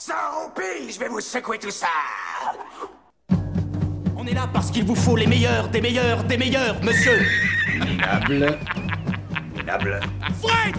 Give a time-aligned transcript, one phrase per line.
[0.00, 1.88] Sans roupie, je vais vous secouer tout ça
[4.16, 7.26] On est là parce qu'il vous faut les meilleurs, des meilleurs, des meilleurs, monsieur
[7.80, 8.60] Minable.
[9.56, 10.00] Minable.
[10.40, 10.76] Fred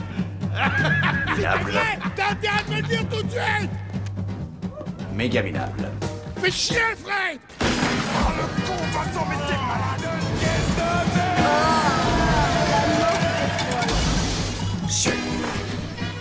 [1.36, 1.80] Minable.
[2.16, 3.70] T'as intérêt me le dire tout de suite
[5.14, 5.92] Méga minable.
[6.42, 7.40] Fais chier, Fred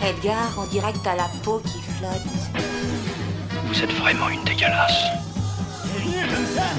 [0.03, 2.48] Edgar, on dirait que t'as la peau qui flotte.
[3.79, 5.05] Vous êtes vraiment une dégueulasse.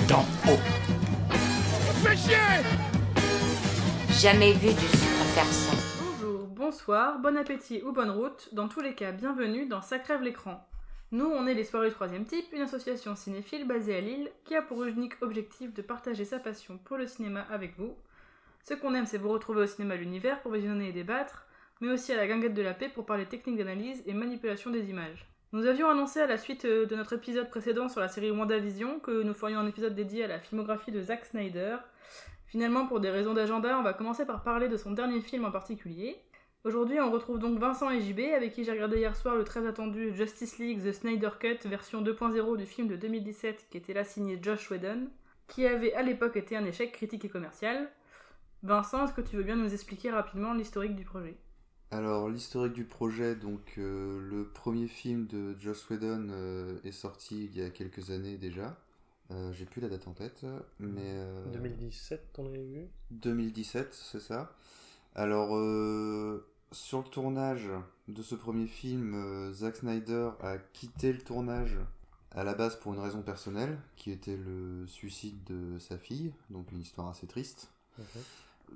[0.09, 0.59] Dans haut
[2.03, 2.35] Fais chier
[4.19, 5.77] Jamais vu du sucre persan.
[6.03, 8.49] Bonjour, bonsoir, bon appétit ou bonne route.
[8.51, 10.67] Dans tous les cas, bienvenue dans Ça crève l'écran.
[11.13, 14.57] Nous, on est les Soirées du Troisième Type, une association cinéphile basée à Lille qui
[14.57, 17.95] a pour unique objectif de partager sa passion pour le cinéma avec vous.
[18.65, 21.47] Ce qu'on aime, c'est vous retrouver au cinéma l'univers pour visionner et débattre,
[21.79, 24.89] mais aussi à la guinguette de la paix pour parler technique d'analyse et manipulation des
[24.89, 25.28] images.
[25.51, 28.99] Nous avions annoncé à la suite euh, de notre épisode précédent sur la série WandaVision
[28.99, 31.77] que nous ferions un épisode dédié à la filmographie de Zack Snyder.
[32.45, 35.51] Finalement, pour des raisons d'agenda, on va commencer par parler de son dernier film en
[35.51, 36.21] particulier.
[36.65, 39.65] Aujourd'hui, on retrouve donc Vincent et JB, avec qui j'ai regardé hier soir le très
[39.65, 44.03] attendu Justice League The Snyder Cut version 2.0 du film de 2017 qui était là
[44.03, 45.07] signé Josh Whedon,
[45.47, 47.89] qui avait à l'époque été un échec critique et commercial.
[48.61, 51.37] Vincent, est-ce que tu veux bien nous expliquer rapidement l'historique du projet?
[51.91, 57.45] Alors, l'historique du projet, donc euh, le premier film de Joss Whedon euh, est sorti
[57.45, 58.77] il y a quelques années déjà.
[59.31, 60.45] Euh, J'ai plus la date en tête,
[60.79, 61.01] mais.
[61.03, 64.53] euh, 2017, on avait vu 2017, c'est ça.
[65.15, 65.49] Alors,
[66.71, 67.67] sur le tournage
[68.07, 71.77] de ce premier film, Zack Snyder a quitté le tournage
[72.31, 76.71] à la base pour une raison personnelle, qui était le suicide de sa fille, donc
[76.71, 77.71] une histoire assez triste.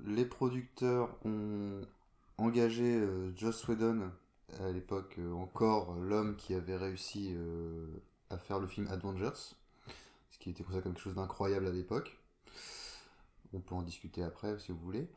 [0.04, 1.80] Les producteurs ont
[2.38, 4.10] engagé euh, Joss Whedon,
[4.60, 7.86] à l'époque euh, encore l'homme qui avait réussi euh,
[8.30, 9.54] à faire le film Avengers,
[10.30, 12.18] ce qui était considéré comme quelque chose d'incroyable à l'époque.
[13.52, 15.08] On peut en discuter après si vous voulez.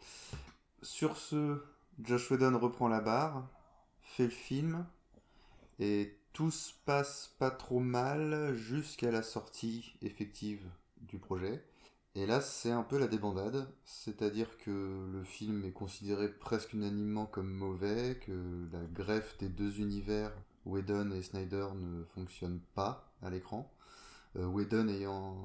[0.83, 1.63] Sur ce,
[1.99, 3.47] Josh Whedon reprend la barre,
[4.01, 4.85] fait le film,
[5.79, 10.61] et tout se passe pas trop mal jusqu'à la sortie effective
[11.01, 11.63] du projet.
[12.17, 17.27] Et là, c'est un peu la débandade, c'est-à-dire que le film est considéré presque unanimement
[17.27, 20.31] comme mauvais, que la greffe des deux univers,
[20.65, 23.71] Whedon et Snyder, ne fonctionne pas à l'écran.
[24.35, 24.87] Euh, Whedon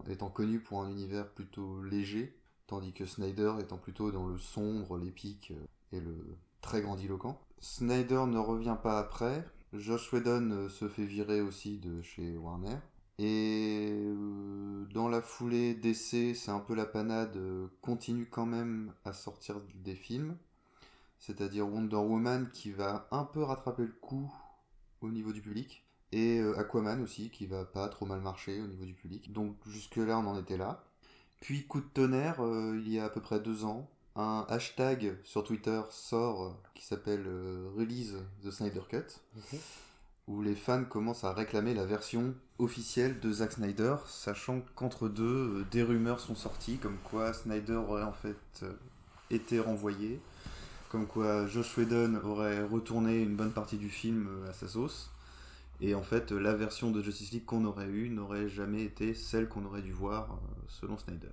[0.09, 2.35] étant connu pour un univers plutôt léger,
[2.67, 6.17] tandis que Snyder étant plutôt dans le sombre, l'épique euh, et le
[6.63, 7.39] très grandiloquent.
[7.61, 9.45] Snyder ne revient pas après,
[9.75, 12.79] Josh Whedon euh, se fait virer aussi de chez Warner.
[13.23, 18.93] Et euh, dans la foulée d'essai, c'est un peu la panade, euh, continue quand même
[19.05, 20.37] à sortir des films.
[21.21, 24.29] C'est-à-dire Wonder Woman qui va un peu rattraper le coup
[25.03, 25.87] au niveau du public.
[26.11, 29.33] Et euh, Aquaman aussi qui va pas trop mal marcher au niveau du public.
[29.33, 30.83] Donc jusque-là on en était là.
[31.41, 32.41] Puis coup de tonnerre,
[32.75, 37.27] il y a à peu près deux ans, un hashtag sur Twitter sort qui s'appelle
[37.77, 39.21] Release the Snyder Cut
[40.29, 45.25] où les fans commencent à réclamer la version officielle de Zack Snyder, sachant qu'entre deux,
[45.25, 48.73] euh, des rumeurs sont sorties, comme quoi Snyder aurait en fait euh,
[49.31, 50.21] été renvoyé,
[50.91, 55.11] comme quoi Josh Whedon aurait retourné une bonne partie du film euh, à sa sauce,
[55.81, 59.49] et en fait, la version de Justice League qu'on aurait eue n'aurait jamais été celle
[59.49, 61.33] qu'on aurait dû voir selon Snyder.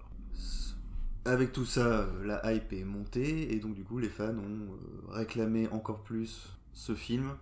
[1.25, 5.67] Avec tout ça, la hype est montée, et donc du coup, les fans ont réclamé
[5.67, 7.35] encore plus ce film,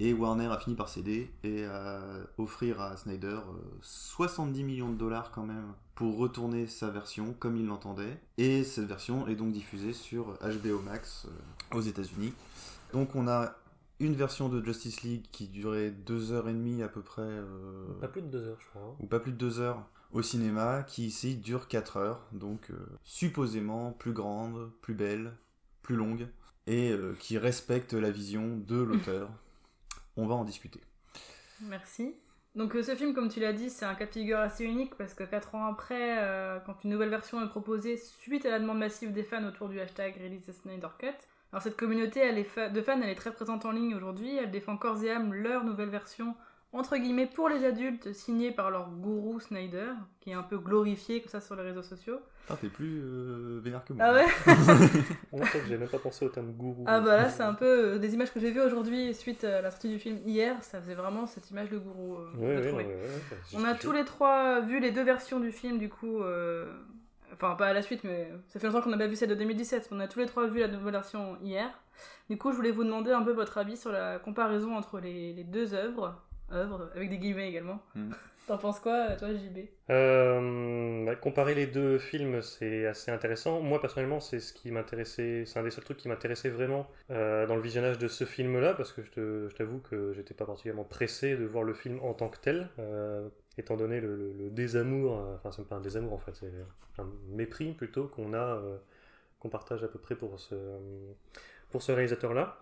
[0.00, 2.00] et Warner a fini par céder et à
[2.38, 7.56] offrir à Snyder euh, 70 millions de dollars quand même pour retourner sa version comme
[7.56, 8.18] il l'entendait.
[8.38, 12.32] Et cette version est donc diffusée sur HBO Max euh, aux États-Unis.
[12.92, 13.54] Donc on a
[14.00, 18.28] une version de Justice League qui durait 2h30 à peu près, euh, Pas plus de
[18.28, 18.82] deux heures, je crois.
[18.82, 18.96] hein.
[19.00, 22.76] ou pas plus de 2 heures au cinéma, qui ici dure 4 heures, donc euh,
[23.04, 25.34] supposément plus grande, plus belle,
[25.82, 26.26] plus longue,
[26.66, 29.28] et euh, qui respecte la vision de l'auteur.
[30.16, 30.80] On va en discuter.
[31.62, 32.14] Merci.
[32.56, 34.96] Donc euh, ce film, comme tu l'as dit, c'est un cas de figure assez unique
[34.96, 38.58] parce que 4 ans après, euh, quand une nouvelle version est proposée suite à la
[38.58, 41.06] demande massive des fans autour du hashtag Release Snyder Cut,
[41.52, 44.50] alors cette communauté elle est de fans, elle est très présente en ligne aujourd'hui, elle
[44.50, 46.34] défend corps et âme leur nouvelle version
[46.72, 49.88] entre guillemets pour les adultes signée par leur gourou Snyder,
[50.20, 52.18] qui est un peu glorifié comme ça sur les réseaux sociaux.
[52.48, 54.04] Ah, t'es plus euh, vénère que moi.
[54.06, 54.26] Ah ouais?
[55.32, 56.84] En fait, j'ai même pas pensé au terme gourou.
[56.86, 59.62] Ah bah là c'est un peu euh, des images que j'ai vues aujourd'hui suite à
[59.62, 62.16] la sortie du film hier, ça faisait vraiment cette image de gourou.
[62.16, 62.84] euh, Ouais, ouais, trouvais.
[62.84, 65.78] ouais, ouais, ouais, c'est On a tous les trois vu les deux versions du film,
[65.78, 66.22] du coup.
[66.22, 66.72] euh,
[67.32, 69.34] Enfin, pas à la suite, mais ça fait longtemps qu'on n'a pas vu celle de
[69.36, 69.88] 2017.
[69.92, 71.70] On a tous les trois vu la nouvelle version hier.
[72.28, 75.32] Du coup, je voulais vous demander un peu votre avis sur la comparaison entre les,
[75.32, 76.20] les deux œuvres.
[76.52, 77.80] Œuvre, avec des guillemets également.
[77.94, 78.10] Mm.
[78.46, 79.58] T'en penses quoi, toi, JB
[79.90, 83.60] Euh, bah, comparer les deux films, c'est assez intéressant.
[83.60, 87.46] Moi, personnellement, c'est ce qui m'intéressait, c'est un des seuls trucs qui m'intéressait vraiment euh,
[87.46, 90.46] dans le visionnage de ce film-là, parce que je te- je t'avoue que j'étais pas
[90.46, 94.32] particulièrement pressé de voir le film en tant que tel, euh, étant donné le, le-
[94.32, 96.50] le désamour, euh, enfin, c'est pas un désamour en fait, c'est
[97.00, 98.78] un mépris plutôt qu'on a, euh,
[99.38, 100.54] qu'on partage à peu près pour ce,
[101.70, 102.58] pour ce réalisateur-là.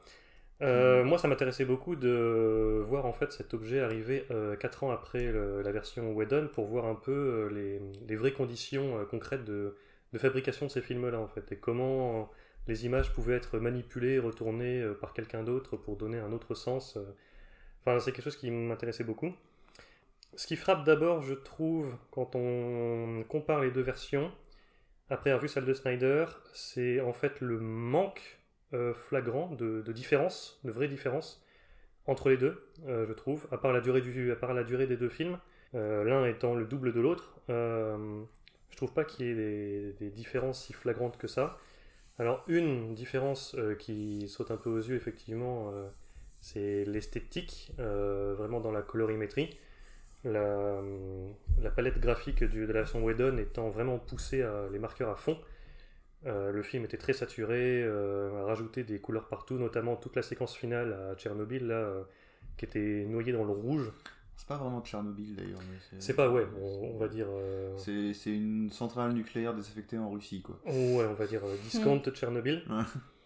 [0.61, 4.27] Euh, Moi, ça m'intéressait beaucoup de voir en fait cet objet arriver
[4.61, 8.33] 4 ans après le- la version Whedon pour voir un peu euh, les, les vraies
[8.33, 9.77] conditions euh, concrètes de,
[10.13, 12.29] de fabrication de ces films-là en fait et comment
[12.67, 16.97] les images pouvaient être manipulées, retournées euh, par quelqu'un d'autre pour donner un autre sens.
[16.97, 17.05] euh.
[17.83, 19.33] Enfin, c'est quelque chose qui m'intéressait beaucoup.
[20.37, 24.31] Ce qui frappe d'abord, je trouve, quand on compare les deux versions,
[25.11, 28.38] après avoir vu celle de Snyder, c'est en fait le manque
[28.75, 31.43] euh, flagrant de, de différence, de vraie différence
[32.07, 34.87] entre les deux, euh, je trouve, à part la durée, du, à part la durée
[34.87, 35.39] des deux films,
[35.75, 37.35] euh, l'un étant le double de l'autre.
[37.49, 41.59] je trouve pas qu'il y ait des, différences si flagrantes que ça.
[42.19, 45.73] Alors une différence qui saute un peu aux yeux, effectivement,
[46.41, 49.59] c'est l'esthétique, vraiment dans la colorimétrie.
[50.25, 50.83] La,
[51.75, 55.39] palette graphique de la version Whedon étant vraiment poussée à les marqueurs à fond.
[56.27, 60.23] Euh, le film était très saturé, euh, a rajouté des couleurs partout, notamment toute la
[60.23, 62.03] séquence finale à Tchernobyl, là, euh,
[62.57, 63.93] qui était noyée dans le rouge.
[64.37, 65.61] C'est pas vraiment Tchernobyl d'ailleurs.
[65.99, 67.27] C'est pas, ouais, on, on va dire.
[67.77, 70.59] C'est une centrale nucléaire désaffectée en Russie, quoi.
[70.67, 72.63] Ouais, on va dire discount Tchernobyl.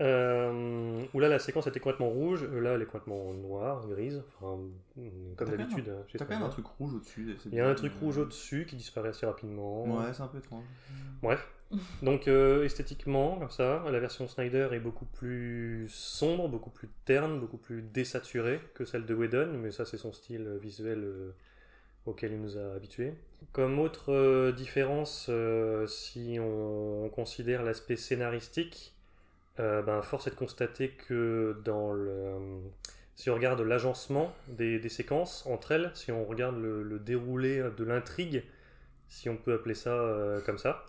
[0.00, 4.22] Euh, où là, la séquence était complètement rouge, euh, là, elle est complètement noire, grise,
[4.40, 4.58] enfin,
[4.96, 5.90] mm, comme d'habitude.
[5.90, 7.36] hein, T'as quand même un truc rouge au-dessus.
[7.46, 9.84] Il y a un truc rouge au-dessus qui disparaît assez rapidement.
[9.84, 10.64] Ouais, c'est un peu étrange.
[11.22, 11.46] Bref.
[12.02, 17.38] Donc euh, esthétiquement, comme ça, la version Snyder est beaucoup plus sombre, beaucoup plus terne,
[17.38, 21.30] beaucoup plus désaturée que celle de Whedon, mais ça c'est son style visuel euh,
[22.06, 23.14] auquel il nous a habitués.
[23.52, 25.30] Comme autre différence,
[25.86, 28.94] si on considère l'aspect scénaristique,
[29.60, 32.32] euh, ben, force est de constater que dans le...
[33.14, 37.62] Si on regarde l'agencement des, des séquences entre elles, si on regarde le, le déroulé
[37.76, 38.42] de l'intrigue,
[39.10, 40.86] si on peut appeler ça euh, comme ça,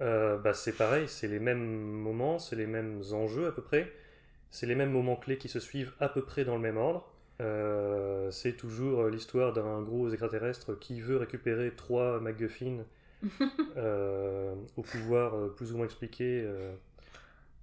[0.00, 3.92] euh, bah, c'est pareil, c'est les mêmes moments, c'est les mêmes enjeux à peu près,
[4.50, 7.06] c'est les mêmes moments clés qui se suivent à peu près dans le même ordre.
[7.40, 12.84] Euh, c'est toujours l'histoire d'un gros extraterrestre qui veut récupérer trois MacGuffin
[14.76, 16.46] au pouvoir plus ou moins expliqué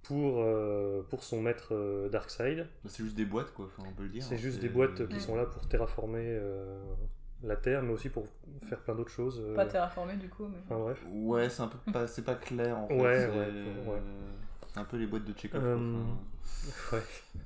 [0.08, 2.60] pour, euh, pour son maître euh, Darkseid.
[2.82, 4.22] Bah, C'est juste des boîtes, quoi, enfin, on peut le dire.
[4.24, 6.78] C'est hein, juste des boîtes qui sont là pour terraformer euh,
[7.42, 8.26] la Terre, mais aussi pour
[8.62, 9.40] faire plein d'autres choses.
[9.44, 10.58] euh, Pas terraformé du coup, mais.
[10.64, 11.04] Enfin bref.
[11.12, 12.94] Ouais, c'est un peu pas, c'est pas clair en fait.
[13.00, 14.02] Ouais, c'est- ouais, ouais.
[14.72, 15.62] C'est un peu les boîtes de Chekhov.
[15.64, 16.96] Euh, enfin.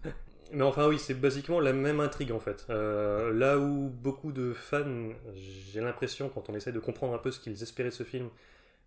[0.05, 0.13] Ouais.
[0.55, 2.67] Mais enfin oui, c'est basiquement la même intrigue en fait.
[2.71, 7.31] Euh, là où beaucoup de fans, j'ai l'impression quand on essaie de comprendre un peu
[7.31, 8.29] ce qu'ils espéraient de ce film,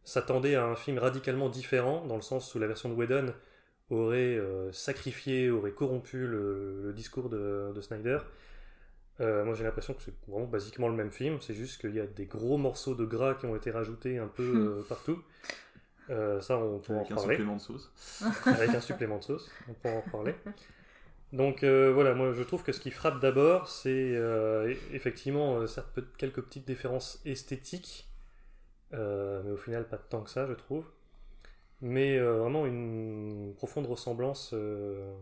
[0.03, 3.33] s'attendaient à un film radicalement différent, dans le sens où la version de Whedon
[3.89, 8.19] aurait euh, sacrifié, aurait corrompu le, le discours de, de Snyder.
[9.21, 12.01] Euh, moi j'ai l'impression que c'est vraiment basiquement le même film, c'est juste qu'il y
[12.01, 15.23] a des gros morceaux de gras qui ont été rajoutés un peu euh, partout.
[16.09, 17.91] Euh, ça on pourra en Avec un parler supplément de sauce.
[18.49, 20.35] avec un supplément de sauce, on pourra en reparler.
[21.33, 25.65] Donc euh, voilà, moi je trouve que ce qui frappe d'abord, c'est euh, e- effectivement
[25.67, 28.09] certes quelques petites différences esthétiques,
[28.93, 30.85] euh, mais au final pas tant que ça, je trouve.
[31.81, 35.13] Mais euh, vraiment une profonde ressemblance euh,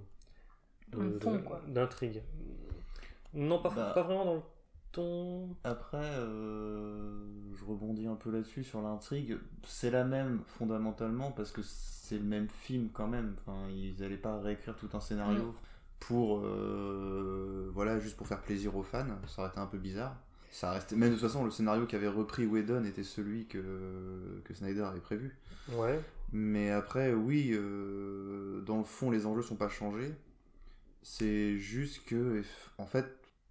[0.89, 1.61] de- Dans le ton, de- quoi.
[1.67, 2.21] d'intrigue.
[3.33, 3.91] Non, pas, Bah.
[3.95, 4.41] pas vraiment dans le
[4.91, 5.49] ton.
[5.63, 9.37] Après, euh, je rebondis un peu là-dessus sur l'intrigue.
[9.65, 13.33] C'est la même fondamentalement parce que c'est le même film quand même.
[13.39, 15.53] Enfin, ils n'allaient pas réécrire tout un scénario Mm.
[15.99, 19.05] pour, euh, voilà, juste pour faire plaisir aux fans.
[19.27, 20.15] Ça aurait été un peu bizarre.
[20.51, 20.95] Ça restait.
[20.95, 24.99] Même de toute façon, le scénario qu'avait repris Whedon était celui que, que Snyder avait
[24.99, 25.35] prévu.
[25.71, 25.99] Ouais.
[26.33, 30.11] Mais après, oui, euh, dans le fond, les enjeux sont pas changés.
[31.03, 32.41] C'est juste que,
[32.77, 33.05] en fait,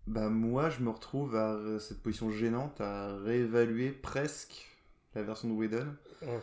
[0.08, 4.68] bah moi, je me retrouve à cette position gênante à réévaluer presque
[5.14, 5.86] la version de Whedon.
[6.22, 6.40] Ouais.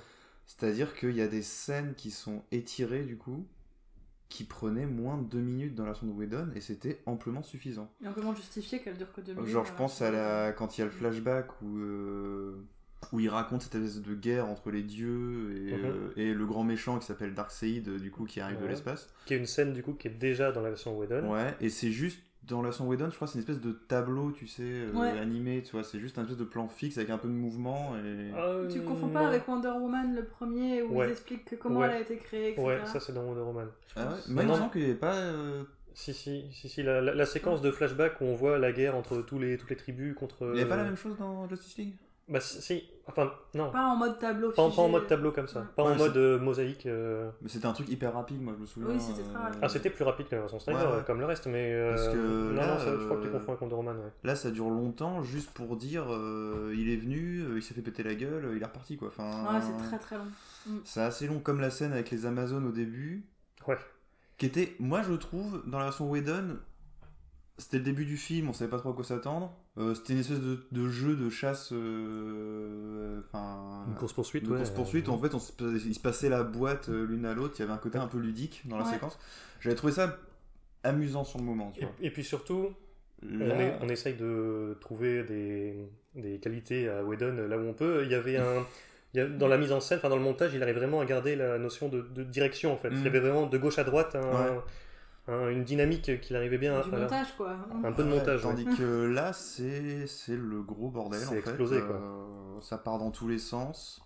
[0.47, 3.45] C'est-à-dire qu'il y a des scènes qui sont étirées, du coup,
[4.29, 7.91] qui prenaient moins de deux minutes dans la version de Whedon, et c'était amplement suffisant.
[8.01, 10.81] Et comment justifier qu'elle dure que deux minutes Genre, je pense à la quand il
[10.81, 12.63] y a le flashback où, euh,
[13.11, 15.85] où il raconte cette espèce de guerre entre les dieux et, Mhm.
[15.85, 19.09] euh, et le grand méchant qui s'appelle Darkseid, du coup, qui arrive de l'espace.
[19.25, 21.31] Qui est une scène du coup qui est déjà dans la version Whedon.
[21.31, 24.31] Ouais, et c'est juste dans la version Whedon, je crois, c'est une espèce de tableau,
[24.31, 25.09] tu sais, euh, Ouais.
[25.19, 27.95] animé, tu vois, c'est juste un espèce de plan fixe avec un peu de mouvement
[27.97, 28.31] et.
[28.35, 29.27] Euh, Tu confonds pas non.
[29.27, 31.07] avec Wonder Woman le premier où Ouais.
[31.07, 31.87] ils expliquent que comment Ouais.
[31.87, 32.61] elle a été créée, etc.
[32.65, 33.67] Ouais, ça c'est dans Wonder Woman.
[33.95, 35.63] Ah ouais semble qu'il n'y avait pas euh,
[35.93, 38.95] Si, si, si, si la, la- la séquence de flashback où on voit la guerre
[38.95, 40.37] entre tous les, toutes les tribus contre.
[40.43, 41.95] Il n'y avait pas la euh, même chose dans Justice League?
[42.29, 43.71] Bah, si, si, enfin, non.
[43.71, 44.51] Pas en mode tableau.
[44.51, 45.61] Pas, en- pas en mode tableau comme ça.
[45.61, 45.65] Ouais.
[45.75, 46.85] Pas en mode euh, mosaïque.
[46.85, 47.31] euh.
[47.41, 48.89] Mais c'était un truc hyper rapide, moi je me souviens.
[48.89, 49.59] Oui, c'était très rapide.
[49.63, 51.03] Ah, c'était plus rapide que la version Snyder, Ouais, ouais.
[51.07, 51.73] comme le reste, mais.
[51.73, 53.91] euh, Parce que non, là, non, ça, je crois que tu euh, confonds avec Wonder.
[54.23, 57.81] Là, ça dure longtemps, juste pour dire euh, il est venu, euh, il s'est fait
[57.81, 59.07] péter la gueule, euh, il est reparti quoi.
[59.07, 60.77] Enfin, Ouais, c'est très très long.
[60.85, 63.25] C'est assez long, comme la scène avec les Amazones au début,
[63.67, 63.77] Ouais.
[64.37, 66.57] qui était, moi je trouve, dans la version Whedon,
[67.59, 69.53] c'était le début du film, on savait pas trop à quoi s'attendre.
[69.77, 71.71] Euh, c'était une espèce de, de jeu de chasse.
[71.71, 73.83] euh, Enfin.
[73.87, 74.57] Une course-poursuite, Une ouais.
[74.57, 75.51] course-poursuite, euh, en fait, on se,
[75.85, 78.07] il se passait la boîte euh, l'une à l'autre, il y avait un côté un
[78.07, 78.91] peu ludique dans la Ouais.
[78.91, 79.19] séquence.
[79.61, 80.17] J'avais trouvé ça
[80.83, 81.93] amusant sur le moment, tu Et, vois.
[82.01, 82.69] et puis surtout,
[83.23, 85.75] on, Là- est- on essaye de trouver des,
[86.15, 88.03] des qualités à Whedon là où on peut.
[88.05, 88.65] Il y avait un.
[89.37, 91.57] dans la mise en scène, enfin dans le montage, il arrive vraiment à garder la
[91.57, 92.89] notion de, de direction en fait.
[92.91, 93.03] Il Mm.
[93.03, 94.21] y avait vraiment de gauche à droite un-
[94.55, 94.59] Ouais.
[95.29, 96.97] Un- une dynamique qu'il arrivait bien Du à.
[96.99, 97.55] montage, quoi.
[97.83, 98.45] Un peu de montage.
[98.45, 98.51] ouais.
[98.55, 101.37] Tandis que là, c'est c'est le gros bordel C'est en fait.
[101.39, 101.95] explosé, quoi.
[101.95, 104.01] Euh, ça part dans tous les sens.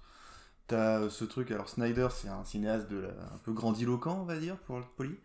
[0.67, 4.25] T'as euh, ce truc, alors Snyder, c'est un cinéaste de la- un peu grandiloquent, on
[4.25, 5.15] va dire, pour être poli.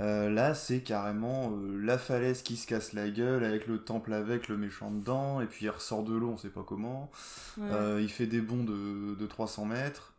[0.00, 4.14] Euh, là, c'est carrément euh, la falaise qui se casse la gueule avec le temple
[4.14, 7.10] avec le méchant dedans, et puis il ressort de l'eau, on sait pas comment.
[7.58, 7.64] Ouais.
[7.70, 10.13] Euh, il fait des bonds de, de 300 mètres.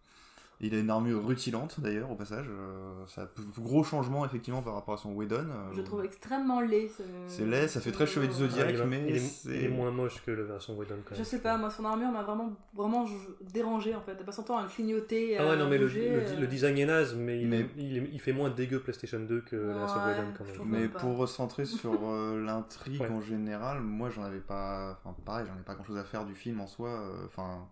[0.62, 2.46] Il a une armure rutilante d'ailleurs au passage.
[2.50, 5.36] Euh, ça a p- gros changement effectivement par rapport à son Whedon.
[5.50, 6.88] Euh, Je trouve extrêmement laid.
[6.88, 9.20] ce- C'est laid, ça fait très chevalier du Ah, Zodiac, il, est- mais il est,
[9.20, 11.20] c'est- il est moins moche que la version Whedon quand même.
[11.20, 13.06] Je sais pas, moi son armure m'a vraiment, vraiment
[13.54, 14.16] dérangé en fait.
[14.16, 15.38] T'as pas son temps à le clignoter.
[15.38, 16.40] Ah ouais, à non, mais le, bouger, le, euh.
[16.40, 19.42] le design est naze, mais il, Mais- il, est- il fait moins dégueu PlayStation 2
[19.42, 20.70] que la version Ouais, Whedon quand même.
[20.82, 21.00] Mais pas.
[21.00, 23.10] pour recentrer sur euh, l'intrigue Ouais.
[23.10, 24.98] en général, moi j'en avais pas.
[25.04, 26.90] Enfin, pareil, j'en ai pas grand chose à faire du film en soi.
[26.90, 27.68] euh, Enfin,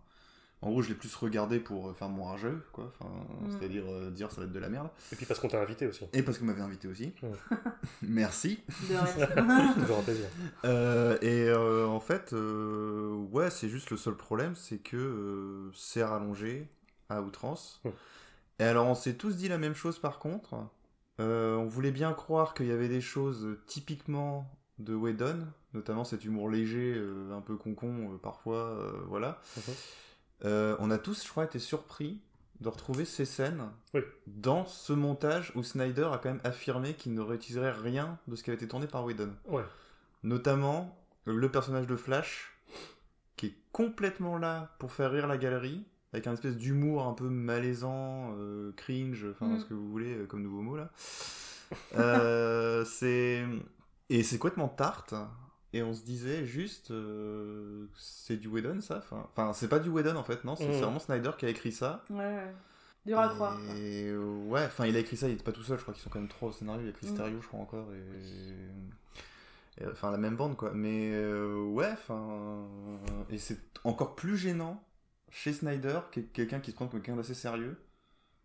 [0.65, 2.91] en gros, je l'ai plus regardé pour euh, faire mon rageux, quoi.
[2.99, 3.51] Enfin, Mm.
[3.51, 4.89] c'est-à-dire euh, dire ça va être de la merde.
[5.11, 6.05] Et puis parce qu'on t'a invité aussi.
[6.13, 7.13] Et parce vous m'avez invité aussi.
[8.01, 8.59] Merci.
[8.89, 9.73] De rien.
[9.79, 10.25] Toujours un plaisir.
[10.65, 15.71] Euh, et euh, en fait, euh, ouais, c'est juste le seul problème, c'est que euh,
[15.75, 16.67] c'est rallongé
[17.09, 17.81] à outrance.
[17.83, 17.89] Hmm.
[18.59, 20.55] Et alors, on s'est tous dit la même chose par contre.
[21.19, 26.25] Euh, on voulait bien croire qu'il y avait des choses typiquement de Whedon, notamment cet
[26.25, 29.39] humour léger, euh, un peu concon euh, parfois, euh, voilà.
[30.45, 32.19] Euh, on a tous, je crois, été surpris
[32.61, 34.01] de retrouver ces scènes Oui.
[34.27, 38.43] dans ce montage où Snyder a quand même affirmé qu'il ne réutiliserait rien de ce
[38.43, 39.63] qui avait été tourné par Whedon Ouais.
[40.23, 42.51] notamment le personnage de Flash
[43.35, 45.83] qui est complètement là pour faire rire la galerie
[46.13, 49.59] avec un espèce d'humour un peu malaisant, euh, cringe, enfin Mm.
[49.59, 50.91] ce que vous voulez euh, comme nouveau mot là.
[51.97, 53.43] Euh, c'est
[54.09, 55.15] et c'est complètement tarte
[55.73, 59.89] et on se disait juste euh, c'est du Whedon ça, enfin, enfin c'est pas du
[59.89, 60.81] Whedon en fait non, c'est Mm.
[60.81, 62.03] vraiment Snyder qui a écrit ça.
[62.09, 62.53] Ouais, ouais.
[63.05, 63.57] Dur à croire.
[63.57, 63.75] quoi.
[63.75, 66.03] Et ouais, enfin il a écrit ça, il était pas tout seul, je crois qu'ils
[66.03, 67.13] sont quand même trois au scénario, il a écrit Mm.
[67.15, 70.71] Stereo je crois encore et, et, enfin la même bande quoi.
[70.73, 72.65] Mais euh, ouais, enfin
[73.29, 74.81] et c'est encore plus gênant
[75.31, 77.75] chez Snyder, est quelqu'un qui se prend comme quelqu'un d'assez sérieux,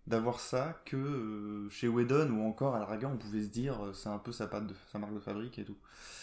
[0.09, 3.75] d'avoir ça que euh, chez Whedon ou encore à la rigueur on pouvait se dire
[3.85, 5.77] euh, c'est un peu sa patte de sa marque de fabrique et tout.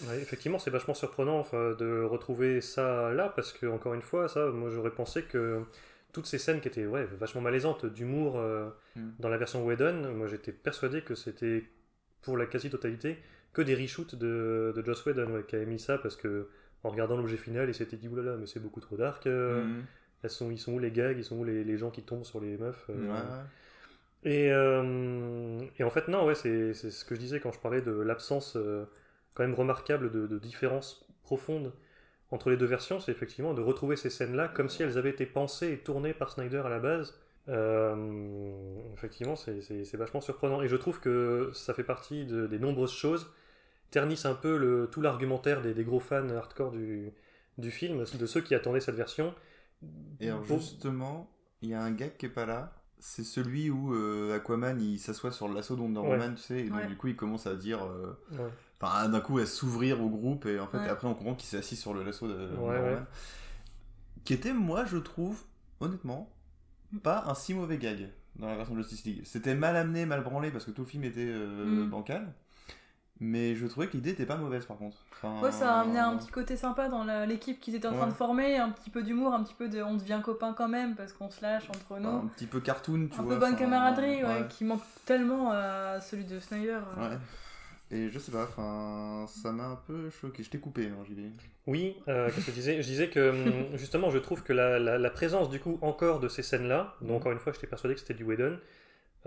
[0.08, 4.28] Ouais, effectivement, c'est vachement surprenant enfin, de retrouver ça là, parce que, encore une fois,
[4.28, 5.62] ça, moi j'aurais pensé que
[6.12, 9.10] toutes ces scènes qui étaient ouais, vachement malaisantes d'humour euh, Mm.
[9.20, 11.66] dans la version Whedon, moi j'étais persuadé que c'était
[12.22, 13.18] pour la quasi-totalité
[13.54, 16.48] que des reshoots de, de Joss Whedon ouais, qui avait mis ça parce que
[16.84, 19.28] en regardant l'objet final, il s'était dit oulala, mais c'est beaucoup trop dark.
[19.28, 19.66] euh,
[20.24, 22.24] elles sont, ils sont où les gags, ils sont où les, les gens qui tombent
[22.26, 22.96] sur les meufs ouais.
[24.26, 27.82] Et, euh, et en fait, non, ouais, c'est ce que je disais quand je parlais
[27.82, 28.86] de l'absence euh,
[29.36, 31.74] quand même remarquable de, de différence profonde
[32.32, 33.00] entre les deux versions.
[33.00, 36.32] C'est effectivement de retrouver ces scènes-là comme si elles avaient été pensées et tournées par
[36.32, 37.20] Snyder à la base.
[37.50, 37.96] Euh,
[38.96, 40.62] effectivement, c'est- vachement surprenant.
[40.64, 43.32] Et je trouve que ça fait partie de- des nombreuses choses
[43.92, 47.14] ternissent un peu le, tout l'argumentaire des, des gros fans hardcore du,
[47.58, 49.34] du film, de ceux qui attendaient cette version.
[50.20, 51.30] Et alors justement,
[51.62, 52.74] il y a un gag qui est pas là.
[53.00, 56.10] C'est celui où euh, Aquaman il s'assoit sur le lasso d'Wonder Ouais.
[56.12, 56.88] Woman, tu sais, et donc Ouais.
[56.88, 58.50] du coup il commence à dire, euh, Ouais.
[58.82, 60.90] enfin d'un coup à s'ouvrir au groupe et en fait Ouais.
[60.90, 62.80] après on comprend qu'il s'est assis sur le lasso de Wonder ouais.
[62.80, 63.06] Woman.
[64.24, 65.44] Qui était, moi je trouve,
[65.80, 66.32] honnêtement,
[67.04, 69.22] pas un si mauvais gag dans la version de Justice League.
[69.26, 71.90] C'était mal amené, mal branlé parce que tout le film était euh, Mm.
[71.90, 72.34] bancal.
[73.22, 74.98] Mais je trouvais que l'idée était pas mauvaise par contre.
[75.14, 77.94] Enfin, Ouais, ça a amené un petit côté sympa dans la- l'équipe qu'ils étaient en
[77.96, 80.68] train de former, un petit peu d'humour, un petit peu de on devient copains quand
[80.68, 82.10] même parce qu'on se lâche entre nous.
[82.10, 83.34] enfin, un petit peu cartoon, tu un vois.
[83.36, 84.48] peu bonne enfin, camaraderie, ouais, ouais.
[84.50, 86.80] qui manque tellement à celui de Snyder.
[86.98, 87.10] euh.
[87.10, 87.18] Ouais.
[87.92, 90.44] Et je sais pas, enfin, ça m'a un peu choqué.
[90.44, 91.20] Je t'ai coupé, hein, JB.
[91.68, 92.82] Oui, euh, qu'est-ce que je disais?
[92.82, 96.20] Je disais que hum, justement, je trouve que la, la- la présence du coup encore
[96.20, 98.58] de ces scènes-là, donc encore une fois, j'étais persuadé que c'était du Whedon,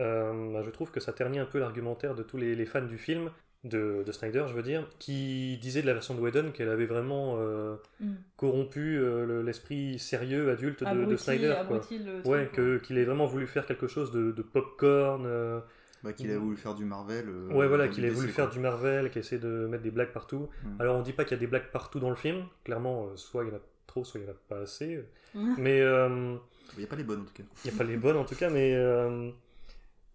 [0.00, 2.82] euh, bah, je trouve que ça ternit un peu l'argumentaire de tous les, les fans
[2.82, 3.30] du film.
[3.68, 6.86] De, de Snyder, je veux dire, qui disait de la version de Whedon qu'elle avait
[6.86, 8.12] vraiment euh, Mm.
[8.36, 11.54] corrompu euh, le- l'esprit sérieux adulte de, Snyder.
[11.66, 11.76] Quoi.
[11.76, 12.50] abruti le truc, Ouais,
[12.82, 15.24] qu'il ait vraiment voulu faire quelque chose de, de popcorn.
[15.26, 15.60] euh,
[16.04, 17.28] Bah, qu'il a voulu faire du Marvel.
[17.28, 18.44] euh, ouais, voilà, qu'il ait DC, voulu quoi.
[18.44, 20.48] faire du Marvel, qu'il essaie de mettre des blagues partout.
[20.62, 20.80] Mm.
[20.80, 22.44] Alors, on dit pas qu'il y a des blagues partout dans le film.
[22.64, 25.04] Clairement, euh, soit il y en a trop, soit il y en a pas assez.
[25.34, 25.54] Mm.
[25.58, 25.80] mais.
[25.80, 26.36] euh,
[26.74, 27.42] Il n'y a pas les bonnes en tout cas.
[27.64, 29.30] Il n'y a pas les bonnes en tout cas, mais, euh,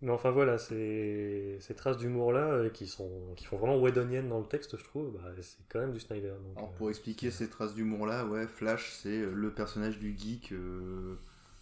[0.03, 4.29] mais enfin voilà, ces, ces traces d'humour là euh, qui, sont, qui font vraiment Whedoniennes
[4.29, 6.29] dans le texte, je trouve, bah, c'est quand même du Snyder.
[6.29, 10.00] donc, Alors euh, pour expliquer ces traces d'humour là, ouais, Flash c'est euh, le personnage
[10.00, 11.15] du geek euh,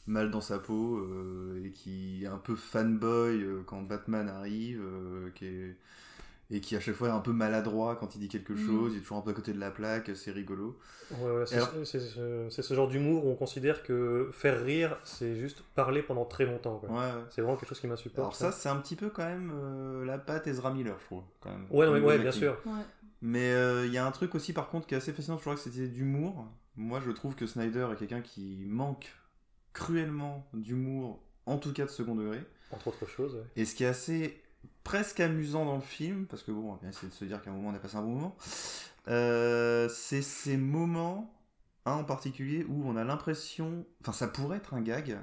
[0.08, 4.82] mal dans sa peau euh, et qui est un peu fanboy quand Batman arrive,
[5.36, 5.78] qui est-
[6.52, 8.66] et qui à chaque fois est un peu maladroit quand il dit quelque Mm.
[8.66, 10.78] chose, il est toujours un peu à côté de la plaque, c'est rigolo.
[11.12, 14.64] ouais, ouais, c'est Alors- c'est- c'est- c'est ce genre d'humour où on considère que faire
[14.64, 16.78] rire, c'est juste parler pendant très longtemps.
[16.78, 16.90] quoi.
[16.90, 17.24] Ouais, ouais.
[17.30, 18.20] C'est vraiment quelque chose qui m'insupporte.
[18.20, 21.24] Alors ça c'est un petit peu quand même euh, la patte Ezra Miller je trouve.
[21.40, 22.58] Quand même, Ouais, non, mais bien sûr.
[22.66, 22.72] Ouais.
[23.22, 25.42] Mais euh, il y a un truc aussi par contre qui est assez fascinant, je
[25.42, 26.48] crois que c'était d'humour.
[26.76, 29.12] Moi je trouve que Snyder est quelqu'un qui manque
[29.74, 32.40] cruellement d'humour, en tout cas de second degré.
[32.72, 33.36] Entre autres choses.
[33.36, 33.44] ouais.
[33.58, 34.42] Et ce qui est assez
[34.84, 37.42] presque amusant dans le film, parce que bon, on va bien essayer de se dire
[37.42, 38.38] qu'à un moment on a passé un bon moment,
[39.08, 41.34] euh, c'est ces moments,
[41.86, 45.18] un en particulier, où on a l'impression, enfin ça pourrait être un gag,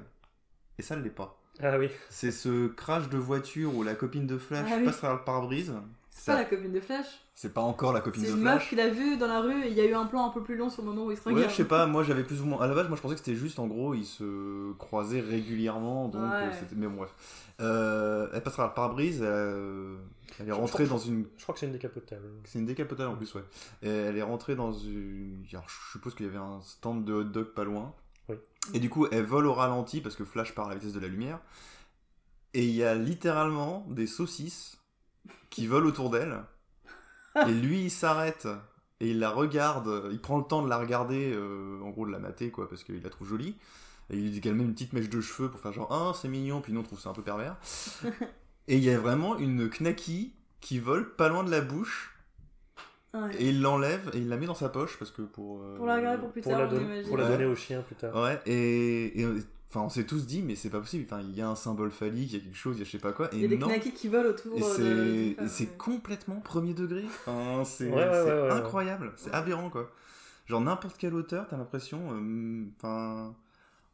[0.77, 1.35] et ça ne l'est pas.
[1.61, 4.85] Ah oui, C'est ce crash de voiture où la copine de Flash Ah oui.
[4.85, 5.73] passe par le pare-brise.
[6.19, 7.05] C'est pas la copine de Flash.
[7.33, 8.69] C'est pas encore la copine C'est de une meuf Flash.
[8.69, 10.43] qu'il a vue dans la rue et il y a eu un plan un peu
[10.43, 11.51] plus long sur le moment où il se Ouais, regarde.
[11.51, 12.59] je sais pas, moi j'avais plus ou moins.
[12.61, 16.09] À la base, moi je pensais que c'était juste en gros, ils se croisaient régulièrement,
[16.09, 16.29] donc Ouais.
[16.37, 16.75] euh, c'était.
[16.75, 17.13] Mais bon, bref.
[17.61, 19.97] Euh, elle passe par le pare-brise, euh,
[20.39, 21.25] elle est Je- rentrée dans une.
[21.37, 22.27] je crois que c'est une décapotable.
[22.45, 23.43] C'est une décapotable en plus, ouais.
[23.81, 25.43] Et elle est rentrée dans une.
[25.51, 27.93] Alors, je suppose qu'il y avait un stand de hot dog pas loin.
[28.27, 28.35] Oui.
[28.73, 30.99] Et du coup, elle vole au ralenti parce que Flash part à la vitesse de
[30.99, 31.39] la lumière.
[32.53, 34.78] Et il y a littéralement des saucisses
[35.49, 36.43] qui volent autour d'elle.
[37.47, 38.47] Et lui, il s'arrête
[38.99, 40.09] et il la regarde.
[40.11, 42.83] Il prend le temps de la regarder, euh, en gros de la mater, quoi, parce
[42.83, 43.55] qu'il la trouve jolie.
[44.09, 46.17] Et il lui dit qu'elle met une petite mèche de cheveux pour faire genre, ah,
[46.19, 47.55] c'est mignon, puis nous on trouve ça un peu pervers.
[48.67, 52.15] et il y a vraiment une knacky qui vole pas loin de la bouche.
[53.13, 53.35] Ouais.
[53.39, 55.61] Et il l'enlève et il la met dans sa poche parce que pour.
[55.63, 57.07] euh, Pour la regarder pour plus Pour tard, la, on don- imagine.
[57.07, 57.29] pour la Ouais.
[57.31, 58.15] donner au chien plus tard.
[58.15, 59.21] Ouais, et.
[59.21, 59.27] et,
[59.69, 61.05] Enfin, on s'est tous dit, mais c'est pas possible.
[61.05, 62.85] Enfin, il y a un symbole phallique, il y a quelque chose, il y a
[62.85, 63.27] je sais pas quoi.
[63.33, 63.67] Et Il y a des non.
[63.67, 65.69] knackis qui volent autour Et de- c'est ouais.
[65.77, 67.03] complètement premier degré.
[67.05, 68.51] Enfin, c'est Ouais, ouais, c'est ouais, ouais, ouais.
[68.51, 69.11] incroyable.
[69.15, 69.91] C'est aberrant, quoi.
[70.47, 71.99] Genre, n'importe quel auteur, t'as l'impression.
[72.13, 73.35] euh, Enfin.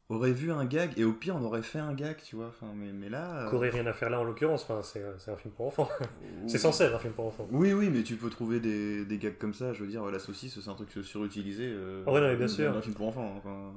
[0.08, 2.48] aurait vu un gag, et au pire, on aurait fait un gag, tu vois.
[2.48, 3.40] Enfin, mais, mais là.
[3.48, 5.90] euh, Qu'aurait rien à faire là en l'occurrence, enfin, c'est c'est un film pour enfants.
[6.48, 7.48] c'est censé être un film pour enfants.
[7.52, 9.74] Oui, oui, mais tu peux trouver des, des gags comme ça.
[9.74, 11.66] Je veux dire, la saucisse, c'est un truc surutilisé.
[11.68, 12.72] Euh, Ah ouais, non, mais bien sûr.
[12.78, 13.34] un film pour enfants.
[13.38, 13.74] Enfin...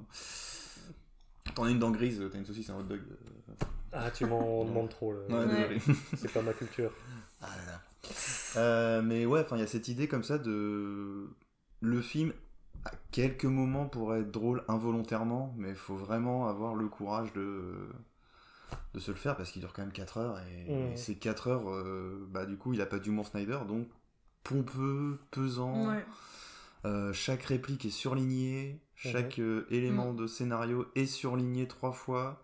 [1.59, 3.01] T'en as une dent grise, t'as une saucisse, un hot dog.
[3.01, 3.53] euh,
[3.93, 5.19] Ah, tu m'en demandes trop, là.
[5.29, 5.81] Ouais, désolé.
[6.17, 6.93] c'est pas ma culture.
[7.41, 7.81] Ah là là.
[8.57, 11.29] Euh, mais ouais, enfin, il y a cette idée comme ça de.
[11.81, 12.33] Le film,
[12.85, 17.89] à quelques moments, pourrait être drôle involontairement, mais il faut vraiment avoir le courage de.
[18.95, 21.49] de se le faire parce qu'il dure quand même 4 heures et, et ces 4
[21.49, 23.89] heures, euh, bah du coup, il a pas d'humour Snyder donc
[24.45, 25.89] pompeux, pesant.
[25.89, 26.05] Ouais.
[26.85, 32.43] Euh, chaque réplique est surlignée, chaque euh, élément de scénario est surligné trois fois.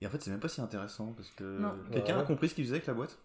[0.00, 1.74] Et en fait, c'est même pas si intéressant parce que Non.
[1.92, 2.22] quelqu'un Ouais.
[2.22, 3.18] a compris ce qu'il faisait avec la boîte.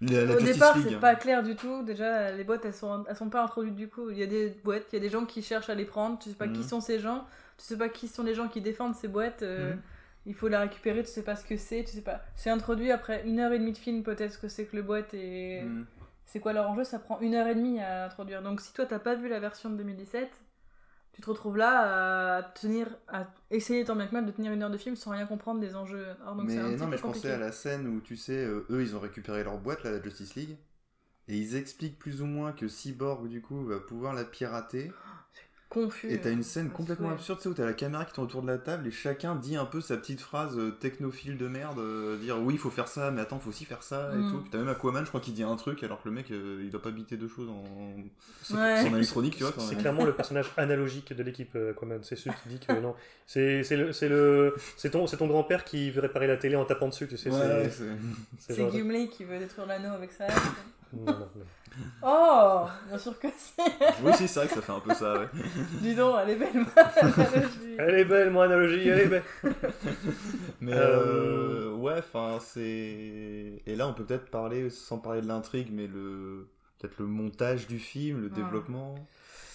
[0.00, 0.86] La, la Au Justice départ, League.
[0.90, 1.82] c'est pas clair du tout.
[1.82, 4.10] Déjà, les boîtes, elles sont, elles sont pas introduites du coup.
[4.10, 6.18] Il y a des boîtes, il y a des gens qui cherchent à les prendre.
[6.18, 6.66] Tu sais pas qui Mhm.
[6.68, 7.24] sont ces gens.
[7.56, 9.42] Tu sais pas qui sont les gens qui défendent ces boîtes.
[9.42, 9.80] euh, Mhm.
[10.26, 11.02] Il faut la récupérer.
[11.04, 11.84] Tu sais pas ce que c'est.
[11.84, 12.20] Tu sais pas.
[12.34, 14.82] C'est introduit après une heure et demie de film, peut-être ce que c'est que le
[14.82, 15.86] boîte et Mhm.
[16.26, 16.82] c'est quoi leur enjeu.
[16.84, 18.42] Ça prend une heure et demie à introduire.
[18.42, 20.28] Donc si toi t'as pas vu la version de 2017,
[21.16, 24.62] tu te retrouves là à tenir, à essayer tant bien que mal de tenir une
[24.62, 26.06] heure de film sans rien comprendre des enjeux.
[26.22, 27.28] Alors, donc c'est un mais non, mais je compliqué.
[27.28, 29.92] pensais à la scène où tu sais, euh, eux ils ont récupéré leur boîte, là,
[29.92, 30.58] la Justice League,
[31.28, 34.92] et ils expliquent plus ou moins que Cyborg du coup va pouvoir la pirater.
[35.68, 36.10] Confus.
[36.12, 37.14] Et t'as une scène Ouais, complètement ouais.
[37.14, 39.34] absurde, tu sais, où t'as la caméra qui tourne autour de la table et chacun
[39.34, 42.70] dit un peu sa petite phrase euh, technophile de merde, euh, dire oui, il faut
[42.70, 44.30] faire ça, mais attends, faut aussi faire ça et Mm.
[44.30, 44.38] tout.
[44.42, 46.60] Puis t'as même Aquaman, je crois, qui dit un truc alors que le mec euh,
[46.62, 47.64] il doit pas biter deux choses en,
[48.54, 48.80] Ouais.
[48.88, 49.52] en électronique, tu vois.
[49.58, 51.98] C'est clairement le personnage analogique de l'équipe euh, Aquaman.
[52.02, 52.94] C'est celui qui dit que non.
[53.26, 56.54] C'est c'est le c'est le c'est ton c'est ton grand-père qui veut réparer la télé
[56.56, 57.28] en tapant dessus, tu sais.
[57.30, 57.84] Ouais, c'est- c'est-
[58.38, 60.26] c'est C'est Gimli qui veut détruire l'anneau avec ça.
[60.92, 61.28] Non, non, non.
[62.02, 63.62] oh Bien sûr que c'est
[64.02, 65.26] Oui, c'est vrai que ça fait un peu ça, ouais.
[65.80, 67.48] Dis donc, elle est belle, l'analogie.
[67.78, 69.22] Elle est belle, mon analogie, elle est belle.
[70.60, 72.62] Mais Euh, euh, ouais, enfin, c'est.
[73.66, 76.48] Et là, on peut peut-être parler, sans parler de l'intrigue, mais le.
[76.78, 78.32] Peut-être le montage du film, le Ouais.
[78.34, 78.94] développement.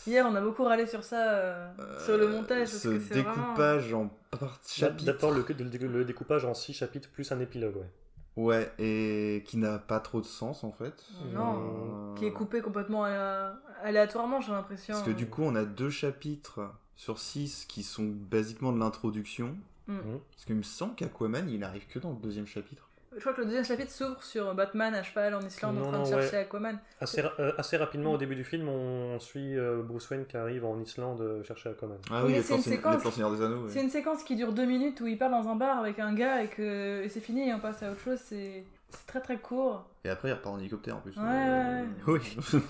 [0.08, 1.72] Hier, on a beaucoup râlé sur ça, euh,
[2.06, 2.70] sur le montage.
[2.70, 5.06] parce Ce que vraiment- découpage en par chapitres.
[5.06, 7.90] D'abord le, le, le découpage en six chapitres plus un épilogue, ouais.
[8.38, 11.04] Ouais, et qui n'a pas trop de sens en fait.
[11.34, 14.94] Non, Euh, qui est coupé complètement alé- aléatoirement, j'ai l'impression.
[14.94, 16.62] Parce que du coup, on a deux chapitres
[16.96, 19.58] sur six qui sont basiquement de l'introduction.
[19.88, 19.98] Mm.
[20.32, 22.88] Parce qu'il me semble qu'Aquaman, il arrive que dans le deuxième chapitre.
[23.14, 25.92] Je crois que le deuxième chapitre s'ouvre sur Batman à cheval en Islande Non, en
[25.92, 26.42] train de chercher ouais.
[26.44, 26.80] Aquaman.
[27.02, 30.64] Assez, euh, assez rapidement au début du film, on suit euh, Bruce Wayne qui arrive
[30.64, 31.98] en Islande euh, chercher Aquaman.
[32.10, 33.68] Ah Oui, c'est une séquence- des Anneaux.
[33.70, 36.14] C'est une séquence qui dure deux minutes où il parle dans un bar avec un
[36.14, 38.20] gars et que et c'est fini et on passe à autre chose.
[38.24, 39.86] C'est c'est très très court.
[40.06, 41.16] Et après, il repart en hélicoptère en plus.
[41.18, 42.38] Ouais, ouais, oui.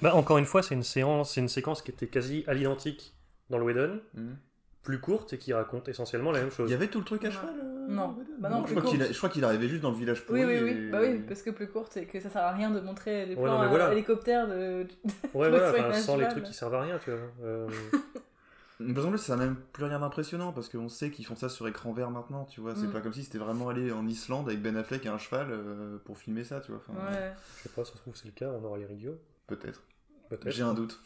[0.00, 3.14] Bah, encore une fois, c'est une séance, c'est une séquence qui était quasi à l'identique
[3.50, 4.36] dans le Whedon, Mhm.
[4.82, 6.68] Plus courte et qui raconte essentiellement la même chose.
[6.68, 8.16] Il y avait tout le truc à cheval euh, Non.
[8.38, 9.08] Bah non, je, plus crois qu'il court.
[9.08, 10.44] a- je crois qu'il arrivait juste dans le village pourri.
[10.44, 10.70] Oui, oui, oui.
[10.70, 13.26] et- Bah oui, parce que plus courte, c'est que ça sert à rien de montrer
[13.26, 13.92] des Ouais, plans non, mais à voilà.
[13.92, 14.86] hélicoptère de.
[15.34, 17.20] Ouais, voilà, enfin, sans les trucs qui servent à rien, tu vois.
[17.44, 17.68] Euh,
[18.78, 21.48] Parce qu'en plus, ça n'a même plus rien d'impressionnant parce qu'on sait qu'ils font ça
[21.48, 22.74] sur écran vert maintenant, tu vois.
[22.74, 22.92] C'est Mm.
[22.92, 25.98] pas comme si c'était vraiment allé en Islande avec Ben Affleck et un cheval euh,
[26.04, 26.80] pour filmer ça, tu vois.
[26.88, 29.16] Enfin, Ouais, je sais pas, ça se trouve c'est le cas, on aura l'air idiot.
[29.46, 29.82] Peut-être.
[30.46, 31.00] J'ai un doute.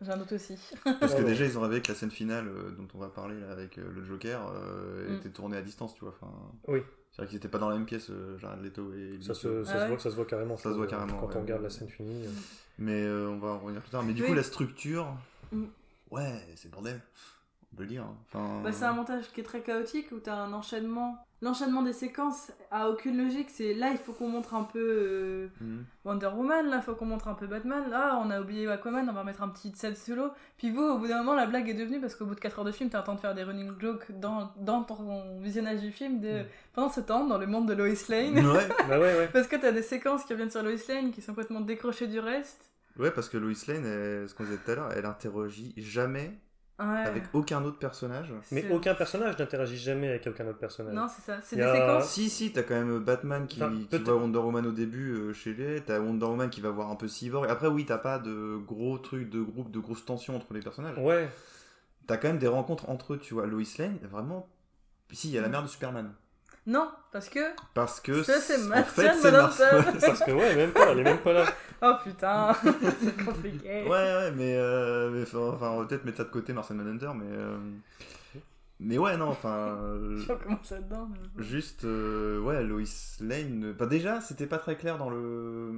[0.00, 0.56] J'ai un doute aussi.
[1.00, 3.38] Parce que déjà, ils ont rêvé que la scène finale euh, dont on va parler
[3.40, 5.16] là, avec euh, le Joker euh, Mm.
[5.16, 6.14] était tournée à distance, tu vois.
[6.20, 6.32] Enfin,
[6.68, 6.80] Oui.
[7.12, 9.64] C'est vrai qu'ils étaient pas dans la même pièce, euh, Jared Leto et Ça, se,
[9.64, 10.56] ça, Ah se ouais voit, ça se voit carrément.
[10.56, 11.36] Ça se voit carrément, Quand ouais.
[11.36, 12.24] on regarde la scène finie.
[12.26, 12.30] euh.
[12.78, 14.02] Mais euh, on va en revenir plus tard.
[14.04, 14.28] Mais du Oui.
[14.28, 15.06] coup, la structure,
[15.52, 15.64] Mm.
[16.12, 17.00] ouais, c'est bordel.
[17.72, 18.04] On peut le dire.
[18.26, 21.24] Enfin, Bah, c'est un montage qui est très chaotique où t'as un enchaînement.
[21.42, 23.48] L'enchaînement des séquences a aucune logique.
[23.48, 25.84] C'est là, il faut qu'on montre un peu euh, Mhm.
[26.04, 27.88] Wonder Woman, là, il faut qu'on montre un peu Batman.
[27.88, 30.32] Là, on a oublié Aquaman, on va mettre un petit set solo.
[30.58, 32.58] Puis vous, au bout d'un moment, la blague est devenue parce qu'au bout de 4
[32.58, 35.80] heures de film, t'as le temps de faire des running jokes dans, dans ton visionnage
[35.80, 36.20] du film.
[36.20, 36.42] De...
[36.42, 36.46] Mm.
[36.74, 38.34] Pendant ce temps, dans le monde de Lois Lane.
[38.46, 38.68] Ouais.
[38.88, 39.28] Bah ouais, ouais.
[39.32, 42.18] parce que t'as des séquences qui reviennent sur Lois Lane qui sont complètement décrochées du
[42.18, 42.70] reste.
[42.98, 46.36] ouais, parce que Lois Lane, elle- ce qu'on disait tout à l'heure, elle interagit jamais
[46.80, 47.02] Ouais.
[47.06, 48.32] avec aucun autre personnage.
[48.50, 50.94] Mais C'est- aucun personnage n'interagit jamais avec aucun autre personnage.
[50.94, 51.38] Non, c'est ça.
[51.42, 52.10] C'est des a- séquences.
[52.10, 55.32] Si, si, t'as quand même Batman qui, Enfin, qui voit Wonder Woman au début euh,
[55.34, 57.48] chez lui, t'as Wonder Woman qui va voir un peu Cyborg.
[57.50, 60.96] Après, oui, t'as pas de gros trucs de groupe, de grosses tensions entre les personnages.
[60.98, 61.28] Ouais,
[62.06, 63.46] T'as quand même des rencontres entre eux, tu vois.
[63.46, 64.48] Lois Lane, vraiment.
[65.12, 66.12] Si, il y a la mère de Superman.
[66.70, 67.40] Non, parce que.
[67.74, 68.22] Parce que.
[68.22, 69.32] Ça, c'est en fait, c'est
[70.06, 71.44] parce que ouais, même pas, elle est même pas là.
[71.82, 72.52] Oh putain,
[73.02, 73.82] c'est compliqué.
[73.82, 76.76] Ouais, ouais, mais, euh, mais enfin, enfin, on va peut-être mettre ça de côté, Martian
[76.76, 77.24] Manhunter, mais.
[77.28, 77.58] euh,
[78.78, 79.48] Mais ouais, non, enfin.
[79.82, 81.08] euh, Je commence là-dedans.
[81.36, 82.82] mais- Juste, euh, ouais, Lois
[83.20, 83.72] Lane.
[83.76, 85.72] Bah, déjà, c'était pas très clair dans le.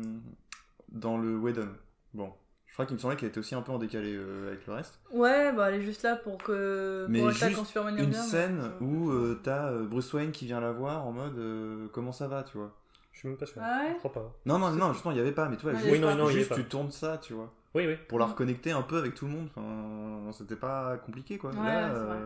[0.91, 1.69] Dans le Whedon.
[2.13, 2.35] Bon.
[2.73, 4.73] Je crois qu'il me semblait qu'elle était aussi un peu en décalé euh, avec le
[4.73, 4.99] reste.
[5.13, 7.05] Ouais, bah elle est juste là pour que.
[7.07, 10.73] Mais pour juste Une mais- scène où euh, t'as euh, Bruce Wayne qui vient la
[10.73, 12.75] voir en mode euh, comment ça va, tu vois.
[13.13, 13.61] Je suis même pas sûr.
[13.63, 14.33] Ah ouais Je crois pas.
[14.47, 16.15] Non, non, non, justement, il y avait pas, mais tu vois, Ah, juste, Oui, non,
[16.15, 17.53] non, juste tu tournes ça, tu vois.
[17.75, 17.97] Oui, oui.
[18.09, 19.49] Pour la reconnecter un peu avec tout le monde.
[19.55, 21.51] Enfin, c'était pas compliqué, quoi.
[21.51, 22.19] Ouais, Là, c'est vrai.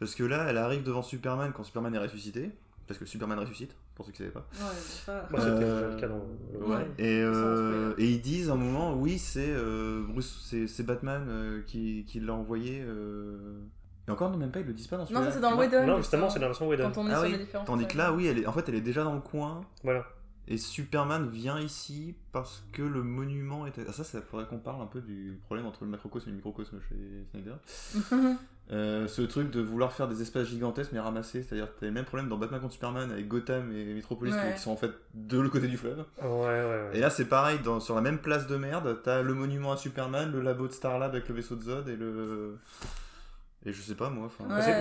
[0.00, 2.50] Parce que là, elle arrive devant Superman quand Superman est ressuscité.
[2.88, 4.46] Parce que Superman ressuscite, pour ceux qui savaient pas.
[4.54, 4.66] Ouais, bon,
[5.04, 5.28] ça.
[5.30, 6.86] Bah, c'était déjà le cas dans le ouais.
[6.98, 11.62] Et, euh, et ils disent à un moment, oui, c'est euh, Bruce, c'est Batman euh,
[11.66, 12.80] qui, qui l'a envoyé.
[12.80, 13.58] euh,
[14.06, 15.24] Et encore, non, même pas, ils le disent pas dans Non, celui-là.
[15.26, 15.86] ça c'est dans le Whedon.
[15.86, 16.90] Non, justement, c'est dans la version Whedon.
[16.94, 17.64] Quand on est Ah sur oui, les.
[17.66, 19.62] Tandis que là, oui, elle est, en fait, elle est déjà dans le coin.
[19.82, 20.06] Voilà.
[20.50, 23.82] Et Superman vient ici parce que le monument était.
[23.86, 26.36] Ah, ça, ça faudrait qu'on parle un peu du problème entre le macrocosme et le
[26.36, 27.54] microcosme chez Snyder.
[28.70, 31.92] Euh, ce truc de vouloir faire des espaces gigantesques mais ramasser, c'est-à-dire que t'as le
[31.92, 34.52] même problème dans Batman contre Superman avec Gotham et Metropolis Ouais.
[34.54, 36.04] qui sont en fait de l'autre côté du fleuve.
[36.20, 36.90] Ouais, ouais, ouais.
[36.92, 39.78] Et là c'est pareil, dans, sur la même place de merde, t'as le monument à
[39.78, 42.58] Superman, le labo de Starlab avec le vaisseau de Zod et le.
[43.64, 44.28] Et je sais pas moi.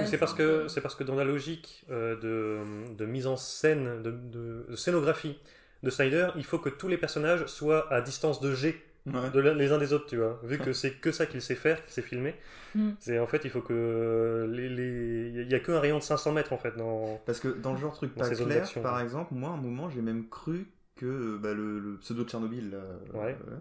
[0.06, 4.04] C'est- parce que c'est parce que dans la logique euh, de, de mise en scène,
[4.04, 5.38] de, de- de scénographie
[5.84, 9.30] de Snyder, il faut que tous les personnages soient à distance de G Ouais.
[9.32, 10.39] de les uns des autres, tu vois.
[10.43, 12.36] Vu que c'est que ça qu'il sait faire, qu'il sait filmer,
[12.76, 12.91] Mm.
[13.00, 16.34] c'est en fait il faut que les les il y a qu'un rayon de 500
[16.34, 17.20] mètres en fait dans.
[17.26, 19.04] Parce que dans le genre truc pas clair, par ouais.
[19.04, 22.72] exemple, moi à un moment j'ai même cru que bah, le, le pseudo de Tchernobyl.
[22.72, 22.80] là,
[23.20, 23.38] Ouais.
[23.50, 23.56] euh,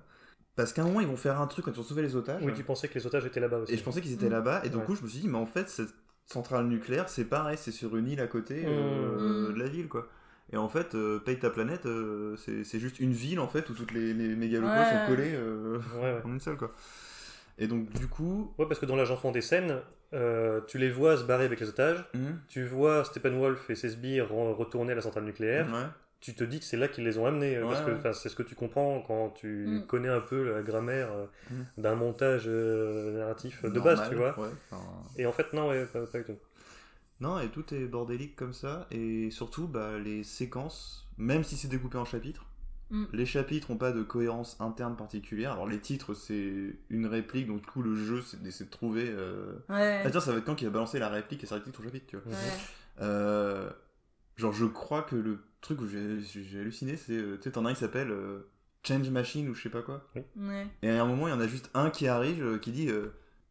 [0.56, 2.42] parce qu'à un moment ils vont faire un truc quand ils vont sauver les otages.
[2.44, 3.74] Oui, tu pensais que les otages étaient là-bas aussi.
[3.74, 4.32] Et je pensais qu'ils étaient Mm.
[4.32, 4.84] là-bas, et du Ouais.
[4.84, 7.96] coup je me suis dit, mais en fait, cette centrale nucléaire, c'est pareil, c'est sur
[7.96, 9.54] une île à côté euh, Mm.
[9.54, 10.08] de la ville, quoi.
[10.52, 13.74] Et en fait, euh, Paye ta planète, euh, c'est juste une ville, en fait, où
[13.74, 14.84] toutes les, les mégalopos Ouais.
[14.84, 16.20] sont collés euh, Ouais, ouais.
[16.24, 16.72] en une seule, quoi.
[17.58, 18.54] Et donc, du coup...
[18.58, 19.80] Ouais, parce que dans l'agent fond des scènes,
[20.14, 22.04] euh, tu les vois se barrer avec les otages.
[22.14, 25.66] hum, Tu vois Steppenwolf et ses sbires re- retourner à la centrale nucléaire.
[25.72, 25.86] ouais.
[26.20, 27.56] tu te dis que c'est là qu'ils les ont amenés.
[27.56, 29.86] euh, Ouais, parce que c'est ce que tu comprends quand tu Mm.
[29.86, 31.82] connais un peu la grammaire euh, Mm.
[31.82, 34.30] d'un montage euh, narratif de Normal, base, tu vois.
[34.70, 34.82] enfin,
[35.18, 36.36] Et en fait, non, ouais, pas, pas du tout.
[37.20, 41.68] Non, et tout est bordélique comme ça, et surtout, bah, les séquences, même si c'est
[41.68, 42.44] découpé en chapitres,
[42.88, 43.04] Mm.
[43.12, 45.50] les chapitres n'ont pas de cohérence interne particulière.
[45.50, 49.06] Alors, les titres, c'est une réplique, donc du coup, le jeu, c'est d'essayer de trouver...
[49.08, 50.02] euh, Ouais.
[50.04, 51.82] Ah tiens, ça va être quand qui va balancer la réplique et ça réplique ton
[51.82, 52.30] chapitre, tu vois.
[52.32, 52.38] Ouais.
[53.00, 53.70] Euh,
[54.36, 57.14] Genre, je crois que le truc où j'ai j'ai halluciné, c'est.
[57.14, 58.46] euh, Tu sais, t'en as un qui s'appelle euh,
[58.86, 60.06] Change Machine ou je sais pas quoi.
[60.36, 60.66] Ouais.
[60.82, 62.88] Et à un moment, il y en a juste un qui arrive euh, qui dit
[62.88, 63.08] euh,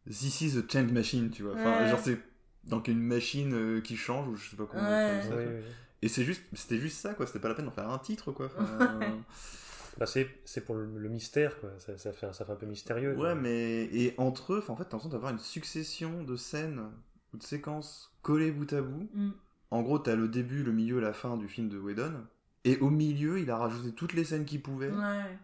[0.08, 1.54] This is a change machine, tu vois.
[1.54, 1.90] Enfin, Ouais.
[1.90, 2.18] genre, c'est
[2.66, 4.82] donc une machine euh, qui change ou je sais pas comment.
[4.82, 5.22] Ouais.
[5.22, 5.62] ça, Oui, oui.
[6.02, 7.26] Et c'est juste, c'était juste ça, quoi.
[7.26, 8.46] C'était pas la peine d'en faire un titre, quoi.
[8.46, 9.00] Enfin,
[9.98, 11.70] Bah, c'est c'est pour le, le mystère, quoi.
[11.78, 13.14] Ça, ça fait, ça fait un peu mystérieux.
[13.14, 13.28] quoi.
[13.28, 16.82] ouais, mais et entre eux, en fait, t'as l'impression d'avoir une succession de scènes
[17.32, 19.08] ou de séquences collées bout à bout.
[19.14, 19.30] Mm.
[19.70, 22.12] En gros, t'as le début, le milieu, la fin du film de Whedon.
[22.64, 24.90] Et au milieu, il a rajouté toutes les scènes qu'il pouvait.
[24.90, 25.38] Ouais.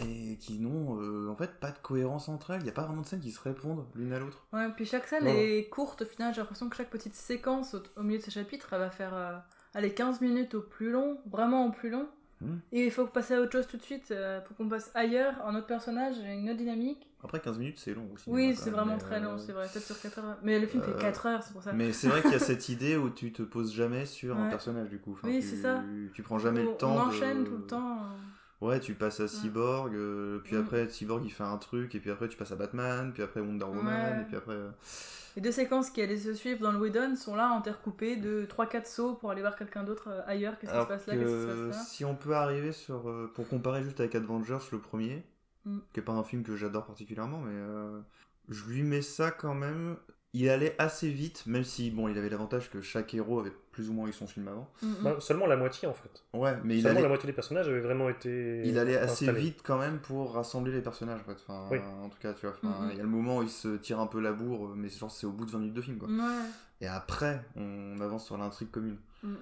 [0.00, 2.60] Et qui n'ont, euh, en fait, pas de cohérence entre elles.
[2.60, 4.44] Il n'y a pas vraiment de scènes qui se répondent l'une à l'autre.
[4.52, 6.32] Ouais, puis chaque scène est courte au final.
[6.34, 9.14] J'ai l'impression que chaque petite séquence au, au milieu de ce chapitre, elle va faire
[9.14, 9.36] euh,
[9.74, 12.06] allez, 15 minutes au plus long, vraiment au plus long.
[12.40, 12.56] Hmm.
[12.72, 14.10] Et il faut passer à autre chose tout de suite.
[14.10, 17.08] euh, faut qu'on passe ailleurs, un autre personnage, une autre dynamique.
[17.22, 18.24] Après, 15 minutes, c'est long aussi.
[18.28, 20.38] oui, hein, c'est vraiment très long, euh, c'est vrai, peut-être sur 4 heures.
[20.42, 21.72] Mais le film fait 4 heures, c'est pour ça.
[21.72, 24.48] Mais c'est vrai qu'il y a cette idée où tu te poses jamais sur un
[24.48, 25.12] personnage, du coup.
[25.12, 25.84] Enfin, Oui, c'est ça.
[26.14, 26.96] Tu prends jamais on, le temps.
[26.96, 27.98] on de- enchaîne tout le temps.
[28.62, 30.60] Ouais, tu passes à Cyborg, euh, puis Mm.
[30.60, 33.40] après Cyborg il fait un truc, et puis après tu passes à Batman, puis après
[33.40, 34.22] Wonder Woman, Ouais.
[34.22, 34.54] et puis après.
[34.54, 34.70] euh,
[35.36, 38.86] Les deux séquences qui allaient se suivre dans le Whedon sont là intercoupées de 3-4
[38.86, 40.58] sauts pour aller voir quelqu'un d'autre euh, ailleurs.
[40.58, 41.14] Qu'est-ce qui se passe là?
[41.14, 41.82] Que Qu'est-ce qui se passe là?
[41.84, 43.30] si on peut arriver sur.
[43.34, 45.24] pour comparer juste avec Avengers, le premier,
[45.64, 45.78] Mm.
[45.92, 48.00] qui est pas un film que j'adore particulièrement, mais euh,
[48.48, 49.96] je lui mets ça quand même.
[50.34, 53.88] Il allait assez vite, même si bon, il avait l'avantage que chaque héros avait plus
[53.88, 54.68] ou moins eu son film avant.
[54.82, 54.94] Mm, mm.
[55.02, 56.22] Bah, seulement la moitié, en fait.
[56.34, 58.62] Ouais, mais il seulement allait, la moitié des personnages avaient vraiment été.
[58.64, 61.38] il allait assez vite quand même pour rassembler les personnages en fait.
[61.48, 61.78] Enfin, Oui.
[62.02, 62.90] En tout cas, tu vois, enfin, Mhm.
[62.92, 65.10] il y a le moment où il se tire un peu la bourre, mais genre
[65.10, 66.08] c'est au bout de 20 minutes de film quoi.
[66.08, 66.44] Ouais.
[66.80, 68.96] Et après, on avance sur l'intrigue commune.
[69.22, 69.36] Mm, mm.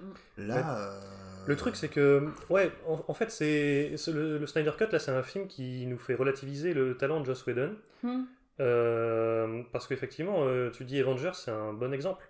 [0.47, 0.61] Là, Ouais.
[0.65, 0.99] euh,
[1.47, 4.99] Le truc, c'est que, ouais, en, en fait, c'est c'est le, le Snyder Cut, là,
[4.99, 7.75] c'est un film qui nous fait relativiser le talent de Joss Whedon.
[8.03, 8.21] Mm.
[8.59, 12.23] Euh, parce qu'effectivement, euh, tu dis Avengers, c'est un bon exemple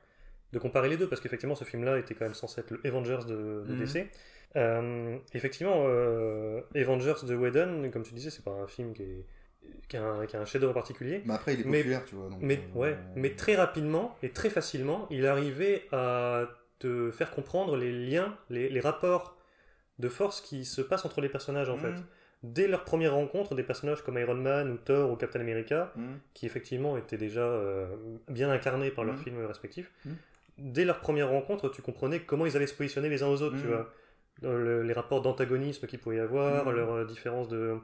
[0.53, 3.19] de comparer les deux, parce qu'effectivement, ce film-là était quand même censé être le Avengers
[3.27, 3.79] de, de Mhm.
[3.79, 4.09] DC.
[4.57, 9.25] Euh, effectivement, euh, Avengers de Whedon, comme tu disais, c'est pas un film qui, est,
[9.87, 11.21] qui a un, un chef-d'œuvre particulier.
[11.25, 12.29] mais après il est mais- populaire, tu vois.
[12.29, 17.31] donc, Mais, euh, ouais, mais très rapidement et très facilement, il arrivait à te faire
[17.31, 19.37] comprendre les liens, les, les rapports
[19.99, 21.91] de force qui se passent entre les personnages en fait.
[21.91, 22.03] Mhm.
[22.43, 26.19] Dès leur première rencontre, des personnages comme Iron Man ou Thor ou Captain America, Mhm.
[26.33, 27.85] qui effectivement étaient déjà euh,
[28.29, 29.91] bien incarnés par leurs films respectifs.
[30.61, 33.57] Dès leur première rencontre, tu comprenais comment ils allaient se positionner les uns aux autres,
[33.57, 33.73] tu Mhm.
[33.73, 33.93] vois.
[34.43, 36.71] Le- les rapports d'antagonisme qu'il pouvait y avoir, Mhm.
[36.75, 37.77] leurs euh, différences de,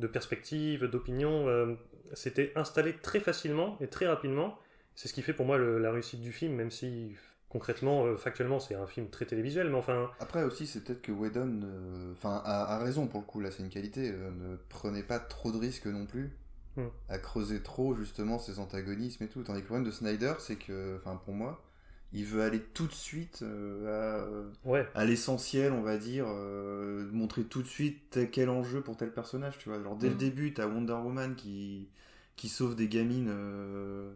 [0.00, 1.74] de perspective, d'opinion, euh,
[2.14, 4.58] c'était installé très facilement et très rapidement.
[4.96, 7.14] C'est ce qui fait pour moi le- la réussite du film, même si
[7.48, 11.12] concrètement, euh, factuellement, c'est un film très télévisuel, mais enfin, Après aussi, c'est peut-être que
[11.12, 14.56] Whedon, euh, enfin, a, a raison pour le coup, là c'est une qualité, euh, ne
[14.68, 16.30] prenait pas trop de risques non plus
[16.76, 16.86] Hmm.
[17.08, 19.42] à creuser trop justement ses antagonismes et tout.
[19.42, 21.60] Tandis que le problème de Snyder, c'est que, enfin pour moi,
[22.12, 24.86] il veut aller tout de suite euh, ouais.
[24.94, 29.58] à, l'essentiel, on va dire, euh, montrer tout de suite quel enjeu pour tel personnage,
[29.58, 29.82] tu vois.
[29.82, 30.18] Genre dès le Hmm.
[30.18, 31.88] début, t'as Wonder Woman qui,
[32.36, 34.12] qui sauve des gamines euh,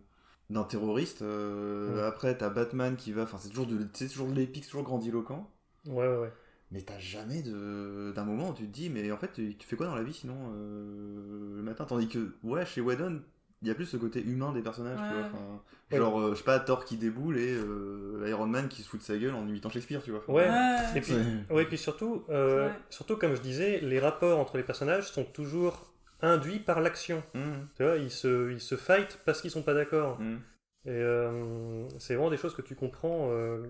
[0.50, 1.22] d'un terroriste.
[1.22, 2.02] euh, Ouais.
[2.08, 5.48] Après, t'as Batman qui va, enfin c'est toujours de, c'est toujours de l'épique, toujours grandiloquent.
[5.86, 6.32] Ouais, ouais, ouais.
[6.70, 9.66] Mais t'as jamais de d'un moment où tu te dis, mais en fait, tu, tu
[9.66, 11.84] fais quoi dans la vie sinon euh, le matin?
[11.84, 13.22] Tandis que, ouais, chez Whedon,
[13.64, 15.26] il y a plus ce côté humain des personnages, tu vois.
[15.26, 15.60] enfin,
[15.92, 15.98] Ouais.
[15.98, 19.00] Genre, euh, je sais pas, Thor qui déboule et euh, Iron Man qui se fout
[19.00, 20.20] de sa gueule en imitant Shakespeare, tu vois.
[20.26, 20.48] Enfin, Ouais.
[20.48, 20.98] Ouais.
[20.98, 21.14] Et puis,
[21.50, 26.58] ouais, surtout, euh, surtout, comme je disais, les rapports entre les personnages sont toujours induits
[26.58, 27.22] par l'action.
[27.34, 30.20] Mhm, Tu vois, ils se, ils se fight parce qu'ils sont pas d'accord.
[30.20, 30.40] mhm.
[30.86, 33.28] Et euh, c'est vraiment des choses que tu comprends.
[33.32, 33.66] euh,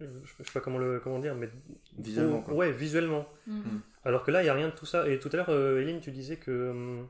[0.00, 0.06] je
[0.44, 1.50] sais pas comment le comment dire, mais
[1.98, 2.54] Visuellement, Oh, quoi.
[2.54, 3.26] Ouais, visuellement.
[3.46, 3.60] Mm.
[4.04, 5.08] Alors que là, il y a rien de tout ça.
[5.08, 7.06] Et tout à l'heure, euh, Eline, tu disais que hum,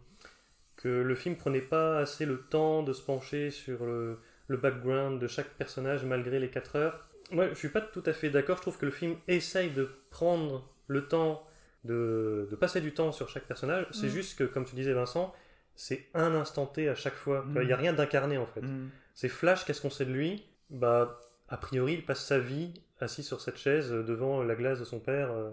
[0.82, 5.20] que le film prenait pas assez le temps de se pencher sur le, le background
[5.20, 7.06] de chaque personnage malgré les 4 heures.
[7.32, 8.56] Moi, je suis pas tout à fait d'accord.
[8.56, 11.44] Je trouve que le film essaye de prendre le temps
[11.84, 13.86] de, de passer du temps sur chaque personnage.
[13.92, 14.10] C'est Mm.
[14.10, 15.32] juste que, comme tu disais, Vincent,
[15.76, 17.42] c'est un instant T à chaque fois.
[17.42, 17.58] Mm.
[17.62, 18.60] Il n'y a rien d'incarné en fait.
[18.62, 18.90] Mhm.
[19.14, 20.44] C'est Flash, qu'est-ce qu'on sait de lui?
[20.70, 24.78] Bah, a priori, il passe sa vie assis sur cette chaise euh, devant la glace
[24.78, 25.50] de son père euh,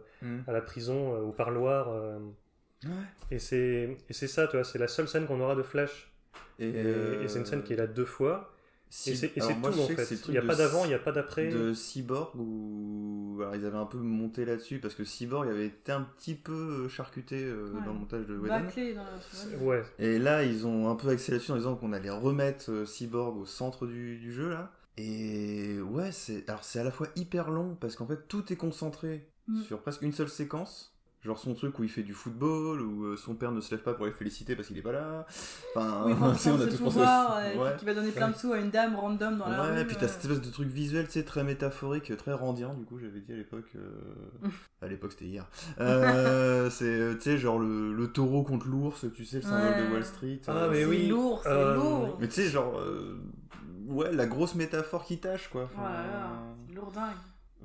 [0.48, 1.90] à la prison, euh, au parloir.
[1.90, 2.18] euh,
[3.32, 6.12] et c'est et c'est ça, tu vois, c'est la seule scène qu'on aura de Flash.
[6.60, 8.54] Et, Et, euh, et c'est une scène qui est là deux fois.
[8.90, 10.16] si- et c'est tout en fait.
[10.28, 11.50] Il n'y a pas d'avant, il n'y a pas d'après.
[11.50, 15.92] de Cyborg où alors ils avaient un peu monté là-dessus parce que Cyborg avait été
[15.92, 17.82] un petit peu euh, charcuté euh, Ouais.
[17.86, 18.48] dans le montage de Whedon.
[18.48, 21.92] Bâclé dans la Ouais, Et là, ils ont un peu accéléré dessus en disant qu'on
[21.94, 24.72] allait remettre euh, Cyborg au centre du, du jeu là.
[24.98, 28.58] Et ouais, c'est alors c'est à la fois hyper long parce qu'en fait tout est
[28.58, 29.62] concentré Mm.
[29.64, 30.97] sur presque une seule séquence.
[31.28, 33.84] Genre son truc où il fait du football, où euh, son père ne se lève
[33.84, 35.26] pas pour les féliciter parce qu'il est pas là.
[35.76, 37.76] Enfin, Oui, sais, on a tous pensé euh, Ouais.
[37.78, 39.72] qui va donner plein de sous à une dame random dans la rue.
[39.74, 40.08] Ouais, puis t'as euh.
[40.08, 43.34] cette espèce de truc visuel, tu sais, très métaphorique, très randien, du coup, j'avais dit
[43.34, 43.68] à l'époque.
[43.76, 44.48] euh,
[44.82, 45.46] à l'époque, c'était hier.
[45.82, 49.86] Euh, c'est, tu sais, genre le, le taureau contre l'ours, tu sais, le symbole Ouais.
[49.88, 50.40] de Wall Street.
[50.48, 51.12] Ah, euh, mais oui.
[51.44, 52.18] c'est Euh, lourd.
[52.22, 52.80] Mais tu sais, genre.
[52.80, 53.20] euh,
[53.88, 55.64] ouais, la grosse métaphore qui tâche, quoi.
[55.66, 56.30] Enfin, Voilà,
[56.70, 57.16] c'est lourdingue.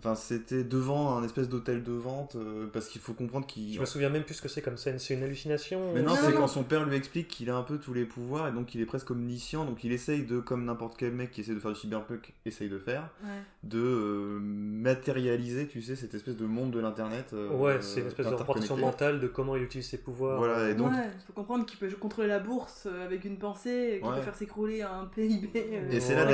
[0.04, 3.72] Enfin, c'était devant un espèce d'hôtel de vente, euh, parce qu'il faut comprendre qu'il.
[3.72, 4.98] Je me souviens même plus ce que c'est comme scène.
[4.98, 7.62] C'est une hallucination Mais non, Non, c'est quand son père lui explique qu'il a un
[7.62, 10.64] peu tous les pouvoirs et donc il est presque omniscient, donc il essaye de, comme
[10.64, 13.28] n'importe quel mec qui essaie de faire du cyberpunk essaye de faire, Ouais.
[13.62, 17.26] de euh, matérialiser, tu sais, cette espèce de monde de l'internet.
[17.32, 20.38] euh, Ouais, c'est une espèce de reproduction mentale de comment il utilise ses pouvoirs.
[20.38, 20.90] Voilà, et donc.
[20.90, 24.16] ouais, il faut comprendre qu'il peut contrôler la bourse avec une pensée, qu'il Ouais.
[24.16, 25.50] peut faire s'écrouler un PIB.
[25.56, 26.26] euh, Et c'est là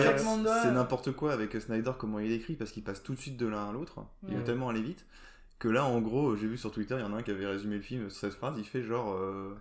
[0.62, 3.46] c'est n'importe quoi avec Snyder, comment il écrit, parce qu'il passe tout de suite de
[3.58, 3.96] l'un à l'autre,
[4.28, 4.44] il Ouais.
[4.44, 5.04] tellement aller vite,
[5.58, 7.46] que là, en gros, j'ai vu sur Twitter, il y en a un qui avait
[7.46, 9.12] résumé le film sur cette phrase, il fait genre.
[9.14, 9.54] euh,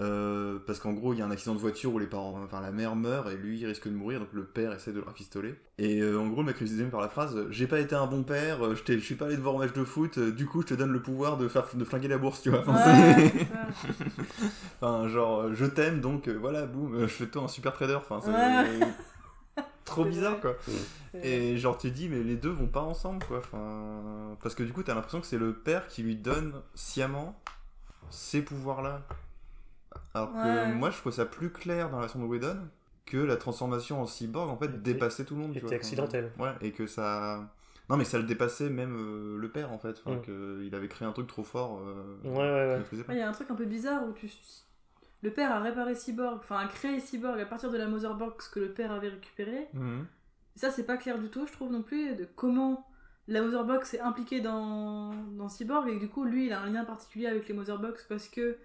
[0.00, 2.62] euh, parce qu'en gros, il y a un accident de voiture où les parents, enfin
[2.62, 5.04] la mère meurt et lui il risque de mourir, donc le père essaie de le
[5.04, 5.54] rafistoler.
[5.76, 8.22] Et euh, en gros, le mec résume par la phrase J'ai pas été un bon
[8.22, 10.62] père, euh, je, je suis pas allé te voir un match de foot, du coup
[10.62, 12.60] je te donne le pouvoir de, faire, de flinguer la bourse, tu vois.
[12.66, 12.72] Enfin,
[14.80, 17.98] Ouais, genre, je t'aime donc voilà, boum, je fais de toi un super trader.
[18.08, 18.66] Enfin, Ouais.
[19.84, 20.56] Trop bizarre quoi.
[21.22, 23.38] Et genre tu te dis mais les deux vont pas ensemble quoi.
[23.38, 27.38] Enfin, parce que du coup t'as l'impression que c'est le père qui lui donne sciemment
[28.10, 29.02] ces pouvoirs là.
[30.14, 32.58] Alors que moi je trouve ça plus clair dans la version de Whedon
[33.04, 35.52] que la transformation en cyborg en fait dépassait tout le monde.
[35.52, 35.76] tu était vois.
[35.76, 36.30] accidentel.
[36.38, 37.48] Ouais et que ça.
[37.90, 40.00] Non mais ça le dépassait même euh, le père en fait.
[40.04, 40.22] Enfin, Mm.
[40.22, 41.80] que il avait créé un truc trop fort.
[41.84, 42.76] euh, Ouais, ouais.
[42.78, 44.30] Ouais, Il y a un truc un peu bizarre où tu...
[45.22, 48.60] le père a réparé Cyborg, enfin a créé Cyborg à partir de la Motherbox que
[48.60, 49.68] le père avait récupérée.
[49.72, 50.06] Mhm.
[50.56, 52.86] Ça, c'est pas clair du tout, je trouve non plus, de comment
[53.28, 56.84] la Motherbox est impliquée dans, dans Cyborg et du coup, lui, il a un lien
[56.84, 58.58] particulier avec les Motherbox parce que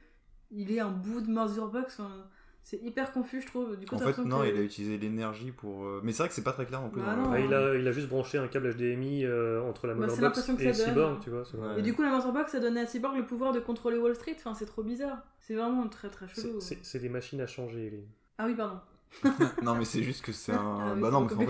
[0.52, 2.00] il est un bout de Motherbox.
[2.00, 2.26] enfin,
[2.70, 3.78] c'est hyper confus, je trouve.
[3.78, 5.86] Du coup, En fait, non, que- il a utilisé l'énergie pour.
[5.86, 7.02] euh, Mais c'est vrai que c'est pas très clair non plus.
[7.02, 7.32] Bah non.
[7.32, 10.50] Ah, il, a, il a juste branché un câble HDMI euh, entre la Bah, Motherbox
[10.60, 10.74] et.
[10.74, 11.44] Cyborg, tu vois.
[11.44, 11.80] Ouais.
[11.80, 14.36] Et du coup, la Motherbox a donné à Cyborg le pouvoir de contrôler Wall Street.
[14.38, 15.20] Enfin, c'est trop bizarre.
[15.40, 16.60] C'est vraiment très très chelou.
[16.60, 18.04] C'est c'est des machines à changer.
[18.38, 18.80] Ah oui, pardon.
[19.64, 20.58] non, mais c'est juste que c'est un.
[20.58, 21.46] Ah bah c'est non, mais en fait,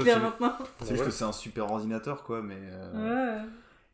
[0.83, 2.59] c'est juste que c'est un super ordinateur quoi, mais.
[2.61, 3.47] euh, Ouais.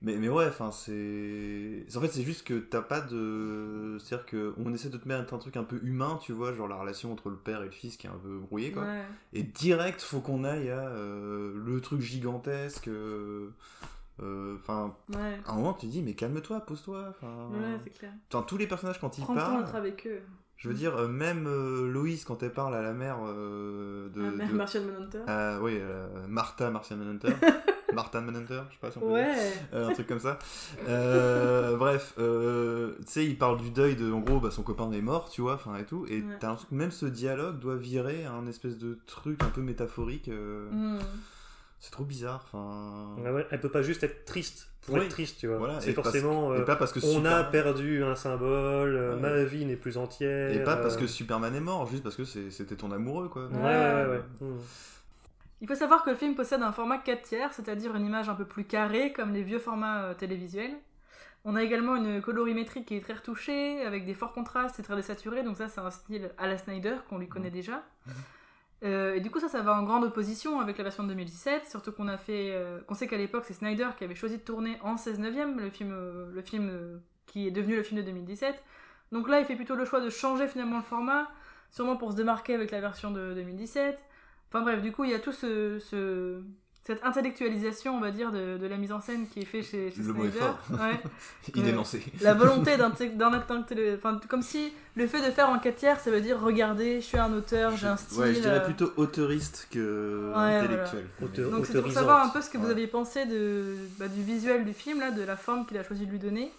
[0.05, 1.85] Mais, mais ouais, enfin, c'est.
[1.95, 3.97] En fait, c'est juste que t'as pas de.
[3.99, 6.75] C'est-à-dire qu'on essaie de te mettre un truc un peu humain, tu vois, genre la
[6.75, 8.83] relation entre le père et le fils qui est un peu brouillée, quoi.
[8.83, 9.03] Ouais.
[9.31, 12.89] Et direct, faut qu'on aille à euh, le truc gigantesque.
[12.89, 13.49] euh,
[14.21, 15.39] euh, Enfin, Ouais.
[15.45, 17.13] à un moment, tu te dis, mais calme-toi, pose-toi.
[17.21, 18.11] Ouais, c'est clair.
[18.31, 19.63] Enfin, tous les personnages, quand ils Prends le temps parlent.
[19.63, 20.19] d'être avec eux.
[20.57, 24.21] Je veux dire, même euh, Loïs, quand elle parle à la mère euh, de.
[24.21, 25.19] Ah, merde, de- Martial Manhunter.
[25.27, 25.79] Ah, oui,
[26.27, 27.29] Martha Martian Manhunter.
[27.93, 29.15] Martha Manhunter, je sais pas si on peut dire.
[29.15, 29.35] Ouais.
[29.73, 30.39] Euh, un truc comme ça.
[30.89, 34.91] Euh, bref, euh, tu sais, il parle du deuil de, en gros, bah, son copain
[34.91, 36.05] est mort, tu vois, enfin et tout.
[36.09, 36.23] Et Ouais.
[36.39, 39.61] t'as l'impression que même ce dialogue doit virer à un espèce de truc un peu
[39.61, 40.27] métaphorique.
[40.29, 40.99] euh, Hmm.
[41.79, 43.17] C'est trop bizarre, enfin.
[43.25, 45.01] Ah ouais, elle peut pas juste être triste pour Oui.
[45.01, 45.57] être triste, tu vois.
[45.57, 46.53] Voilà, c'est parce- forcément.
[46.55, 49.19] et euh, pas parce que on a perdu un symbole, Ouais.
[49.19, 50.51] ma vie n'est plus entière.
[50.55, 53.47] Et pas parce que Superman est mort, juste parce que c'était ton amoureux, quoi.
[53.47, 54.21] Ouais, ouais, ouais.
[54.41, 54.47] ouais.
[55.63, 58.35] Il faut savoir que le film possède un format 4 tiers, c'est-à-dire une image un
[58.35, 60.75] peu plus carrée, comme les vieux formats euh, télévisuels.
[61.45, 64.97] On a également une colorimétrie qui est très retouchée, avec des forts contrastes et très
[64.97, 67.81] désaturés, donc ça c'est un style à la Snyder qu'on lui connaît déjà.
[68.83, 71.69] Euh, et du coup ça, ça va en grande opposition avec la version de 2017,
[71.69, 74.43] surtout qu'on a fait, euh, qu'on sait qu'à l'époque c'est Snyder qui avait choisi de
[74.43, 78.05] tourner en 16 neuvième, le film, euh, le film qui est devenu le film de
[78.05, 78.61] 2017.
[79.13, 81.29] Donc là il fait plutôt le choix de changer finalement le format,
[81.71, 84.03] sûrement pour se démarquer avec la version de 2017.
[84.53, 86.41] Enfin bref, du coup, il y a tout ce, ce-
[86.85, 89.89] cette intellectualisation, on va dire, de, de la mise en scène qui est fait chez,
[89.89, 90.45] chez Le mot est Snyder.
[90.45, 90.59] fort.
[90.79, 90.99] Ouais.
[91.55, 92.03] Il est lancé.
[92.21, 92.91] La volonté d'un
[93.95, 97.05] enfin, comme si le fait de faire en 4 tiers, ça veut dire regardez, je
[97.05, 98.19] suis un auteur, j'ai un style.
[98.19, 101.05] Ouais, je dirais euh, plutôt auteuriste que Ouais, intellectuel.
[101.23, 104.21] Auteur- Donc c'est pour savoir un peu ce que vous aviez pensé de, bah, du
[104.21, 106.51] visuel du film, là, de la forme qu'il a choisi de lui donner.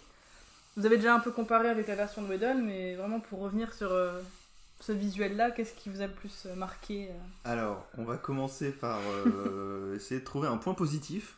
[0.75, 3.71] Vous avez déjà un peu comparé avec la version de Whedon, mais vraiment pour revenir
[3.73, 4.19] sur euh,
[4.85, 8.71] ce visuel-là, qu'est-ce qui vous a le plus euh, marqué euh Alors, on va commencer
[8.71, 11.37] par euh, essayer de trouver un point positif.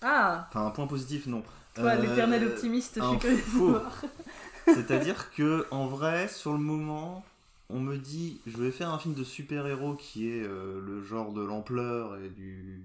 [0.00, 1.42] Ah Enfin, un point positif, non.
[1.74, 3.80] Toi, Euh, l'éternel optimiste, je suis curieux.
[4.66, 7.24] C'est-à-dire que, en vrai, sur le moment,
[7.68, 11.32] on me dit, je vais faire un film de super-héros qui est euh, le genre
[11.32, 12.82] de l'ampleur et du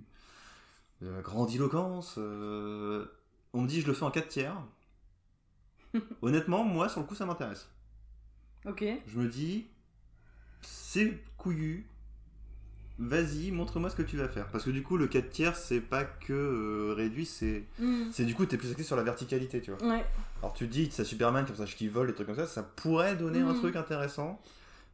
[1.02, 2.18] de la grandiloquence.
[2.18, 4.56] on me dit, je le fais en 4 tiers.
[6.22, 7.68] Honnêtement, moi, sur le coup, ça m'intéresse.
[8.66, 8.84] Ok.
[9.08, 9.66] Je me dis,
[10.62, 11.86] c'est couillu,
[13.00, 14.48] vas-y, montre-moi ce que tu vas faire.
[14.48, 17.64] Parce que du coup, le 4 tiers, c'est pas que euh, réduit, c'est.
[17.80, 18.12] Mm.
[18.12, 19.90] C'est du coup, t'es plus axé sur la verticalité, tu vois.
[19.90, 20.06] Ouais.
[20.42, 22.64] Alors tu te dis, c'est Superman comme ça, qui vole, des trucs comme ça, ça
[22.64, 23.60] pourrait donner un Mhm.
[23.60, 24.42] truc intéressant.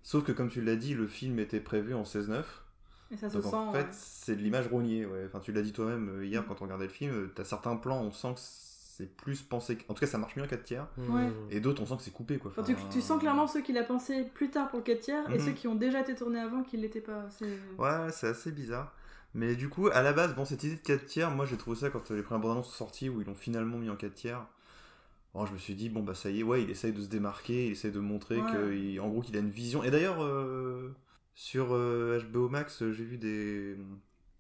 [0.04, 2.46] Sauf que, comme tu l'as dit, le film était prévu en 16-9.
[3.12, 3.56] Et ça se Donc sent.
[3.56, 3.88] en fait, ouais.
[3.92, 5.06] c'est de l'image rognée.
[5.06, 5.24] Ouais.
[5.28, 7.76] Enfin, tu l'as dit toi-même euh, hier quand on regardait le film, euh, t'as certains
[7.78, 8.40] plans, on sent que
[8.98, 9.78] c'est plus pensé.
[9.90, 10.88] En tout cas, ça marche mieux en 4 tiers.
[10.98, 11.30] Ouais.
[11.52, 12.52] Et d'autres, on sent que c'est coupé, quoi.
[12.58, 15.38] Enfin, tu, sens clairement ceux qu'il a pensé plus tard pour le 4 tiers et
[15.38, 15.46] Mhm.
[15.46, 17.28] ceux qui ont déjà été tournés avant qui l'étaient pas.
[17.30, 17.46] C'est-
[17.78, 18.94] Ouais, c'est assez bizarre.
[19.36, 21.76] Mais du coup, à la base, bon, cette idée de 4 tiers, moi j'ai trouvé
[21.78, 23.96] ça quand euh, les premières bandes annonces sont sorties où ils l'ont finalement mis en
[23.96, 24.46] 4 tiers.
[25.34, 27.08] Bon, je me suis dit, bon, bah ça y est, ouais, il essaye de se
[27.08, 28.52] démarquer, il essaye de montrer Ouais.
[28.52, 29.84] que, il- en gros, qu'il a une vision.
[29.84, 30.96] Et d'ailleurs, euh,
[31.36, 33.78] sur euh, HBO Max, euh, j'ai vu des,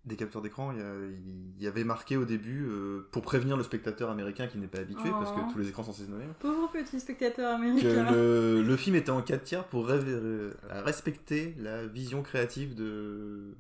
[0.07, 4.47] des capteurs d'écran, il y, avait marqué au début, euh, pour prévenir le spectateur américain
[4.47, 5.39] qui n'est pas habitué, parce Oh.
[5.47, 8.11] que tous les écrans sont saisonnés, Pauvre petit spectateur que américain.
[8.11, 13.53] le, le film était en 4 tiers pour euh, respecter la vision créative de,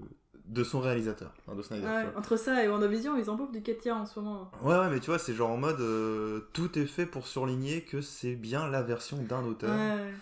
[0.45, 1.85] de son réalisateur, de Snyder.
[1.85, 4.49] Ouais, entre ça et WandaVision, ils en bouffent du 4 tiers en ce moment.
[4.63, 7.81] Ouais, ouais, mais tu vois, c'est genre en mode euh, tout est fait pour surligner
[7.81, 9.75] que c'est bien la version d'un auteur.
[9.75, 10.13] Ouais.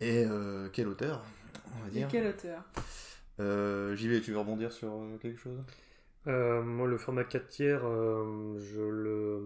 [0.00, 1.22] Et euh, quel auteur
[1.74, 2.62] On va Et quel auteur?
[3.38, 5.58] J'y vais, tu veux rebondir sur euh, quelque chose?
[6.26, 9.42] Euh, moi, le format 4 tiers, euh, je le,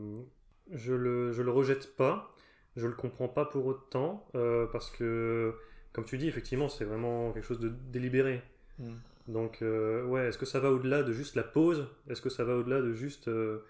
[0.73, 2.35] je le, je le rejette pas.
[2.77, 5.55] Je le comprends pas pour autant euh, parce que,
[5.93, 8.43] comme tu dis, effectivement, c'est vraiment quelque chose de délibéré.
[8.79, 8.93] Mm.
[9.29, 11.89] Donc, euh, ouais, est-ce que ça va au-delà de juste la pause?
[12.09, 13.65] Est-ce que ça va au-delà de juste euh,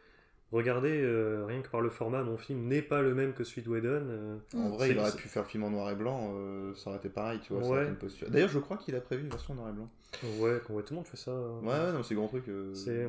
[0.53, 3.63] regarder euh, rien que par le format, mon film n'est pas le même que celui
[3.63, 4.73] de Whedon euh, En Mm.
[4.73, 7.09] vrai, il aurait pu faire le film en noir et blanc, euh, ça aurait été
[7.09, 7.63] pareil, tu vois.
[7.67, 7.89] Ouais.
[8.29, 9.89] D'ailleurs, je crois qu'il a prévu une version en noir et blanc.
[10.23, 11.33] Ouais, le monde fait ça.
[11.33, 12.45] Ouais, ouais, non, c'est grand truc.
[12.75, 13.07] C'est,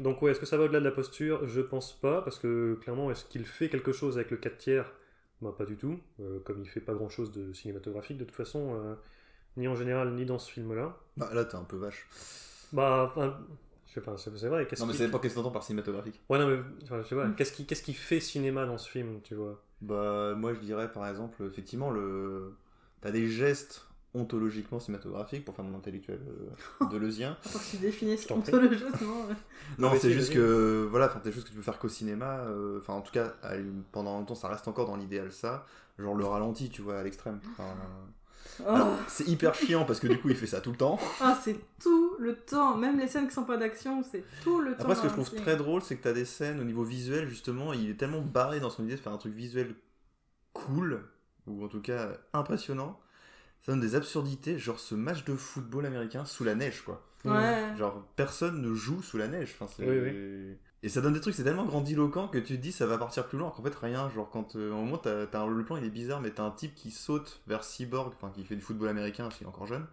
[0.00, 1.46] Donc ouais, est-ce que ça va au-delà de la posture?
[1.46, 4.92] Je pense pas, parce que clairement, est-ce qu'il fait quelque chose avec le 4 tiers?
[5.42, 8.74] Bah pas du tout, euh, comme il fait pas grand-chose de cinématographique de toute façon,
[8.74, 8.94] euh,
[9.58, 10.96] ni en général, ni dans ce film-là.
[11.18, 12.06] Bah, là, t'es un peu vache.
[12.72, 13.38] Bah, enfin,
[13.96, 14.98] sais pas, c'est c'est vrai, qu'est-ce Non, mais qui...
[14.98, 16.20] ça dépend qu'est-ce que t'entends par cinématographique.
[16.28, 17.34] Ouais, non, mais enfin, je sais pas, Mm.
[17.34, 19.60] qu'est-ce qui, qu'est-ce qui fait cinéma dans ce film, tu vois?
[19.80, 22.54] Bah, moi, je dirais par exemple, effectivement, le...
[23.00, 23.82] t'as des gestes
[24.14, 27.36] ontologiquement cinématographiques pour faire mon intellectuel euh, deleuzien.
[27.44, 29.26] Attends que tu définisses ontologiquement.
[29.78, 32.38] Non, mais c'est juste que, voilà, enfin, des choses que tu peux faire qu'au cinéma.
[32.46, 33.52] euh, Enfin, en tout cas, à
[33.92, 35.66] pendant longtemps, ça reste encore dans l'idéal, ça.
[35.98, 37.40] Genre le ralenti, tu vois, à l'extrême.
[37.52, 37.74] Enfin,
[38.60, 40.98] Oh, alors, c'est hyper chiant parce que du coup, il fait ça tout le temps.
[41.20, 42.76] Ah, c'est tout le temps.
[42.76, 44.82] Même les scènes qui sont pas d'action, c'est tout le temps.
[44.82, 47.28] Après, ce que je trouve très drôle, c'est que t'as des scènes au niveau visuel,
[47.28, 49.74] justement, il est tellement barré dans son idée de faire un truc visuel
[50.52, 51.02] cool,
[51.46, 52.98] ou en tout cas impressionnant.
[53.62, 57.02] Ça donne des absurdités, genre ce match de football américain sous la neige, quoi.
[57.24, 57.76] Ouais.
[57.76, 59.56] Genre, personne ne joue sous la neige.
[59.58, 62.70] Enfin, c'est- Oui, Et ça donne des trucs, c'est tellement grandiloquent que tu te dis
[62.72, 63.50] ça va partir plus loin.
[63.50, 64.08] qu'en fait, rien.
[64.10, 66.44] Genre, quand euh, au moment, t'as, t'as un- le plan il est bizarre, mais t'as
[66.44, 69.66] un type qui saute vers Cyborg, enfin, qui fait du football américain qu'il est encore
[69.66, 69.86] jeune.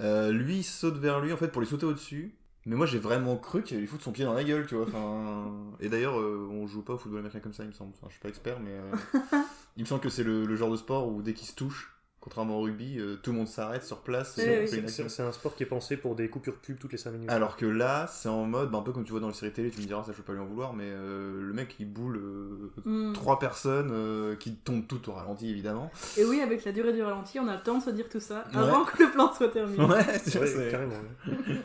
[0.00, 2.34] Euh, lui, il saute vers lui, en fait, pour lui sauter au-dessus.
[2.66, 4.74] Mais moi, j'ai vraiment cru qu'il allait lui foutre son pied dans la gueule, tu
[4.76, 4.86] vois.
[4.86, 5.50] Enfin...
[5.80, 7.92] Et d'ailleurs, euh, on joue pas au football américain comme ça, il me semble.
[7.96, 8.76] Enfin, je suis pas expert, mais
[9.76, 11.92] il me semble que c'est le, le genre de sport où dès qu'il se touche,
[12.20, 14.34] contrairement au rugby, euh, tout le monde s'arrête sur place.
[14.38, 14.82] Oui, oui.
[15.08, 17.30] C'est un sport qui est pensé pour des coupures pub toutes les 5 minutes.
[17.30, 19.52] Alors que là, c'est en mode, bah, un peu comme tu vois dans les séries
[19.52, 21.76] télé, tu me diras, ça je peux pas lui en vouloir, mais euh, le mec
[21.78, 23.12] il boule euh, Hmm.
[23.12, 25.90] trois personnes euh, qui tombent toutes au ralenti évidemment.
[26.16, 28.20] Et oui, avec la durée du ralenti, on a le temps de se dire tout
[28.20, 28.56] ça Ouais.
[28.60, 29.82] avant que le plan soit terminé.
[29.84, 30.92] Ouais, Ouais, c'est- carrément.
[31.26, 31.34] ouais.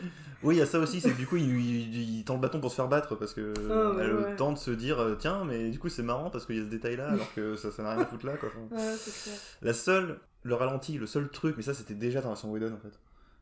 [0.45, 2.41] Oui, il y a ça aussi, c'est que du coup il, il- il tend le
[2.41, 4.29] bâton pour se faire battre parce que Oh, elle a ouais.
[4.31, 6.65] le temps de se dire, tiens, mais du coup c'est marrant parce qu'il y a
[6.65, 8.49] ce détail là alors que ça ça n'a rien à foutre là quoi.
[8.69, 9.39] Enfin, Ouais, c'est clair.
[9.61, 12.73] La seule, le ralenti, le seul truc, mais ça c'était déjà dans la version Whedon
[12.73, 12.99] en fait.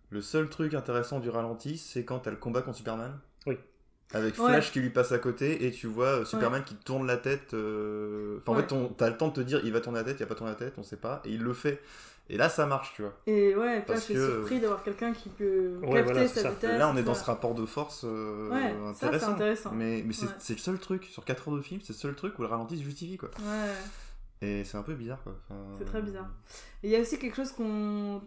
[0.10, 3.18] Le seul truc intéressant du ralenti, c'est quand t'as le combat contre Superman.
[3.47, 3.58] Oui.
[4.14, 4.45] Avec Ouais.
[4.49, 7.54] Flash qui lui passe à côté et tu vois euh, Superman qui tourne la tête.
[7.54, 10.18] euh, Enfin, en fait, t'as le temps de te dire il va tourner la tête,
[10.20, 11.82] il va pas tourner la tête, on sait pas, et il le fait.
[12.30, 13.14] Et là, ça marche, tu vois.
[13.26, 16.41] Et ouais, je suis que- surpris d'avoir quelqu'un qui peut Ouais, capter voilà, c'est sa
[16.43, 16.49] ça.
[16.52, 16.78] vitesse.
[16.80, 17.22] là, on est dans ça.
[17.22, 19.32] ce rapport de force euh, Ouais, ça, c'est intéressant.
[19.34, 19.72] intéressant.
[19.74, 20.32] Mais, mais c'est Ouais.
[20.39, 22.47] c'est le seul truc, sur 4 heures de film, c'est le seul truc où le
[22.49, 23.30] ralenti se justifie, quoi.
[23.39, 23.74] Ouais,
[24.42, 25.36] Et c'est un peu bizarre, quoi.
[25.50, 26.30] Enfin, c'est très bizarre.
[26.84, 28.22] Et il y a aussi quelque chose qu'on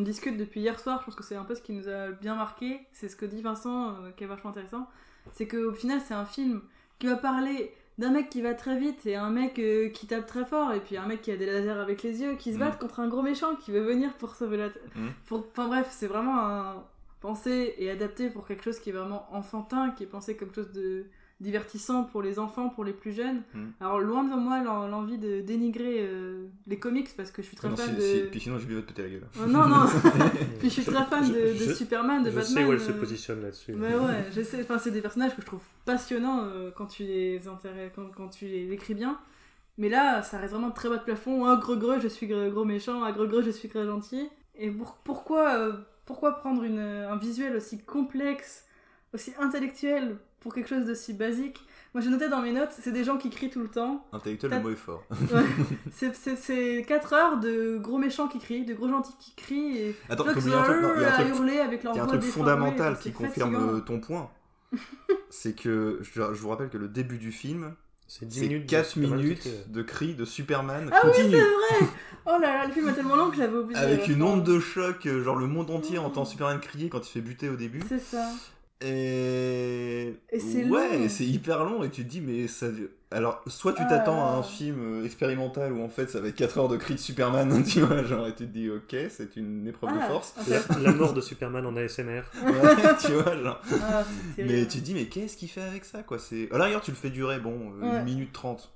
[0.00, 2.34] discute depuis hier soir, je pense que c'est un peu ce qui nous a bien
[2.34, 4.88] marqué, c'est ce que dit Vincent, euh, qui est vachement intéressant,
[5.32, 6.62] c'est qu'au final c'est un film
[6.98, 10.26] qui va parler d'un mec qui va très vite et un mec euh, qui tape
[10.26, 12.56] très fort et puis un mec qui a des lasers avec les yeux qui se
[12.56, 12.60] Mm.
[12.60, 14.68] battent contre un gros méchant qui veut venir pour sauver la.
[14.68, 15.10] Mm.
[15.26, 16.84] Pour- Enfin bref, c'est vraiment un
[17.20, 20.72] pensé et adapté pour quelque chose qui est vraiment enfantin, qui est pensé comme chose
[20.72, 21.04] de
[21.42, 23.42] divertissant pour les enfants, pour les plus jeunes.
[23.52, 23.64] Mm.
[23.80, 27.56] Alors loin de moi l'en- l'envie de dénigrer euh, les comics parce que je suis
[27.56, 28.26] très non, fan si- si- de...
[28.28, 29.26] Puis sinon, vais te péter la gueule.
[29.42, 29.84] Oh, non, non
[30.60, 32.54] Puis je suis très fan de, de Je- je- Superman, de je Batman.
[32.54, 33.72] sais où elle se euh, positionne là-dessus.
[33.74, 37.02] mais ouais, je sais, enfin, c'est des personnages que je trouve passionnants euh, quand tu
[37.04, 37.46] les
[37.94, 39.18] quand, quand tu les écris bien.
[39.78, 41.46] Mais là, ça reste vraiment très bas de plafond.
[41.46, 43.02] Un gros gros, je suis gros, méchant.
[43.02, 44.28] Un gros gros, je suis très gentil.
[44.54, 45.72] Et pour- pourquoi,
[46.04, 48.66] pourquoi prendre une, un visuel aussi complexe,
[49.14, 51.60] aussi intellectuel pour quelque chose d'aussi basique
[51.94, 54.04] Moi j'ai noté dans mes notes, c'est des gens qui crient tout le temps.
[54.12, 55.04] Intellectuel, le mot est fort.
[55.10, 55.42] Ouais.
[55.92, 59.76] c'est- c'est c'est 4 heures de gros méchants qui crient, de gros gentils qui crient
[59.78, 61.92] et Attends, d'autres t'oublies un truc, non, il y a un truc- hurler avec leur
[61.94, 63.74] Il y a un voix truc fondamental qui confirme fatigant.
[63.74, 64.30] euh, ton point.
[65.30, 67.74] c'est que je, je vous rappelle que le début du film,
[68.08, 68.66] C'est 10 c'est minutes.
[68.66, 69.62] de 4 Superman qui minutes euh.
[69.72, 71.88] de cris de Superman Ah oui, c'est vrai
[72.24, 73.78] Oh là là, le film est tellement long que j'avais oublié.
[73.78, 77.00] avec une Enfin, onde de choc, euh, genre le monde entier entend Superman crier quand
[77.00, 77.80] il se fait buter au début.
[77.88, 78.28] C'est ça.
[78.84, 82.66] Et, Et c'est ouais, c'est hyper long et tu te dis mais ça
[83.10, 83.88] alors soit tu Ah.
[83.88, 86.76] t'attends à un film euh, expérimental où en fait ça va être 4 heures de
[86.78, 89.98] cris de Superman, tu vois, genre et tu te dis OK, c'est une épreuve de
[90.00, 90.34] Ah, force.
[90.38, 90.68] en fait.
[90.74, 92.22] La, la mort de Superman en ASMR.
[92.44, 94.04] Ouais, tu vois, genre Ah,
[94.38, 96.18] Mais tu te dis, mais qu'est-ce qu'il fait avec ça, quoi?
[96.18, 96.50] C'est...
[96.52, 97.96] À l'arrière, tu le fais durer, bon, euh, Ouais.
[97.98, 98.72] 1 minute 30.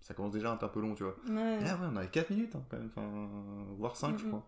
[0.00, 1.16] Ça commence déjà un peu long, tu vois.
[1.28, 1.58] Ouais.
[1.60, 3.08] Et là, ouais, on avait 4 minutes, hein, quand même, enfin,
[3.78, 4.46] voire 5, je crois.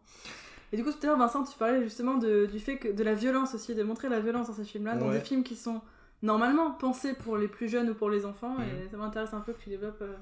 [0.73, 3.03] Et du coup, tout à l'heure, Vincent, tu parlais justement de- du fait que de
[3.05, 5.19] la violence aussi, de montrer la violence dans ces films-là, dans Ouais.
[5.19, 5.81] des films qui sont
[6.23, 8.65] normalement pensés pour les plus jeunes ou pour les enfants, Mhm.
[8.65, 10.01] et ça m'intéresse un peu que tu développes.
[10.03, 10.15] euh,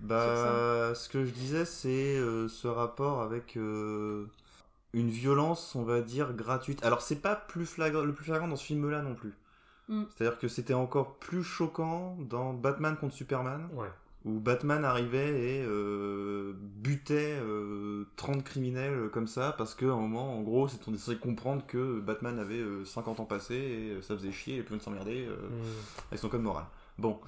[0.00, 4.26] Bah, ce que je disais, c'est euh, ce rapport avec euh,
[4.92, 6.84] une violence, on va dire, gratuite.
[6.84, 9.32] Alors, c'est pas plus flagrant, le plus flagrant dans ce film-là non plus.
[9.88, 10.02] Mm.
[10.10, 13.88] C'est-à-dire que c'était encore plus choquant dans Batman contre Superman, Ouais.
[14.26, 15.28] Où Batman arrivait
[15.60, 20.78] et euh, butait euh, 30 criminels comme ça, parce qu'à un moment, en gros, c'est
[20.88, 24.32] on est censé comprendre que Batman avait euh, 50 ans passés et euh, ça faisait
[24.32, 25.62] chier, et plus de s'emmerder euh, Mm.
[26.10, 26.64] avec son code moral.
[26.98, 27.20] Bon,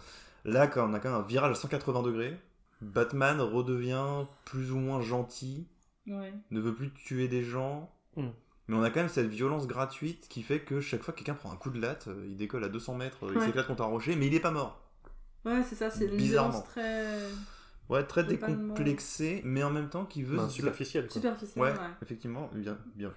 [0.45, 2.37] là, quand on a quand même un virage à 180 degrés,
[2.83, 5.67] Batman redevient plus ou moins gentil,
[6.09, 6.33] Ouais.
[6.51, 7.91] ne veut plus tuer des gens.
[8.17, 8.27] Mm.
[8.67, 11.35] Mais on a quand même cette violence gratuite qui fait que chaque fois que quelqu'un
[11.35, 13.47] prend un coup de latte, il décolle à 200 mètres, il Ouais.
[13.47, 14.81] s'éclate contre un rocher, mais il est pas mort.
[15.45, 16.51] Ouais, c'est ça, c'est une Bizarrement.
[16.51, 17.19] violence très
[17.89, 20.37] Ouais, très décomplexé, mais en même temps qui veut...
[20.37, 21.05] Ben, se- superficiel.
[21.07, 21.13] Quoi.
[21.15, 21.79] superficielle, Ouais, ouais.
[22.03, 23.15] effectivement, bien, bien vu.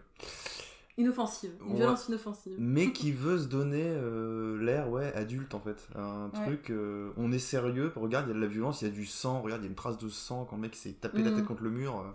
[0.98, 1.52] inoffensive.
[1.66, 1.78] Une Ouais.
[1.78, 2.54] violence inoffensive.
[2.58, 5.88] Mais qui veut se donner euh, l'air, ouais, adulte en fait.
[5.96, 6.46] Un Ouais.
[6.46, 8.94] truc, euh, on est sérieux, regarde, il y a de la violence, il y a
[8.94, 11.22] du sang, regarde, il y a une trace de sang quand le mec s'est tapé
[11.24, 11.38] la Mhm.
[11.38, 12.12] tête contre le mur.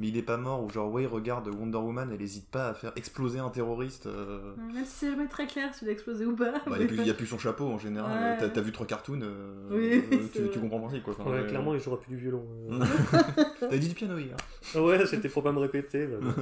[0.00, 2.74] Mais il est pas mort, ou genre, ouais, regarde Wonder Woman, elle hésite pas à
[2.74, 4.06] faire exploser un terroriste.
[4.06, 6.52] euh, Même si c'est jamais très clair s'il a explosé ou pas.
[6.66, 8.32] Bah, il, y a plus, il y a plus son chapeau en général.
[8.32, 8.38] Ouais.
[8.38, 10.50] T'as, t'as vu trois cartoons, euh, Oui, euh, c'est tu, vrai.
[10.50, 11.14] tu comprends le principe quoi.
[11.18, 12.44] Enfin, Ouais, euh, clairement, il jouera plus du violon.
[12.70, 12.84] euh.
[13.60, 14.36] T'as dit du piano hier.
[14.74, 16.06] Ah ouais, c'était pour pas me répéter.
[16.06, 16.34] bah, bon.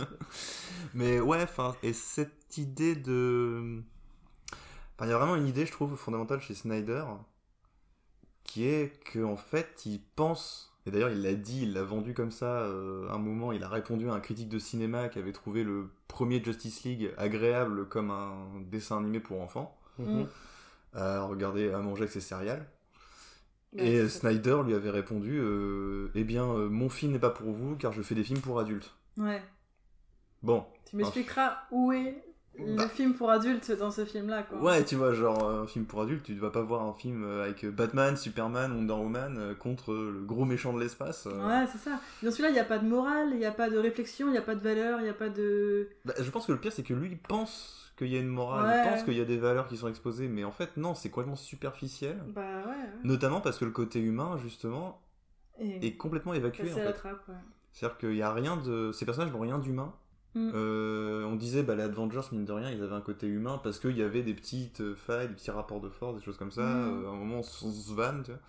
[0.95, 3.83] Mais ouais, enfin, et cette idée de.
[4.97, 7.05] Enfin, il y a vraiment une idée, je trouve, fondamentale chez Snyder,
[8.45, 10.68] qui est que en fait, il pense.
[10.89, 12.63] Et d'ailleurs, il l'a dit, il l'a vendu comme ça.
[12.63, 15.91] euh, un moment, il a répondu à un critique de cinéma qui avait trouvé le
[16.09, 18.33] premier Justice League agréable comme un
[18.71, 19.79] dessin animé pour enfants.
[19.99, 20.27] Mhm.
[20.95, 22.67] À regarder, à manger avec ses céréales.
[23.75, 24.21] Ouais, Et ça.
[24.21, 27.93] Snyder lui avait répondu euh, Eh bien, euh, mon film n'est pas pour vous car
[27.93, 28.95] je fais des films pour adultes.
[29.19, 29.43] Ouais.
[30.43, 30.65] Bon.
[30.89, 32.25] Tu m'expliqueras où est
[32.59, 32.83] Bah.
[32.85, 34.59] le film pour adultes dans ce film-là, quoi.
[34.59, 36.93] Ouais, tu vois, genre euh, un film pour adultes, tu ne vas pas voir un
[36.93, 41.27] film euh, avec Batman, Superman, Wonder Woman euh, contre euh, le gros méchant de l'espace.
[41.27, 41.47] euh.
[41.47, 42.01] Ouais, c'est ça.
[42.23, 44.33] Dans celui-là, il n'y a pas de morale, il n'y a pas de réflexion, il
[44.33, 45.89] n'y a pas de valeur, il n'y a pas de.
[46.05, 48.29] Bah, je pense que le pire, c'est que lui, il pense qu'il y a une
[48.29, 48.83] morale, Ouais.
[48.85, 51.11] il pense qu'il y a des valeurs qui sont exposées, mais en fait, non, c'est
[51.11, 52.17] complètement superficiel.
[52.35, 52.71] Bah ouais.
[52.71, 52.77] ouais.
[53.05, 55.01] Notamment parce que le côté humain, justement,
[55.61, 56.71] Et est complètement évacué.
[56.73, 56.97] En fait.
[57.73, 58.93] C'est-à-dire qu'il y a rien de.
[58.93, 59.93] Ces personnages n'ont rien d'humain.
[60.35, 60.51] Mm.
[60.55, 63.79] Euh, on disait, bah, les Avengers, mine de rien, ils avaient un côté humain parce
[63.81, 66.51] qu'il y avait des petites euh, failles, des petits rapports de force, des choses comme
[66.53, 66.63] ça.
[66.63, 67.05] Mm.
[67.05, 68.41] Euh, à un moment, on se vanne, tu vois.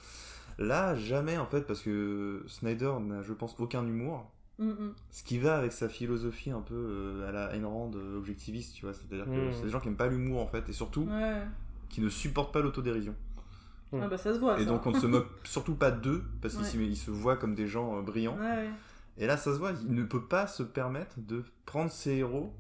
[0.66, 4.30] Là, jamais, en fait, parce que Snyder n'a, je pense, aucun humour.
[4.60, 4.74] Mm.
[5.10, 8.76] Ce qui va avec sa philosophie un peu euh, à la Ayn Rand euh, objectiviste,
[8.76, 8.94] tu vois.
[8.94, 11.42] C'est-à-dire que c'est des gens qui aiment pas l'humour, en fait, et surtout, Ouais.
[11.90, 13.16] qui ne supportent pas l'autodérision.
[13.94, 14.00] Mm.
[14.04, 14.70] Ah bah ça se voit, Et ça.
[14.70, 16.70] donc, on ne se moque surtout pas d'eux, parce qu'ils Ouais.
[16.70, 18.38] s'y- ils se voient comme des gens euh, brillants.
[18.38, 18.70] Ouais, ouais.
[19.20, 22.54] Et là, ça se voit, il ne peut pas se permettre de prendre ses héros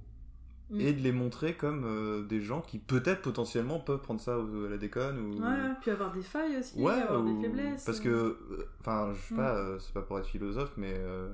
[0.72, 0.82] Mm.
[0.82, 4.70] et de les montrer comme euh, des gens qui peut-être potentiellement peuvent prendre ça à
[4.70, 7.86] la déconne ou Ouais, puis avoir des failles aussi, Ouais, avoir ou- des faiblesses.
[7.86, 9.38] parce que euh, enfin je sais Mm.
[9.38, 11.34] pas euh, c'est pas pour être philosophe mais euh,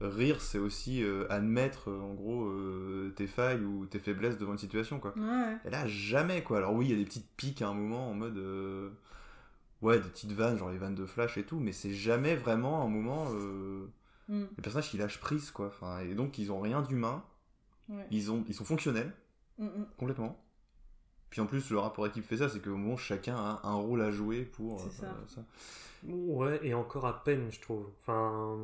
[0.00, 4.52] rire c'est aussi euh, admettre euh, en gros euh, tes failles ou tes faiblesses devant
[4.52, 5.56] une situation quoi Ouais.
[5.64, 8.08] et là jamais quoi alors oui il y a des petites piques à un moment
[8.10, 8.90] en mode euh,
[9.82, 12.84] ouais des petites vannes genre les vannes de flash et tout mais c'est jamais vraiment
[12.84, 13.86] un moment euh,
[14.28, 14.44] Mm.
[14.56, 17.22] les personnages qui lâchent prise quoi enfin et donc ils ont rien d'humain
[17.88, 18.04] Ouais.
[18.10, 19.12] ils ont ils sont fonctionnels
[19.58, 19.86] Mm, mm.
[19.96, 20.42] complètement
[21.30, 24.02] puis en plus le rapport équipe fait ça c'est qu'au moment chacun a un rôle
[24.02, 25.44] à jouer pour C'est euh, ça.
[26.04, 27.86] Ouais, et encore à peine, je trouve.
[28.00, 28.58] Enfin,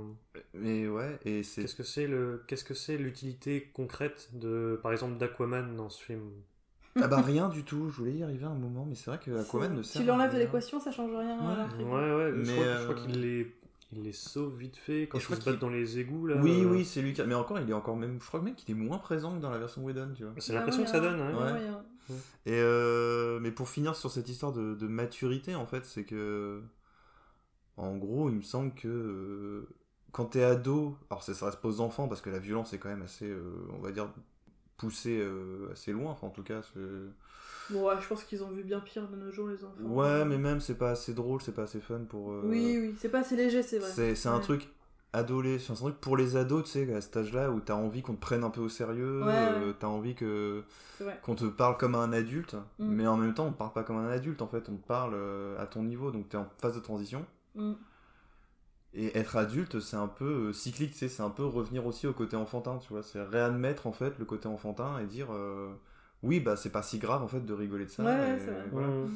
[0.54, 4.92] mais ouais et c'est qu'est-ce que c'est le, qu'est-ce que c'est l'utilité concrète de, par
[4.92, 6.30] exemple, d'Aquaman dans ce film?
[7.00, 9.18] Ah bah rien du tout je voulais y arriver à un moment mais c'est vrai
[9.18, 11.84] que Aquaman ne sert tu l'enlèves à de l'équation, ça change rien à Ouais.
[11.84, 12.32] Ouais, ouais.
[12.44, 13.56] je Mais, crois, je crois euh, qu'il est,
[13.93, 16.36] il les sauve vite fait quand ils se battent dans les égouts là.
[16.43, 17.20] Oui, euh, oui, c'est lui qui.
[17.20, 18.18] a- Mais encore, il est encore même.
[18.20, 20.32] Je crois même qu'il est moins présent que dans la version Whedon, tu vois.
[20.38, 21.20] C'est l'impression que ça donne.
[21.20, 21.55] hein.
[21.55, 22.14] Ouais.
[22.47, 26.62] Et euh, mais pour finir sur cette histoire de, de maturité, en fait, c'est que.
[27.76, 28.88] En gros, il me semble que.
[28.88, 29.68] euh,
[30.12, 30.97] quand t'es ado.
[31.11, 33.28] Alors, ça, ça reste pas aux enfants, parce que la violence est quand même assez.
[33.28, 34.09] euh, on va dire.
[34.76, 36.61] poussée euh, assez loin, enfin, en tout cas.
[37.70, 39.80] Bon, ouais, je pense qu'ils ont vu bien pire de nos jours, les enfants.
[39.82, 42.32] Ouais, mais même, c'est pas assez drôle, c'est pas assez fun pour.
[42.32, 43.88] euh, Oui, oui, c'est pas assez léger, c'est vrai.
[43.90, 44.68] C'est c'est un truc
[45.14, 48.02] adolescent, c'est un truc pour les ados, tu sais, à cet âge-là où t'as envie
[48.02, 50.64] qu'on te prenne un peu au sérieux, Ouais, euh, t'as envie que
[51.22, 52.86] qu'on te parle comme un adulte, Mm.
[52.94, 54.86] mais en même temps on te parle pas comme un adulte en fait, on te
[54.86, 57.24] parle euh, à ton niveau, donc t'es en phase de transition.
[57.54, 57.72] Mm.
[58.94, 62.06] Et être adulte, c'est un peu euh, cyclique, tu sais, c'est un peu revenir aussi
[62.06, 65.72] au côté enfantin, tu vois, c'est réadmettre en fait le côté enfantin et dire euh,
[66.22, 68.02] oui, bah c'est pas si grave en fait de rigoler de ça.
[68.04, 68.64] Ouais, et, c'est vrai.
[68.70, 68.88] voilà.
[68.88, 69.10] Mmh.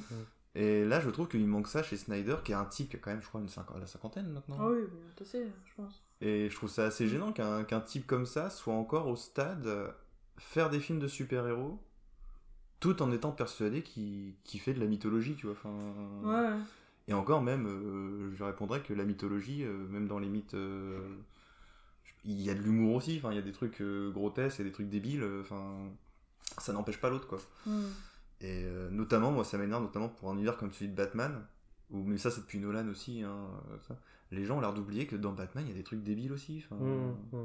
[0.54, 2.98] Et là, je trouve qu'il manque ça chez Snyder, qui est un type qui a
[2.98, 4.56] quand même, je crois, une cinquantaine, la cinquantaine maintenant.
[4.58, 6.02] Ah oui, oui, tu sais, je pense.
[6.22, 6.88] Et je trouve ça Mm.
[6.88, 9.90] assez gênant qu'un qu'un type comme ça soit encore au stade euh,
[10.38, 11.78] faire des films de super-héros
[12.80, 15.54] tout en étant persuadé qu'il qu'il fait de la mythologie, tu vois.
[15.56, 15.74] Enfin,
[16.24, 16.56] Ouais.
[17.08, 20.98] Et encore même, euh, je répondrais que la mythologie, euh, même dans les mythes, euh,
[22.24, 23.16] il y a de l'humour aussi.
[23.18, 25.22] Enfin, il y a des trucs euh, grotesques et des trucs débiles.
[25.22, 25.74] euh, Enfin,
[26.58, 27.38] ça n'empêche pas l'autre, quoi.
[27.66, 27.82] Mm.
[28.42, 31.44] Et euh, notamment, moi, ça m'énerve notamment pour un univers comme celui de Batman,
[31.90, 33.22] ou mais ça, c'est depuis Nolan aussi.
[33.22, 33.46] Hein,
[33.88, 33.96] ça.
[34.32, 36.64] Les gens ont l'air d'oublier que dans Batman, il y a des trucs débiles aussi.
[36.70, 37.36] Mmh, mmh.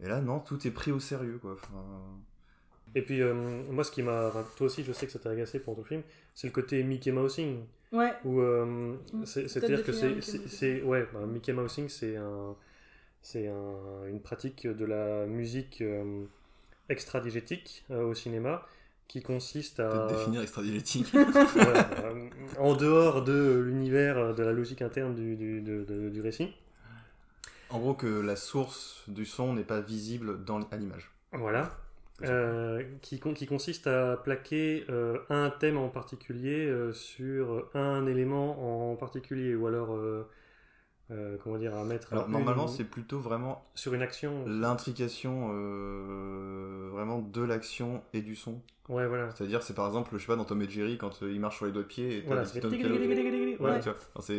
[0.00, 1.56] Et là, non, tout est pris au sérieux, quoi.
[2.94, 3.34] Et puis, euh,
[3.70, 4.28] moi, ce qui m'a.
[4.28, 6.02] enfin, Toi aussi, je sais que ça t'a agacé pour ton film,
[6.34, 7.64] c'est le côté Mickey Mousing.
[7.92, 8.12] Ouais.
[8.24, 8.64] Où, euh,
[9.12, 9.24] Mm.
[9.24, 10.82] Peut-être C'est-à-dire que c'est.
[10.82, 12.54] Ouais, bah, Mickey Mousing, c'est un.
[13.20, 16.24] C'est un- une pratique de la musique euh,
[16.88, 18.66] extradigétique euh, au cinéma
[19.08, 20.06] qui consiste à.
[20.08, 21.12] définir extradigétique.
[21.56, 22.28] Euh,
[22.58, 26.52] en dehors de l'univers, de la logique interne du, du, du récit.
[27.70, 31.10] en gros, que la source du son n'est pas visible dans à l'image.
[31.32, 31.70] Voilà.
[32.22, 38.92] Euh, qui, qui consiste à plaquer euh, un thème en particulier euh, sur un élément
[38.92, 39.98] en particulier, ou alors,
[41.10, 44.44] euh, euh, comment dire, à mettre Alors, normalement, c'est plutôt vraiment sur une action.
[44.46, 48.60] l'intrication euh, vraiment de l'action et du son.
[48.88, 49.30] Ouais, voilà.
[49.30, 51.56] C'est-à-dire, c'est par exemple, je sais pas, dans Tom et Jerry, quand euh, il marche
[51.56, 52.60] sur les doigts de pied et Voilà, c'est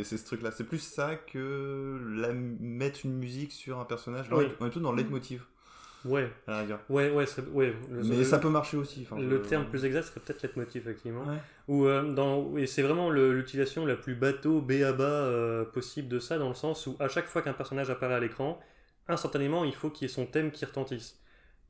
[0.03, 0.51] ce truc-là.
[0.51, 4.29] C'est plus ça que la, mettre une musique sur un personnage.
[4.29, 4.45] Là, Oui.
[4.59, 5.45] On est tout dans le leitmotiv,
[6.05, 7.25] Ouais, à la ouais, ouais.
[7.51, 9.07] ouais le, Mais le- ça peut marcher aussi.
[9.17, 11.23] Le terme plus exact serait peut-être leitmotiv, effectivement.
[11.25, 11.37] Ouais.
[11.67, 16.37] Ou euh, dans, et c'est vraiment l'utilisation la plus bateau, béaba euh, possible de ça,
[16.37, 18.59] dans le sens où à chaque fois qu'un personnage apparaît à l'écran,
[19.07, 21.19] instantanément, il faut qu'il y ait son thème qui retentisse.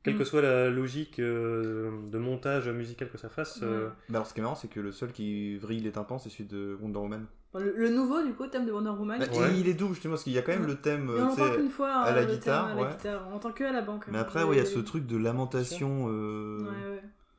[0.06, 0.18] Quelle Mm.
[0.18, 3.58] que soit la logique euh, de montage musical que ça fasse.
[3.62, 6.18] euh, Bah alors, ce qui est marrant, c'est que le seul qui vrille les tympans,
[6.18, 7.26] c'est celui de Wonder Woman.
[7.54, 9.18] Le, le nouveau, du coup, thème de Wonder Woman.
[9.18, 9.58] Bah, Ouais.
[9.58, 10.66] Il est double, justement, parce qu'il y a quand même Ouais.
[10.68, 11.10] le thème.
[11.10, 12.88] Euh, on tu entend sais, qu'une fois à la le thème guitare, à la ouais.
[12.90, 13.28] guitare.
[13.30, 14.04] On entend que à la banque.
[14.08, 14.20] Mais hein.
[14.20, 16.06] après, Les- ouais, il y a ce truc de lamentation.
[16.08, 16.98] euh.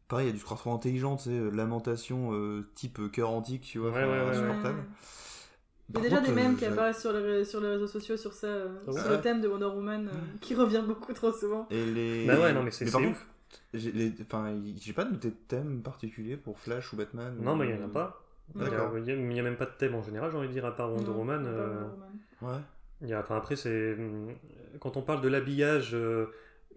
[0.09, 3.77] Pareil, il y a du trop intelligent, tu sais, lamentation euh, type cœur antique, tu
[3.79, 4.79] vois, Ouais, enfin, ouais, ouais, insupportable.
[5.93, 5.93] Ouais.
[5.93, 7.87] Il y a déjà contre, des mèmes euh, qui apparaissent sur les, sur les réseaux
[7.87, 10.11] sociaux sur ça, euh, Ah ouais sur le thème de Wonder Woman, euh,
[10.41, 11.67] qui revient beaucoup trop souvent.
[11.71, 12.25] Et les...
[12.25, 13.19] Bah ouais, non, mais c'est- contre,
[13.73, 14.53] j'ai les- enfin,
[14.93, 17.35] pas noté de thème particulier pour Flash ou Batman.
[17.41, 18.21] Non, ou- mais il n'y en a pas.
[18.55, 18.97] D'accord.
[18.97, 20.53] Il n'y a, il y a même pas de thème en général, j'ai envie de
[20.53, 21.43] dire, à part Wonder Non, Woman.
[21.43, 22.09] pas euh, Wonder Woman.
[22.55, 22.61] Ouais.
[23.01, 24.27] Il y a, enfin, après, c'est hum,
[24.79, 26.27] quand on parle de l'habillage euh,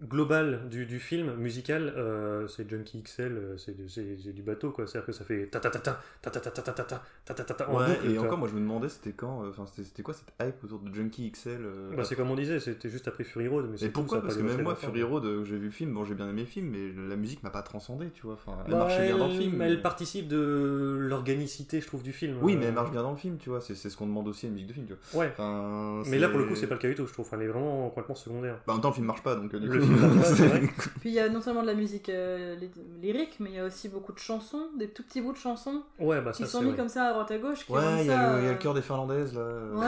[0.07, 4.87] global du, du film musical, euh, c'est Junkie XL, euh, c'est du, du bateau quoi.
[4.87, 7.43] C'est-à-dire que ça fait ta ta ta ta ta ta ta ta ta ta ta
[7.43, 9.83] ta ta Ouais, boucle, et encore, moi je me demandais c'était quand, euh, enfin c'était
[9.83, 12.89] c'était quoi cette hype autour de Junkie XL euh, Bah, c'est comme on disait, c'était
[12.89, 13.69] juste après Fury Road.
[13.71, 14.75] Mais tout, pourquoi Parce que même moi.
[14.75, 17.15] Fury Road, euh, j'ai vu le film, bon j'ai bien aimé le film, mais la
[17.15, 18.33] musique m'a pas transcendé, tu vois.
[18.33, 19.61] Enfin, elle Bah, marchait bien dans le elle- film.
[19.61, 22.37] Elle mais- participe de l'organicité, je trouve, du film.
[22.41, 23.61] Oui, Euh, mais elle marche bien dans le film, tu vois.
[23.61, 25.21] C'est ce qu'on demande aussi à une musique de film, tu vois.
[25.25, 25.29] Ouais.
[25.33, 27.29] Enfin, Mais là, pour le coup, c'est pas le cas du tout, je trouve.
[27.33, 28.57] Elle est vraiment complètement secondaire.
[28.65, 29.53] Bah, en même temps, le film marche pas, donc
[29.95, 30.69] film.
[31.01, 32.69] Puis il y a non seulement de la musique euh, ly-
[33.01, 35.83] lyrique, mais il y a aussi beaucoup de chansons, des tout petits bouts de chansons
[35.99, 36.77] Ouais, bah qui ça, sont mis vrai.
[36.77, 37.65] comme ça à droite à gauche.
[37.65, 39.33] Qui Ouais, il y, a ça, le- il y a euh, le cœur des Finlandaises,
[39.33, 39.41] là.
[39.41, 39.85] Ouais.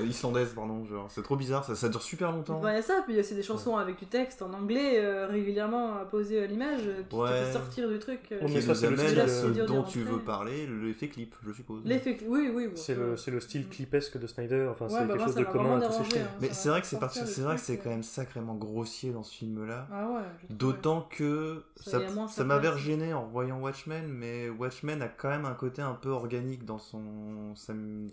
[0.00, 0.84] euh, Islandaises, pardon.
[0.86, 2.60] Genre, c'est trop bizarre, ça, ça dure super longtemps.
[2.60, 4.42] bah, Il y a ça, puis il y a aussi des chansons avec du texte
[4.42, 7.28] en anglais euh, régulièrement posé à l'image euh, qui Ouais.
[7.30, 8.20] te fait sortir du truc.
[8.32, 10.18] euh, Oh, Qui nous ça, c'est le amène style, à euh, ce dont tu veux
[10.18, 11.82] parler, l'effet clip, je suppose.
[11.84, 12.68] L'effet, oui, oui.
[12.74, 15.92] C'est le, style clipesque de Snyder, enfin c'est bah, quelque chose de commun à tous
[15.92, 16.24] ces films.
[16.24, 16.36] hein.
[16.40, 19.86] Mais c'est vrai que c'est quand même sacrément grossier dans ce film-là.
[19.92, 20.22] Ah ouais.
[20.50, 25.82] D'autant que Ça, m'avait gêné en voyant Watchmen, mais Watchmen a quand même un côté
[25.82, 27.02] un peu organique dans son.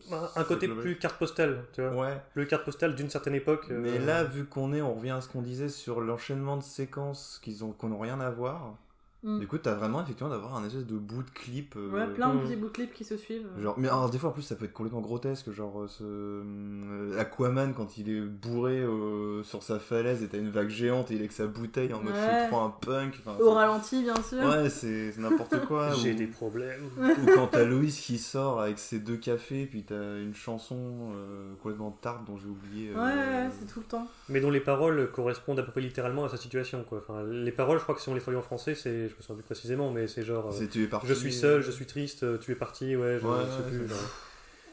[0.10, 1.96] Bah, Un côté plus carte postale, tu vois.
[2.10, 2.22] Ouais.
[2.34, 3.68] Plus carte postale d'une certaine époque.
[3.72, 6.64] euh, Mais là, vu qu'on est, on revient à ce qu'on disait sur l'enchaînement de
[6.64, 8.76] séquences qu'ils ont, qu'on n'ont rien à voir.
[9.24, 9.40] Mm.
[9.40, 11.76] Du coup, t'as vraiment effectivement d'avoir un espèce de bout de clip.
[11.78, 12.44] euh, Ouais, plein de Mm.
[12.44, 13.48] petits bouts de clips qui se suivent.
[13.60, 16.04] Genre, mais alors, des fois en plus ça peut être complètement grotesque, genre euh, ce
[16.04, 21.12] euh, Aquaman quand il est bourré euh, sur sa falaise et t'as une vague géante
[21.12, 22.40] et il est avec sa bouteille en mode je Ouais.
[22.42, 23.22] suis trop un punk.
[23.26, 24.40] enfin, Au ralenti, bien sûr.
[24.44, 25.92] Ouais, c'est n'importe quoi.
[26.04, 26.84] J'ai ou, des problèmes.
[27.00, 30.78] ou quand t'as Loïs qui sort avec ses deux cafés, puis t'as une chanson
[31.16, 32.92] euh, complètement tarte dont j'ai oublié.
[32.96, 34.08] euh, ouais, c'est tout le temps.
[34.30, 36.84] Mais dont les paroles correspondent à peu près littéralement à sa situation.
[36.88, 37.00] Quoi.
[37.08, 39.22] Enfin, les paroles, je crois que si on les traduit en français, c'est, je me
[39.22, 40.48] souviens plus précisément, mais c'est genre.
[40.48, 41.08] euh, c'est tu es parti.
[41.08, 43.86] je suis seul, je suis triste, euh, tu es parti, ouais, je Ouais, sais ouais,
[43.86, 43.94] plus.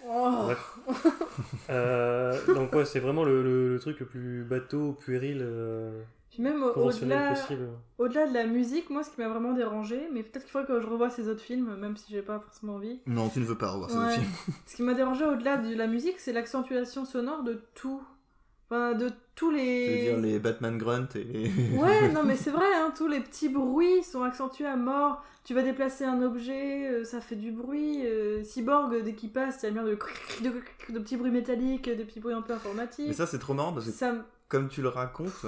[0.09, 0.31] Oh.
[0.45, 0.79] Bref.
[1.71, 6.43] Euh, donc ouais, c'est vraiment le, le- le truc le plus bateau, puéril, euh, Puis
[6.43, 7.69] même au-delà possible.
[7.99, 10.81] au-delà de la musique, moi, ce qui m'a vraiment dérangé, mais peut-être qu'il faudrait que
[10.81, 13.01] je revoie ces autres films, même si j'ai pas forcément envie.
[13.07, 14.15] Non, tu ne veux pas revoir Ouais.
[14.17, 14.31] ce film.
[14.67, 18.03] Ce qui m'a dérangé au-delà de la musique, c'est l'accentuation sonore de tout.
[18.71, 19.87] Enfin, de tous les.
[19.87, 21.51] Tu veux dire les Batman Grunt et les.
[21.79, 25.25] Ouais, non mais c'est vrai, hein, tous les petits bruits sont accentués à mort.
[25.43, 28.07] Tu vas déplacer un objet, euh, ça fait du bruit.
[28.07, 29.99] euh, Cyborg, dès qu'il passe, il y a bien de,
[30.43, 30.53] de,
[30.93, 33.09] de petits bruits métalliques, des petits bruits un peu informatiques.
[33.09, 34.15] Mais ça, c'est trop marrant parce que ça,
[34.49, 35.47] comme tu le racontes,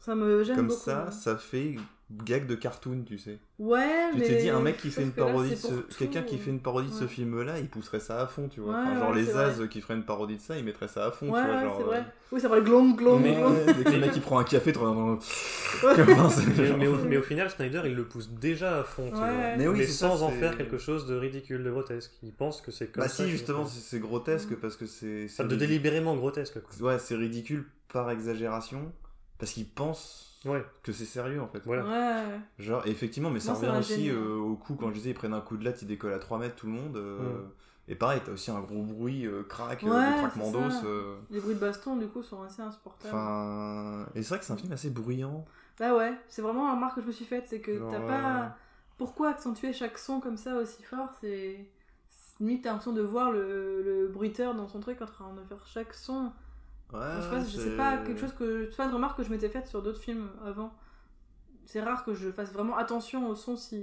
[0.00, 0.80] ça me gêne comme beaucoup.
[0.80, 1.10] ça, hein.
[1.10, 1.76] ça fait
[2.24, 3.38] gag de cartoon, tu sais.
[3.58, 4.28] Ouais, Tu mais.
[4.28, 5.74] te dis, un mec qui fait une parodie ce...
[5.98, 8.72] Quelqu'un qui fait une parodie de ce film-là, il pousserait ça à fond, tu vois.
[8.72, 9.68] Ouais, Enfin, genre ouais, les As vrai.
[9.68, 11.56] qui feraient une parodie de ça, ils mettraient ça à fond, Ouais, tu vois.
[11.56, 12.04] ouais, genre, c'est euh, vrai.
[12.32, 13.52] Oui, c'est vrai, glong, glong, Mais- glong.
[13.66, 14.78] Ouais, dès que le mec il prend un café, tu
[16.56, 19.28] Mais, mais au, mais au final, Snyder, il le pousse déjà à fond, tu vois.
[19.58, 22.12] Mais oui, mais c'est ça, sans en c'est- faire quelque chose de ridicule, de grotesque.
[22.22, 23.16] Il pense que c'est comme Bah ça.
[23.16, 25.26] si, qu'il justement, c'est grotesque parce que c'est...
[25.44, 26.58] de délibérément grotesque.
[26.62, 26.88] Quoi.
[26.92, 28.92] Ouais, c'est ridicule par exagération,
[29.38, 31.60] parce qu'il pense Ouais, que c'est sérieux, en fait.
[31.64, 31.84] voilà.
[31.84, 32.40] Ouais.
[32.60, 34.10] Genre, et effectivement, mais ça ça revient aussi gêné.
[34.10, 36.20] euh, au coup, quand je disais, ils prennent un coup de latte, ils décollent à
[36.20, 36.96] 3 mètres, tout le monde.
[36.96, 37.50] euh, Mm.
[37.90, 40.74] Et pareil, t'as aussi un gros bruit, euh, crack, euh, Ouais, c'est d'os.
[40.84, 43.14] euh, Les bruits de baston, du coup, sont assez insupportables.
[43.14, 44.06] Enfin...
[44.14, 45.44] Et c'est vrai que c'est un film assez bruyant.
[45.80, 48.06] Bah ouais, c'est vraiment la remarque que je me suis faite, c'est que t'as euh,
[48.06, 48.56] pas...
[48.98, 51.66] Pourquoi accentuer chaque son comme ça aussi fort C'est...
[52.10, 55.42] c'est- Limite, t'as l'impression de voir le, le bruiteur dans son truc en train de
[55.48, 56.30] faire chaque son.
[56.92, 58.68] Ouais, je, sais pas, je sais pas, quelque chose que...
[58.70, 60.72] C'est pas une remarque que je m'étais faite sur d'autres films avant.
[61.66, 63.76] C'est rare que je fasse vraiment attention au son si...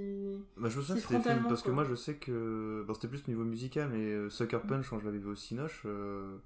[0.56, 2.84] Bah, je me souviens si que c'était parce que moi je sais que.
[2.84, 5.36] Bon, c'était plus au niveau musical, mais euh, Sucker Punch, quand je l'avais vu au
[5.36, 6.36] Cinoche, euh,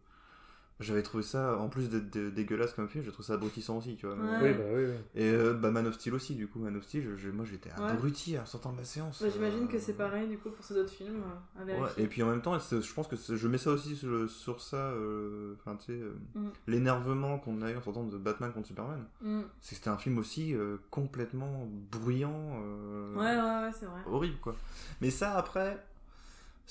[0.80, 3.96] j'avais trouvé ça, en plus d'être dé- dégueulasse comme film, j'ai trouvé ça abrutissant aussi,
[3.96, 4.16] tu vois.
[4.16, 4.38] Ouais.
[4.42, 4.94] Oui, bah oui, oui.
[5.14, 7.44] Et euh, bah, Man of Steel aussi, du coup, Man of Steel, je- je- moi
[7.44, 7.90] j'étais Ouais.
[7.90, 9.22] abruti en sortant de la séance.
[9.22, 11.74] Bah, J'imagine euh, que c'est pareil, du coup, pour ces autres films, euh, à Ouais,
[11.74, 12.02] vérifier.
[12.02, 14.76] et puis en même temps, je pense que je mets ça aussi sur, sur ça,
[14.76, 16.48] euh, enfin tu sais, euh, Mm.
[16.66, 19.04] l'énervement qu'on a eu en sortant de Batman contre Superman.
[19.20, 19.40] Mm.
[19.60, 22.60] C'est que c'était un film aussi euh, complètement bruyant.
[22.64, 24.00] euh, Ouais, ouais, ouais, c'est vrai.
[24.06, 24.56] horrible quoi.
[25.00, 25.82] Mais ça après,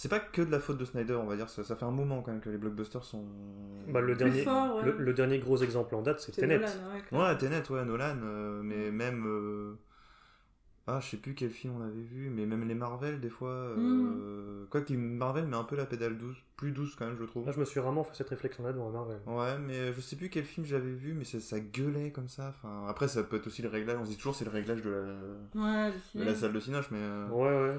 [0.01, 1.49] c'est pas que de la faute de Snyder, on va dire.
[1.49, 3.25] Ça, ça fait un moment quand même que les blockbusters sont.
[3.89, 4.83] Bah, le, Plus dernier, fort, ouais.
[4.85, 6.57] le, le dernier gros exemple en date, c'est Tenet.
[6.57, 6.71] Nolan,
[7.11, 7.17] ouais.
[7.19, 9.25] Ouais, Tenet, ouais, Nolan, euh, mais même.
[9.27, 9.73] euh,
[10.87, 13.49] Ah, je sais plus quel film on avait vu, mais même les Marvel, des fois.
[13.49, 17.17] euh, Quoi que les Marvel met un peu la pédale douce, plus douce quand même,
[17.19, 17.45] je trouve.
[17.45, 19.19] Là, je me suis rarement fait cette réflexion-là devant Marvel.
[19.27, 22.53] Ouais, mais je sais plus quel film j'avais vu, mais ça, ça gueulait comme ça.
[22.55, 23.97] Enfin, après, ça peut être aussi le réglage.
[23.99, 26.23] On se dit toujours c'est le réglage de la, Ouais, le de ciné.
[26.25, 26.99] la salle de cinoche, mais.
[27.01, 27.77] euh, Ouais, ouais.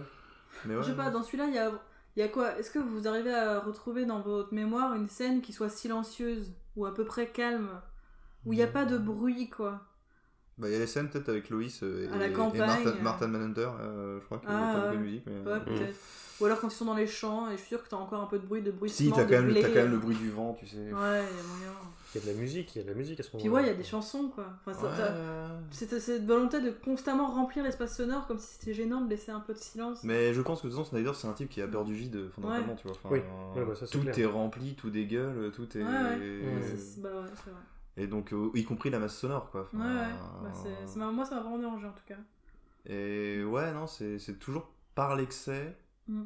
[0.66, 0.82] mais ouais.
[0.82, 1.72] Je sais pas, dans celui-là, il y a,
[2.16, 2.58] il y a quoi?
[2.58, 6.86] Est-ce que vous arrivez à retrouver dans votre mémoire une scène qui soit silencieuse ou
[6.86, 7.80] à peu près calme?
[8.46, 9.89] Où il n'y a pas de bruit, quoi
[10.60, 12.60] Bah, il y a les scènes peut-être avec Loïs euh, et, À la et campagne,
[12.60, 13.02] Martha, euh.
[13.02, 13.68] Martha Manhunter.
[13.80, 15.24] euh, je crois qu'il n'y a Ah, pas beaucoup de musique.
[15.26, 15.50] Mais...
[15.50, 15.96] Ouais, peut-être.
[16.40, 18.22] Ou alors quand ils sont dans les champs, et je suis sûre que t'as encore
[18.22, 20.30] un peu de bruit, de bruit Si, t'as quand, même, quand même le bruit du
[20.30, 20.76] vent, tu sais.
[20.78, 20.94] Ouais, il y a
[21.46, 21.72] moyen.
[22.14, 23.38] Il y a de la musique, il y a de la musique à ce Puis
[23.44, 23.56] moment-là.
[23.62, 24.46] ouais, il y a des chansons, quoi.
[24.66, 24.90] Enfin, Ouais.
[25.70, 29.40] c'est cette volonté de constamment remplir l'espace sonore comme si c'était gênant de laisser un
[29.40, 29.98] peu de silence.
[30.02, 31.92] Mais je pense que de toute façon, Snyder, c'est un type qui a peur du
[31.94, 32.78] vide, fondamentalement, Ouais.
[32.80, 32.96] tu vois.
[33.04, 33.20] Enfin, Oui.
[33.60, 34.18] Ouais, bah, ça, tout clair.
[34.18, 35.82] est rempli, tout dégueule, tout est.
[35.82, 36.16] Ouais, ouais.
[36.16, 37.60] Ouais, C'est- Bah ouais, c'est vrai.
[38.00, 39.68] Et donc, euh, y compris la masse sonore, quoi.
[39.72, 40.08] Enfin, Ouais, ouais.
[40.42, 42.16] Bah, c'est- c'est moi, ça m'a vraiment dérangé en tout cas.
[42.86, 45.76] Et ouais, non, c'est c'est toujours par l'excès.
[46.08, 46.22] Mm.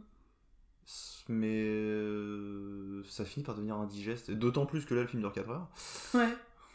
[1.29, 4.31] Mais euh, ça finit par devenir indigeste.
[4.31, 5.69] D'autant plus que là, le film dure 4 heures.
[6.15, 6.29] Ouais.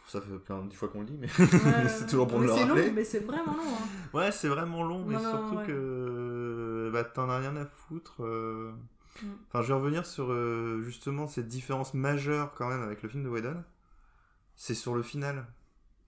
[0.07, 2.49] Ça fait plein de fois qu'on le dit, mais Ouais, c'est toujours bon de le
[2.51, 2.87] c'est rappeler.
[2.87, 3.61] long, mais c'est vraiment long.
[3.63, 4.17] Hein.
[4.17, 5.65] Ouais, c'est vraiment long, mais Non, non, surtout ouais.
[5.67, 8.23] que bah, t'en as rien à foutre.
[8.23, 8.71] euh.
[9.21, 9.27] Mm.
[9.49, 13.23] Enfin, je vais revenir sur euh, justement cette différence majeure quand même avec le film
[13.23, 13.63] de Whedon.
[14.59, 15.47] C'est sur le final.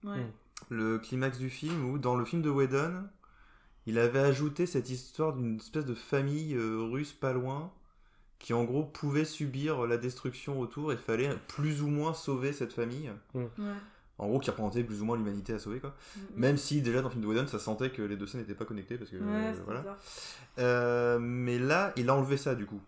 [0.04, 0.18] Ouais.
[0.18, 0.32] Mm.
[0.68, 3.04] Le climax du film où, dans le film de Whedon,
[3.86, 7.72] il avait ajouté cette histoire d'une espèce de famille euh, russe pas loin
[8.38, 12.74] qui en gros pouvait subir la destruction autour et fallait plus ou moins sauver cette
[12.74, 13.10] famille.
[13.34, 13.48] Ouais.
[14.18, 15.96] En gros, qui représentait plus ou moins l'humanité à sauver quoi.
[16.16, 16.20] Mm.
[16.36, 18.54] Même si déjà dans le film de Whedon, ça sentait que les deux scènes n'étaient
[18.54, 19.98] pas connectées parce que Ouais, euh, voilà.
[20.58, 22.80] Euh, mais là, il a enlevé ça du coup.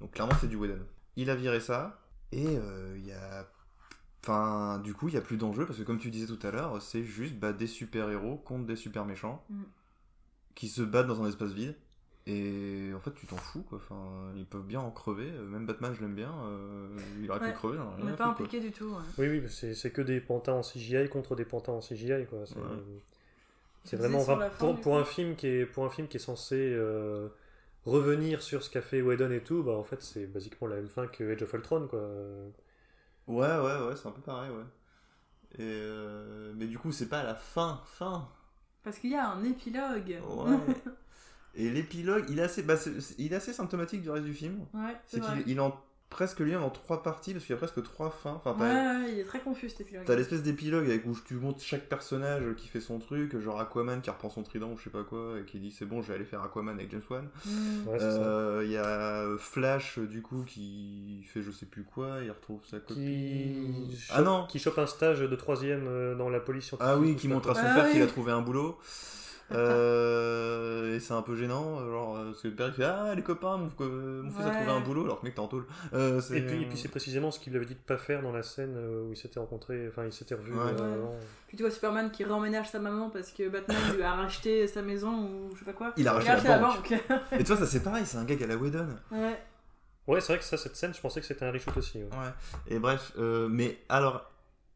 [0.00, 0.78] Donc clairement, c'est du Whedon.
[1.16, 3.48] Il a viré ça et euh, il y a,
[4.26, 6.50] enfin, du coup, il y a plus d'enjeu parce que comme tu disais tout à
[6.50, 9.62] l'heure, c'est juste bah, des super héros contre des super méchants Mm.
[10.54, 11.74] qui se battent dans un espace vide.
[12.28, 13.78] Et en fait, tu t'en fous, quoi.
[13.78, 15.30] Enfin, ils peuvent bien en crever.
[15.30, 16.32] Même Batman, je l'aime bien.
[16.44, 16.88] euh,
[17.22, 17.78] il aurait Ouais, pu crever.
[17.78, 18.86] ai On n'est pas impliqué du tout.
[18.86, 19.02] ouais.
[19.18, 22.40] Oui, oui, c'est que des pantins en CGI contre des pantins en CGI, quoi.
[22.46, 23.98] C'est Ouais.
[23.98, 24.38] vraiment fin,
[24.82, 27.28] pour, un film qui est pour un film qui est censé euh,
[27.84, 29.62] revenir sur ce qu'a fait Whedon et tout.
[29.62, 32.10] Bah en fait, c'est basiquement la même fin que Age of Ultron, quoi.
[33.26, 34.64] Ouais, ouais, ouais, c'est un peu pareil, ouais.
[35.58, 38.28] Et euh, Mais du coup, c'est pas la fin, fin.
[38.82, 40.20] Parce qu'il y a un épilogue.
[40.28, 40.56] Ouais.
[41.54, 42.74] Et l'épilogue, il est assez, bah,
[43.18, 44.66] il est assez symptomatique du reste du film.
[44.74, 45.74] Ouais, c'est qu'il il en
[46.08, 48.40] presque lié en trois parties parce qu'il y a presque trois fins.
[48.44, 50.04] Enfin, Ouais, il est très confus cet épilogue.
[50.06, 54.00] T'as l'espèce d'épilogue avec où tu montres chaque personnage qui fait son truc, genre Aquaman
[54.00, 56.08] qui reprend son trident ou je sais pas quoi, et qui dit c'est bon, je
[56.08, 57.28] vais aller faire Aquaman avec James Wan.
[57.44, 57.88] Mm.
[57.88, 58.04] Ouais, ça.
[58.04, 62.60] Euh, Il y a Flash du coup qui fait je sais plus quoi, il retrouve
[62.70, 62.96] sa copine.
[62.96, 66.92] Qui Ah non qui chope un stage de troisième euh, dans la police scientifique.
[66.94, 67.60] Ah oui, ou qui montre à son.
[67.64, 67.92] Ah père oui.
[67.92, 68.78] qu'il a trouvé un boulot.
[69.52, 73.14] Euh, et c'est un peu gênant, genre, euh, parce que le père il fait Ah,
[73.14, 75.48] les copains, mon, euh, mon fils a trouvé un boulot, alors que mec t'es en
[75.48, 75.66] tôle.
[75.94, 78.22] Euh, Et puis, et puis c'est précisément ce qu'il lui avait dit de pas faire
[78.22, 80.72] dans la scène où ils s'étaient rencontrés, enfin ils s'étaient revus Ouais.
[80.80, 81.18] euh, Ouais.
[81.48, 84.82] Puis tu vois Superman qui remménage sa maman parce que Batman lui a racheté sa
[84.82, 85.92] maison ou je sais pas quoi.
[85.96, 86.90] Il a racheté racheté la la banque.
[87.08, 87.40] banque.
[87.40, 88.88] Et toi, ça c'est pareil, c'est un gag à la Whedon.
[89.12, 89.38] ouais.
[90.08, 91.98] Ouais, c'est vrai que ça, cette scène, je pensais que c'était un reshoot aussi.
[91.98, 92.04] ouais.
[92.04, 92.32] Ouais.
[92.68, 94.30] Et bref, euh, mais alors,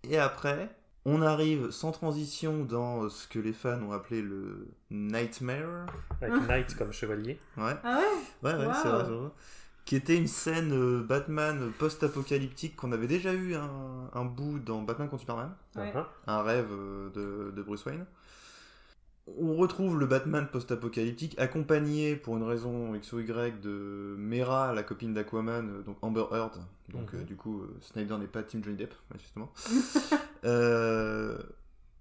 [0.09, 0.69] et après,
[1.07, 5.87] on arrive sans transition dans ce que les fans ont appelé le Nightmare.
[6.21, 7.39] Avec Knight comme chevalier.
[7.57, 8.49] Ouais, Ah ouais?
[8.53, 8.73] Ouais, ouais, Wow.
[8.83, 9.05] c'est vrai.
[9.87, 14.83] Qui était une scène euh, Batman post-apocalyptique qu'on avait déjà eu un, un bout dans
[14.83, 15.91] Batman contre Superman, Ouais.
[15.97, 18.05] Hein un rêve euh, de, de Bruce Wayne.
[19.39, 24.83] On retrouve le Batman post-apocalyptique accompagné pour une raison X ou Y de Mera, la
[24.83, 26.59] copine d'Aquaman, euh, donc Amber Heard.
[26.91, 27.21] Donc Mhm.
[27.21, 29.51] euh, du coup, euh, Snyder n'est pas Team Johnny Depp, manifestement.
[30.45, 31.37] Euh,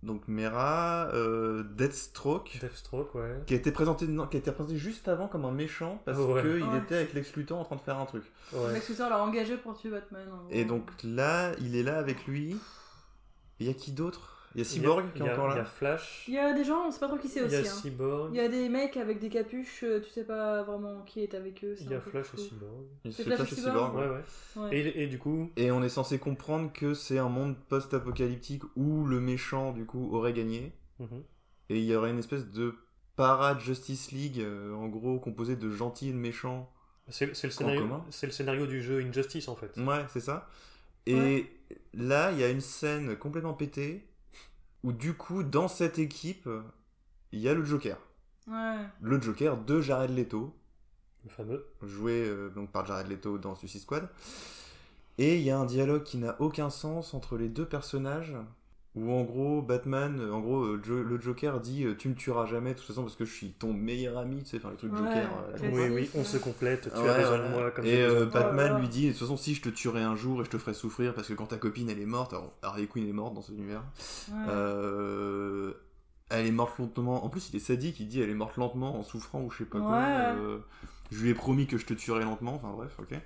[0.01, 3.43] donc Mera, euh, Deathstroke, Deathstroke, ouais.
[3.45, 6.17] qui a été présenté non, qui a été présenté juste avant comme un méchant parce
[6.17, 6.41] Ouais.
[6.41, 6.77] qu'il Ouais.
[6.77, 8.23] était avec Lex Luthor en train de faire un truc.
[8.73, 10.25] Lex Luthor l'a engagé pour tuer Batman.
[10.31, 10.47] en gros.
[10.51, 12.55] Et donc là, il est là avec lui.
[13.59, 14.38] Il y a qui d'autre?
[14.55, 15.65] Il y a Cyborg qui il y est a- encore Il y a là.
[15.65, 16.25] Flash.
[16.27, 17.69] Il y a des gens, on sait pas trop qui c'est Il y a aussi.
[17.69, 17.73] hein.
[17.81, 18.29] Cyborg.
[18.33, 21.33] Il y a des mecs avec des capuches, euh, tu sais pas vraiment qui est
[21.35, 21.75] avec eux.
[21.79, 22.37] Il y a Flash et.
[22.37, 22.85] Cyborg.
[23.05, 23.75] Il y a C'est Flash Flash et Cyborg.
[23.75, 23.95] Cyborg.
[23.95, 24.23] Ouais, ouais.
[24.57, 24.69] ouais.
[24.69, 24.77] Ouais.
[24.77, 29.05] Et, et du coup, Et on est censé comprendre que c'est un monde post-apocalyptique où
[29.05, 30.73] le méchant du coup aurait gagné.
[30.99, 31.23] mhm.
[31.69, 32.73] Et il y aurait une espèce de
[33.15, 36.71] para-Justice League, euh, en gros, composé de gentils et de méchants.
[37.09, 39.77] c'est le, le scénario du jeu Injustice en fait.
[39.77, 40.47] Ouais, c'est ça.
[41.05, 41.45] Et
[41.93, 44.05] là, il y a une scène complètement pétée
[44.83, 46.49] où du coup, dans cette équipe,
[47.31, 47.97] il y a le Joker.
[48.47, 48.77] Ouais.
[49.01, 50.55] Le Joker de Jared Leto,
[51.23, 51.65] Le fameux.
[51.83, 54.09] joué euh, donc par Jared Leto dans Suicide Squad.
[55.17, 58.33] Et il y a un dialogue qui n'a aucun sens entre les deux personnages.
[58.95, 62.47] Où en gros, Batman, euh, en gros, euh, le Joker dit euh, Tu me tueras
[62.47, 64.77] jamais, de toute façon, parce que je suis ton meilleur ami, tu sais, enfin, le
[64.77, 65.29] truc Ouais, Joker.
[65.63, 65.69] euh.
[65.71, 66.89] Oui, oui, on se complète.
[66.91, 68.25] Tu Ouais, as besoin de moi comme Et euh.
[68.25, 70.49] Batman Oh lui dit, de toute façon, si je te tuerai un jour et je
[70.49, 73.13] te ferai souffrir, parce que quand ta copine elle est morte, alors Harley Quinn est
[73.13, 73.83] morte dans cet univers,
[74.29, 74.35] ouais.
[74.49, 75.73] euh,
[76.31, 77.23] elle est morte lentement.
[77.23, 79.59] En plus, il est sadique, il dit elle est morte lentement en souffrant ou je
[79.59, 79.97] sais pas quoi.
[79.99, 80.57] Euh,
[81.11, 83.17] je lui ai promis que je te tuerai lentement, enfin bref, ok.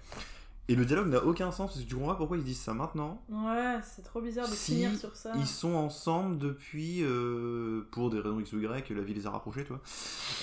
[0.70, 2.74] Et le dialogue n'a aucun sens, parce que tu comprends pas pourquoi ils disent ça
[2.74, 3.22] maintenant.
[3.28, 5.34] Ouais, c'est trop bizarre de Si finir sur ça.
[5.36, 9.32] Ils sont ensemble depuis, euh, pour des raisons X ou Y, la vie les a
[9.32, 9.82] rapprochés, toi.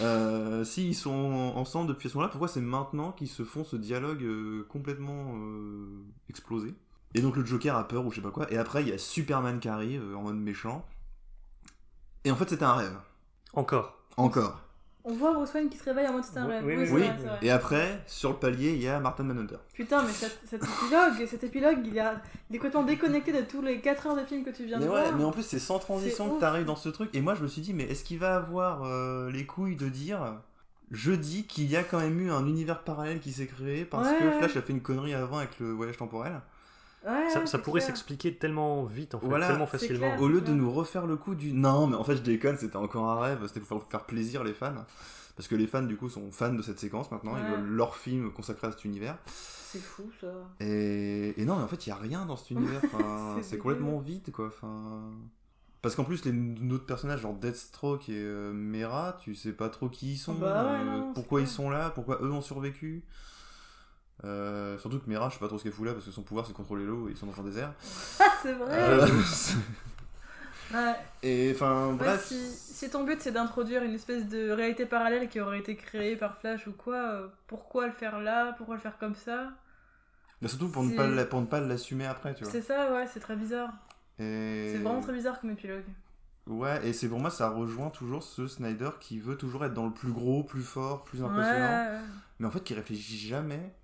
[0.03, 3.77] Euh, si ils sont ensemble depuis ce moment-là, pourquoi c'est maintenant qu'ils se font ce
[3.77, 6.75] dialogue euh, complètement euh, explosé?
[7.15, 8.93] Et donc le Joker a peur ou je sais pas quoi, et après il y
[8.93, 10.87] a Superman qui arrive euh, en mode méchant.
[12.25, 12.97] Et en fait c'était un rêve.
[13.55, 13.99] Encore.
[14.17, 14.61] Encore.
[15.05, 16.93] On voit Bruce Wayne qui se réveille en mode c'est un Oui, rêve.
[16.93, 19.57] oui, Oui, et après, sur le palier, il y a Martin Manhunter.
[19.73, 22.21] Putain, mais cet, cet épilogue, cet épilogue, il, a,
[22.51, 24.85] il est complètement déconnecté de tous les 4 heures de film que tu viens Mais
[24.85, 25.17] de ouais, voir.
[25.17, 27.09] mais en plus c'est sans transition que t'arrives dans ce truc.
[27.15, 29.89] Et moi je me suis dit, mais est-ce qu'il va avoir euh, les couilles de
[29.89, 30.21] dire
[30.91, 34.09] Je dis qu'il y a quand même eu un univers parallèle qui s'est créé parce
[34.09, 34.39] Ouais, que ouais.
[34.39, 36.33] Flash a fait une connerie avant avec le voyage temporel.
[37.07, 39.99] Ouais, Ça, ouais, ça c'est pourrait s'expliquer tellement vite, en fait, Voilà, tellement facilement.
[40.09, 40.21] clair.
[40.21, 42.77] Au lieu de nous refaire le coup du non, mais en fait je déconne, c'était
[42.77, 44.75] encore un rêve, c'était pour faire plaisir les fans.
[45.37, 47.97] Parce que les fans du coup sont fans de cette séquence maintenant, ils veulent leur
[47.97, 49.17] film consacré à cet univers.
[49.27, 50.27] C'est fou ça.
[50.59, 52.81] Et, et non, mais en fait, il y a rien dans cet univers.
[52.93, 54.49] Enfin, C'est complètement vide, quoi.
[54.49, 55.01] Enfin...
[55.81, 59.89] Parce qu'en plus, les autres personnages, genre Deathstroke et euh, Mera, tu sais pas trop
[59.89, 63.03] qui ils sont, Bah euh, non, pourquoi ils sont là, pourquoi eux ont survécu.
[64.25, 66.23] Euh, surtout que Mera, je sais pas trop ce qu'elle fout là, parce que son
[66.23, 67.73] pouvoir c'est de contrôler l'eau et ils sont dans un désert.
[68.21, 69.07] Ah, c'est vrai Euh,
[70.73, 70.95] Ouais.
[71.25, 72.27] et enfin, Ouais, bref.
[72.27, 76.15] si, si ton but c'est d'introduire une espèce de réalité parallèle qui aurait été créée
[76.17, 78.53] par Flash ou quoi, euh, pourquoi le faire là?
[78.57, 79.51] Pourquoi le faire comme ça?
[80.41, 82.53] Mais surtout pour ne, pas, pour ne pas l'assumer après, tu vois.
[82.53, 83.71] C'est ça, ouais, c'est très bizarre.
[84.21, 84.71] Et...
[84.73, 85.85] C'est vraiment très bizarre comme épilogue.
[86.47, 89.87] Ouais, et c'est pour moi, ça rejoint toujours ce Snyder qui veut toujours être dans
[89.87, 91.85] le plus gros, plus fort, plus impressionnant.
[91.93, 91.99] Ouais.
[92.39, 93.75] Mais en fait, qui réfléchit jamais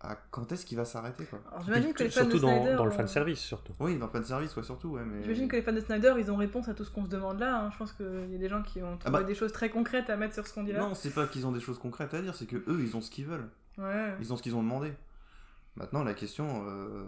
[0.00, 1.40] à quand est-ce qu'il va s'arrêter, quoi.
[1.50, 3.72] Alors, j'imagine que les fans Surtout de dans, Snyder, dans le euh, fan service, surtout.
[3.80, 5.22] Oui, dans plein de service, quoi, surtout, ouais, mais...
[5.22, 7.40] J'imagine que les fans de Snyder, ils ont réponse à tout ce qu'on se demande
[7.40, 7.62] là.
[7.62, 7.70] hein.
[7.72, 9.24] Je pense qu'il y a des gens qui ont trouvé bah.
[9.24, 10.80] des choses très concrètes à mettre sur ce qu'on dit là.
[10.80, 13.00] Non, c'est pas qu'ils ont des choses concrètes à dire, c'est que eux, ils ont
[13.00, 13.48] ce qu'ils veulent.
[13.78, 14.14] Ouais.
[14.20, 14.92] Ils ont ce qu'ils ont demandé.
[15.76, 16.64] Maintenant, la question...
[16.68, 17.04] euh,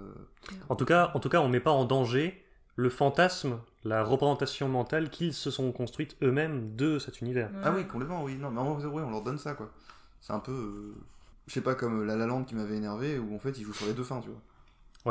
[0.69, 2.43] En tout cas, en tout cas on met pas en danger
[2.77, 7.51] le fantasme, la représentation mentale qu'ils se sont construites eux-mêmes de cet univers.
[7.65, 8.37] Ah oui, complètement, oui.
[8.37, 9.71] Non, mais en vrai, on leur donne ça, quoi.
[10.21, 10.53] C'est un peu...
[10.53, 10.95] euh,
[11.49, 13.73] Je sais pas, comme La La Land qui m'avait énervé, où en fait, il joue
[13.73, 14.41] sur les deux fins, tu vois.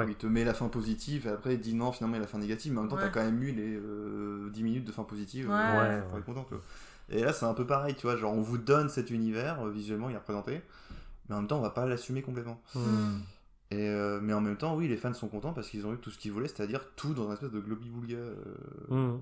[0.02, 0.10] Ouais.
[0.10, 2.26] Il te met la fin positive, et après, il dit non, finalement, il y a
[2.26, 3.02] la fin négative, mais en même temps, Ouais.
[3.04, 5.50] t'as quand même eu les euh, 10 minutes de fin positive.
[5.50, 5.54] Ouais.
[5.56, 6.20] euh, Ouais, ouais.
[6.20, 6.64] être content, tu vois.
[7.10, 8.16] Et là, c'est un peu pareil, tu vois.
[8.18, 10.62] Genre, on vous donne cet univers, euh, visuellement, il est représenté,
[11.28, 12.62] mais en même temps, on va pas l'assumer complètement.
[12.76, 13.20] Hmm.
[13.72, 15.98] Et, euh, mais en même temps, oui, les fans sont contents parce qu'ils ont eu
[15.98, 18.36] tout ce qu'ils voulaient, c'est-à-dire tout dans une espèce de globi-boulga euh,
[18.90, 19.22] Mhm.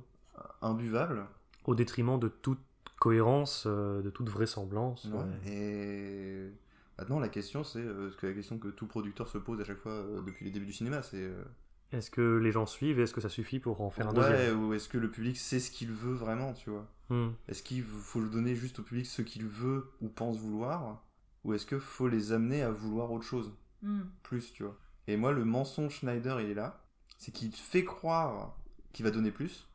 [0.61, 1.26] imbuvable.
[1.66, 2.59] Au détriment de toute
[2.99, 5.05] cohérence, euh, de toute vraisemblance.
[5.05, 5.20] Ouais.
[5.20, 5.51] ouais.
[5.51, 6.51] Et
[6.98, 9.64] maintenant, la question, c'est euh, ce que la question que tout producteur se pose à
[9.66, 11.43] chaque fois euh, depuis les débuts du cinéma, c'est euh,
[11.91, 14.32] Est-ce que les gens suivent et est-ce que ça suffit pour en faire un ouais,
[14.32, 14.64] deuxième?
[14.64, 16.88] ou est-ce que le public sait ce qu'il veut vraiment, tu vois?
[17.10, 17.34] Mhm.
[17.48, 21.04] Est-ce qu'il faut le donner juste au public ce qu'il veut ou pense vouloir,
[21.43, 23.52] ou est-ce que faut les amener à vouloir autre chose?
[23.82, 24.02] Hmm.
[24.24, 24.76] plus, tu vois.
[25.08, 26.82] Et moi, le mensonge Schneider, il est là.
[27.20, 28.58] C'est qu'il te fait croire
[28.93, 29.68] qu'il va donner plus,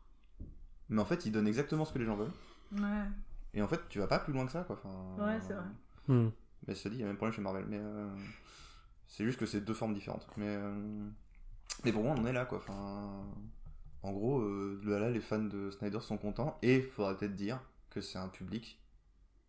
[0.88, 2.32] mais en fait, il donne exactement ce que les gens veulent.
[2.72, 3.04] Ouais.
[3.54, 4.80] Et en fait, tu vas pas plus loin que ça, quoi.
[4.82, 5.64] Enfin, Ouais, c'est vrai.
[6.08, 6.32] Mhm.
[6.70, 7.64] Mais ça dit, il y a même problème chez Marvel.
[7.68, 8.06] Mais euh,
[9.08, 10.26] c'est juste que c'est deux formes différentes.
[10.36, 10.72] Mais, euh,
[11.84, 12.58] mais pour moi, on en est là, quoi.
[12.58, 13.24] Enfin,
[14.04, 16.56] en gros, euh, là, les fans de Snyder sont contents.
[16.62, 17.60] Et il faudrait peut-être dire
[17.90, 18.80] que c'est un public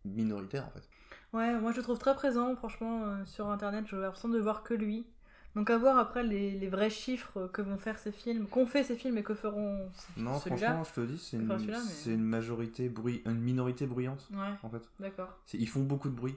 [0.04, 0.88] minoritaire, en fait.
[1.32, 4.62] Ouais, moi je le trouve très présent, franchement, euh, sur internet, j'ai l'impression de voir
[4.64, 5.06] que lui.
[5.54, 8.84] Donc à voir après les, les vrais chiffres que vont faire ces films, qu'ont fait
[8.84, 12.22] ces films et que feront c- Non, franchement, je te dis, c'est une, mais- une
[12.24, 14.82] majorité bruit, une minorité bruyante, Ouais, en fait.
[14.98, 15.38] d'accord.
[15.54, 16.34] Ils font beaucoup de bruit.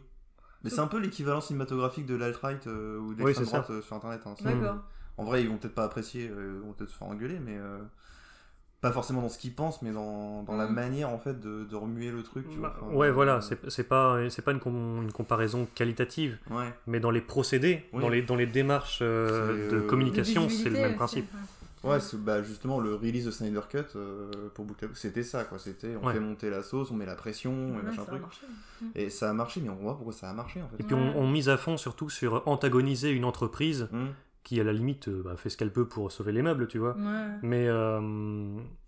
[0.66, 3.58] Mais c'est un peu l'équivalent cinématographique de l'alt-right euh, ou de Oui, l'extrême c'est ça.
[3.60, 4.22] droite euh, sur internet.
[4.26, 4.36] hein.
[4.44, 4.78] D'accord.
[5.18, 7.56] En vrai, ils vont peut-être pas apprécier, euh, ils vont peut-être se faire engueuler, mais
[7.58, 7.78] euh,
[8.82, 10.74] pas forcément dans ce qu'ils pensent, mais dans, dans la Mm.
[10.74, 12.50] manière en fait de, de remuer le truc.
[12.50, 12.70] Tu vois.
[12.70, 13.56] Bah, Enfin, ouais, euh, voilà, c'est
[13.88, 16.74] pas, c'est pas une, com- une comparaison qualitative, Ouais.
[16.88, 18.02] mais dans les procédés, Oui.
[18.02, 21.26] dans, les, dans les démarches euh, de euh, communication, c'est le même aussi, principe.
[21.86, 22.00] Ouais.
[22.20, 25.60] Bah, justement, le release de Snyder Cut euh, pour Book c'était ça, quoi.
[25.60, 26.14] C'était on Ouais.
[26.14, 28.22] fait monter la sauce, on met la pression, et machin truc.
[28.96, 30.76] Et ça a marché, mais on voit pourquoi ça a marché en fait.
[30.80, 34.06] Et puis on, on mise à fond surtout sur antagoniser une entreprise Mm.
[34.44, 36.78] qui, à la limite, euh, bah, fait ce qu'elle peut pour sauver les meubles, tu
[36.78, 36.96] vois.
[36.98, 37.28] Ouais.
[37.42, 38.00] Mais, euh,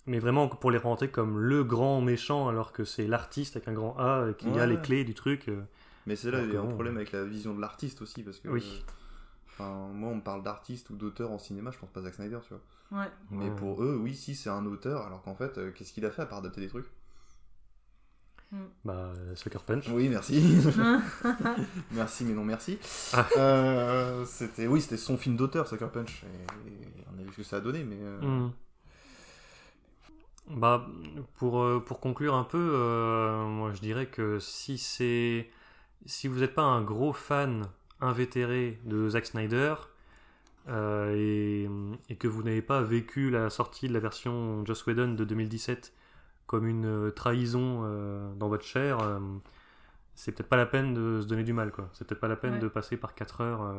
[0.06, 3.74] mais vraiment pour les rentrer comme le grand méchant, alors que c'est l'artiste avec un
[3.74, 5.50] grand A y a les clés du truc.
[6.06, 8.38] Mais c'est là il y a un problème avec la vision de l'artiste aussi, parce
[8.40, 8.48] que.
[8.50, 8.64] Oui.
[8.64, 8.92] euh,
[9.60, 12.14] Enfin, moi, on me parle d'artiste ou d'auteur en cinéma, je pense pas à Zack
[12.14, 13.02] Snyder, tu vois.
[13.02, 13.10] Ouais.
[13.32, 13.56] Mais Ouais.
[13.56, 16.22] pour eux, oui, si c'est un auteur, alors qu'en fait, euh, qu'est-ce qu'il a fait
[16.22, 16.86] à part adapter des trucs?
[18.86, 19.90] Bah, euh, Sucker Punch.
[19.90, 20.58] Oui, merci.
[21.92, 22.78] merci, mais non merci.
[23.14, 23.28] Ah.
[23.38, 26.24] Euh, c'était, oui, c'était son film d'auteur, Sucker Punch.
[26.24, 27.98] Et, on a vu ce que ça a donné, mais.
[28.00, 28.52] euh, Hmm.
[30.50, 30.88] Bah,
[31.36, 35.50] pour, pour conclure un peu, euh, moi je dirais que si c'est
[36.06, 37.66] si vous n'êtes pas un gros fan
[38.02, 39.74] invétéré de Zack Snyder
[40.70, 41.70] euh, et,
[42.12, 45.94] et que vous n'avez pas vécu la sortie de la version Joss Whedon de 2017
[46.46, 49.20] comme une euh, trahison euh, dans votre chair, euh,
[50.16, 51.90] c'est peut-être pas la peine de se donner du mal, quoi.
[51.94, 52.60] C'est peut-être pas la peine Ouais.
[52.60, 53.76] de passer par 4 heures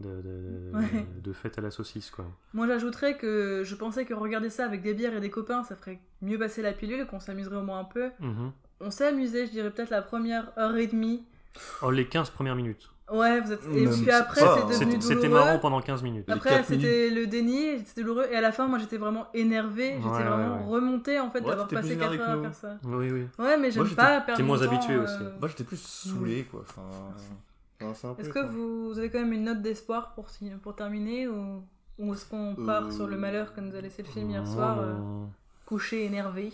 [0.00, 1.06] de, de, Ouais.
[1.22, 2.24] de fête à la saucisse, quoi.
[2.54, 5.76] Moi j'ajouterais que je pensais que regarder ça avec des bières et des copains, ça
[5.76, 8.10] ferait mieux passer la pilule, qu'on s'amuserait au moins un peu.
[8.20, 8.52] Mhm.
[8.80, 11.24] On s'est amusé, je dirais peut-être la première heure et demie.
[11.82, 12.90] Oh, les 15 premières minutes.
[13.12, 13.60] Ouais, vous êtes...
[13.72, 15.00] et puis après c'est devenu C'était douloureux.
[15.14, 16.28] c'était marrant pendant 15 minutes.
[16.28, 18.26] Après, c'était le déni, c'était douloureux.
[18.32, 19.92] Et à la fin, moi, j'étais vraiment énervée.
[19.96, 20.74] J'étais Ouais, vraiment ouais.
[20.74, 22.78] remontée, en fait, Ouais, d'avoir passé plus 4 énervé heures à faire ça.
[22.84, 23.26] Oui, oui.
[23.38, 25.22] Ouais, mais j'aime pas perdre t'es moins habitué euh, aussi.
[25.38, 26.64] Moi, j'étais plus saoulé, quoi.
[26.68, 26.82] Enfin,
[27.84, 30.26] enfin, Est-ce que vous, vous avez quand même une note d'espoir pour,
[30.62, 31.62] pour terminer ou,
[32.00, 34.46] ou est-ce qu'on part Euh, sur le malheur que nous a laissé le film hier
[34.48, 34.94] soir, euh,
[35.66, 36.52] couché, énervé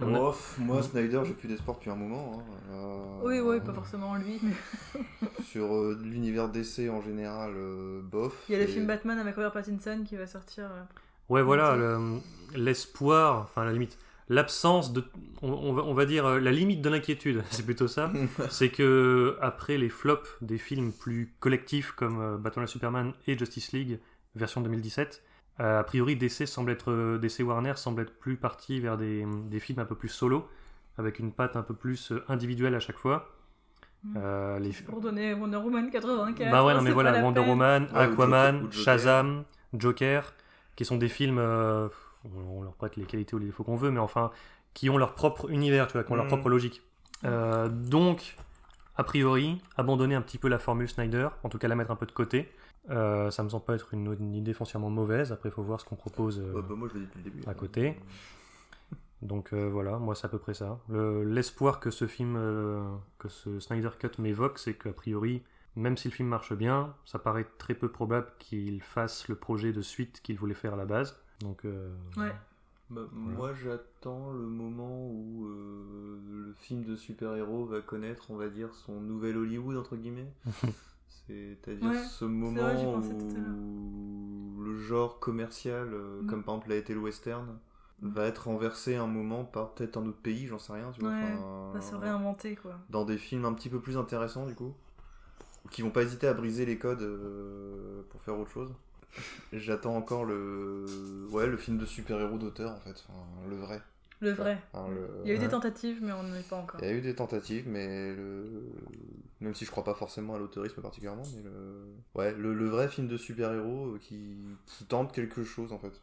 [0.00, 2.38] Ouf, moi, Snyder, j'ai plus d'espoir depuis un moment.
[2.38, 2.72] hein.
[2.72, 4.52] Euh, Oui, oui, pas forcément lui, mais
[5.44, 8.32] Sur euh, l'univers DC en général, euh, bof.
[8.48, 10.64] il y a le film Batman avec Robert Pattinson qui va sortir.
[10.64, 10.82] euh.
[11.28, 12.18] Ouais, voilà, le-
[12.54, 13.98] l'espoir, enfin la limite,
[14.28, 15.04] l'absence de,
[15.42, 18.10] on, on va, on va dire la limite de l'inquiétude, c'est plutôt ça.
[18.50, 23.36] c'est que après les flops des films plus collectifs comme euh, Batman et Superman et
[23.38, 23.98] Justice League
[24.34, 28.80] version 2017, euh, a priori DC semble être, euh, DC Warner semble être plus parti
[28.80, 30.48] vers des, des films un peu plus solo,
[30.98, 33.30] avec une patte un peu plus euh, individuelle à chaque fois.
[34.02, 34.14] Mm.
[34.16, 36.50] Euh, les, Pour donner Wonder Woman 84.
[36.50, 37.50] Bah ouais, non, mais voilà, Wonder peine.
[37.50, 38.84] Woman, Ouais, ou Aquaman, Joker- ou Joker.
[38.84, 39.44] Shazam,
[39.74, 40.32] Joker,
[40.76, 41.38] qui sont des films.
[41.38, 41.88] euh,
[42.36, 44.30] on leur prête les qualités ou les défauts qu'on veut, mais enfin,
[44.72, 46.30] qui ont leur propre univers, tu vois, qui ont leur Mhm.
[46.30, 46.82] propre logique.
[47.24, 48.34] Euh, donc,
[48.96, 51.96] a priori, abandonner un petit peu la formule Snyder, en tout cas la mettre un
[51.96, 52.50] peu de côté.
[52.90, 55.32] Euh, ça me semble pas être une, une idée foncièrement mauvaise.
[55.32, 56.38] Après, il faut voir ce qu'on propose.
[56.40, 57.48] euh, bah, moi, je l'ai dit depuis le début.
[57.48, 57.96] à côté.
[59.22, 60.78] Donc euh, voilà, moi c'est à peu près ça.
[60.90, 62.82] Le- L'espoir que ce film, euh,
[63.18, 65.42] que ce Snyder Cut m'évoque, c'est qu'a priori,
[65.76, 69.72] même si le film marche bien, ça paraît très peu probable qu'il fasse le projet
[69.72, 71.18] de suite qu'il voulait faire à la base.
[71.40, 72.34] Donc euh, Ouais.
[72.90, 78.48] Bah, Moi, j'attends le moment où euh, le film de super-héros va connaître, on va
[78.50, 80.30] dire, son nouvel Hollywood, entre guillemets.
[81.26, 86.26] C'est-à-dire Ouais, ce moment où le genre commercial, euh, Mm.
[86.26, 87.58] comme par exemple l'a été le western,
[88.02, 91.10] va être renversé un moment par peut-être un autre pays, j'en sais rien, tu vois.
[91.10, 92.78] Ouais, enfin, va se réinventer quoi.
[92.90, 94.74] dans des films un petit peu plus intéressants du coup,
[95.70, 98.74] qui vont pas hésiter à briser les codes euh, pour faire autre chose.
[99.52, 100.84] J'attends encore le
[101.30, 103.80] ouais le film de super-héros d'auteur en fait, enfin, le vrai.
[104.20, 104.58] Le vrai.
[104.72, 105.50] Enfin, le- Il y a eu des ouais.
[105.50, 106.80] tentatives, mais on n'en est pas encore.
[106.80, 108.62] Il y a eu des tentatives, mais le...
[109.40, 112.88] même si je crois pas forcément à l'autorisme particulièrement, mais le ouais le, le vrai
[112.88, 114.36] film de super-héros euh, qui...
[114.66, 116.00] qui tente quelque chose en fait,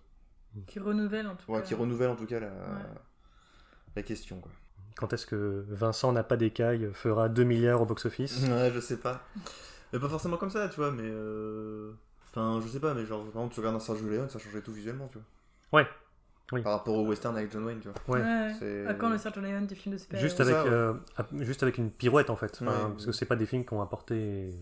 [0.65, 1.67] Qui renouvelle en tout ouais, cas.
[1.67, 2.51] qui renouvelle en tout cas la,
[3.95, 4.51] la question quoi.
[4.95, 8.47] quand est-ce que Vincent n'a pas d'écaille fera 2 milliards au box-office?
[8.49, 9.23] Ouais, je sais pas.
[9.93, 11.03] Mais pas forcément comme ça, tu vois, mais.
[11.05, 11.93] euh,
[12.29, 14.61] Enfin, je sais pas, mais genre, par exemple, tu regardes un Sergio Leone, ça changeait
[14.61, 15.27] tout visuellement, tu vois.
[15.73, 15.87] Ouais.
[16.51, 16.61] Oui.
[16.61, 18.17] Par rapport au western avec John Wayne, tu vois.
[18.19, 18.85] Ouais.
[18.87, 20.69] À quand le Sergio Leone des films de super Juste avec, ça, ouais.
[20.69, 20.93] euh,
[21.39, 22.59] juste avec une pirouette en fait.
[22.61, 22.91] Enfin, Ouais.
[22.91, 24.53] Parce que c'est pas des films qui ont apporté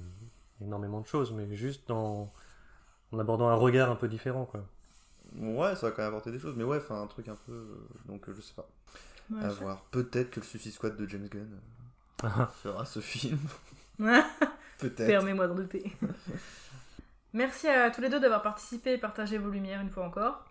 [0.61, 2.31] énormément de choses, mais juste dans...
[3.11, 4.45] en abordant un regard un peu différent.
[4.45, 4.61] Quoi.
[5.37, 7.51] Ouais, ça va quand même apporter des choses, mais ouais, enfin, un truc un peu.
[7.53, 7.75] euh,
[8.05, 8.67] Donc, euh, je sais pas.
[9.31, 9.81] Ouais, à voir.
[9.91, 11.59] Peut-être que le Suicide Squad de James Gunn
[12.23, 12.49] Ah.
[12.63, 13.37] fera ce film.
[13.97, 15.07] Peut-être.
[15.07, 15.91] Permets-moi d'en douter.
[17.33, 20.45] Merci à tous les deux d'avoir participé et partagé vos lumières une fois encore.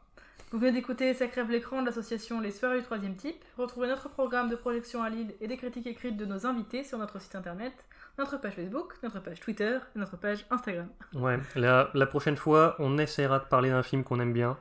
[0.51, 3.45] Vous venez d'écouter Ça crève l'écran de l'association Les Soirées du Troisième Type.
[3.59, 6.97] Retrouvez notre programme de projection à Lille et des critiques écrites de nos invités sur
[6.97, 7.75] notre site internet,
[8.19, 10.89] notre page Facebook, notre page Twitter et notre page Instagram.
[11.13, 14.57] Ouais, la, la prochaine fois, on essaiera de parler d'un film qu'on aime bien.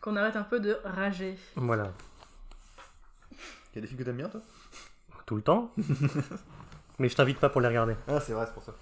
[0.00, 1.36] Qu'on arrête un peu de rager.
[1.56, 1.92] Voilà,
[3.30, 4.40] Il y a des films que t'aimes bien, toi?
[5.26, 5.72] Tout le temps.
[6.98, 7.94] mais je t'invite pas pour les regarder.
[8.08, 8.72] Ah, c'est vrai, c'est pour ça.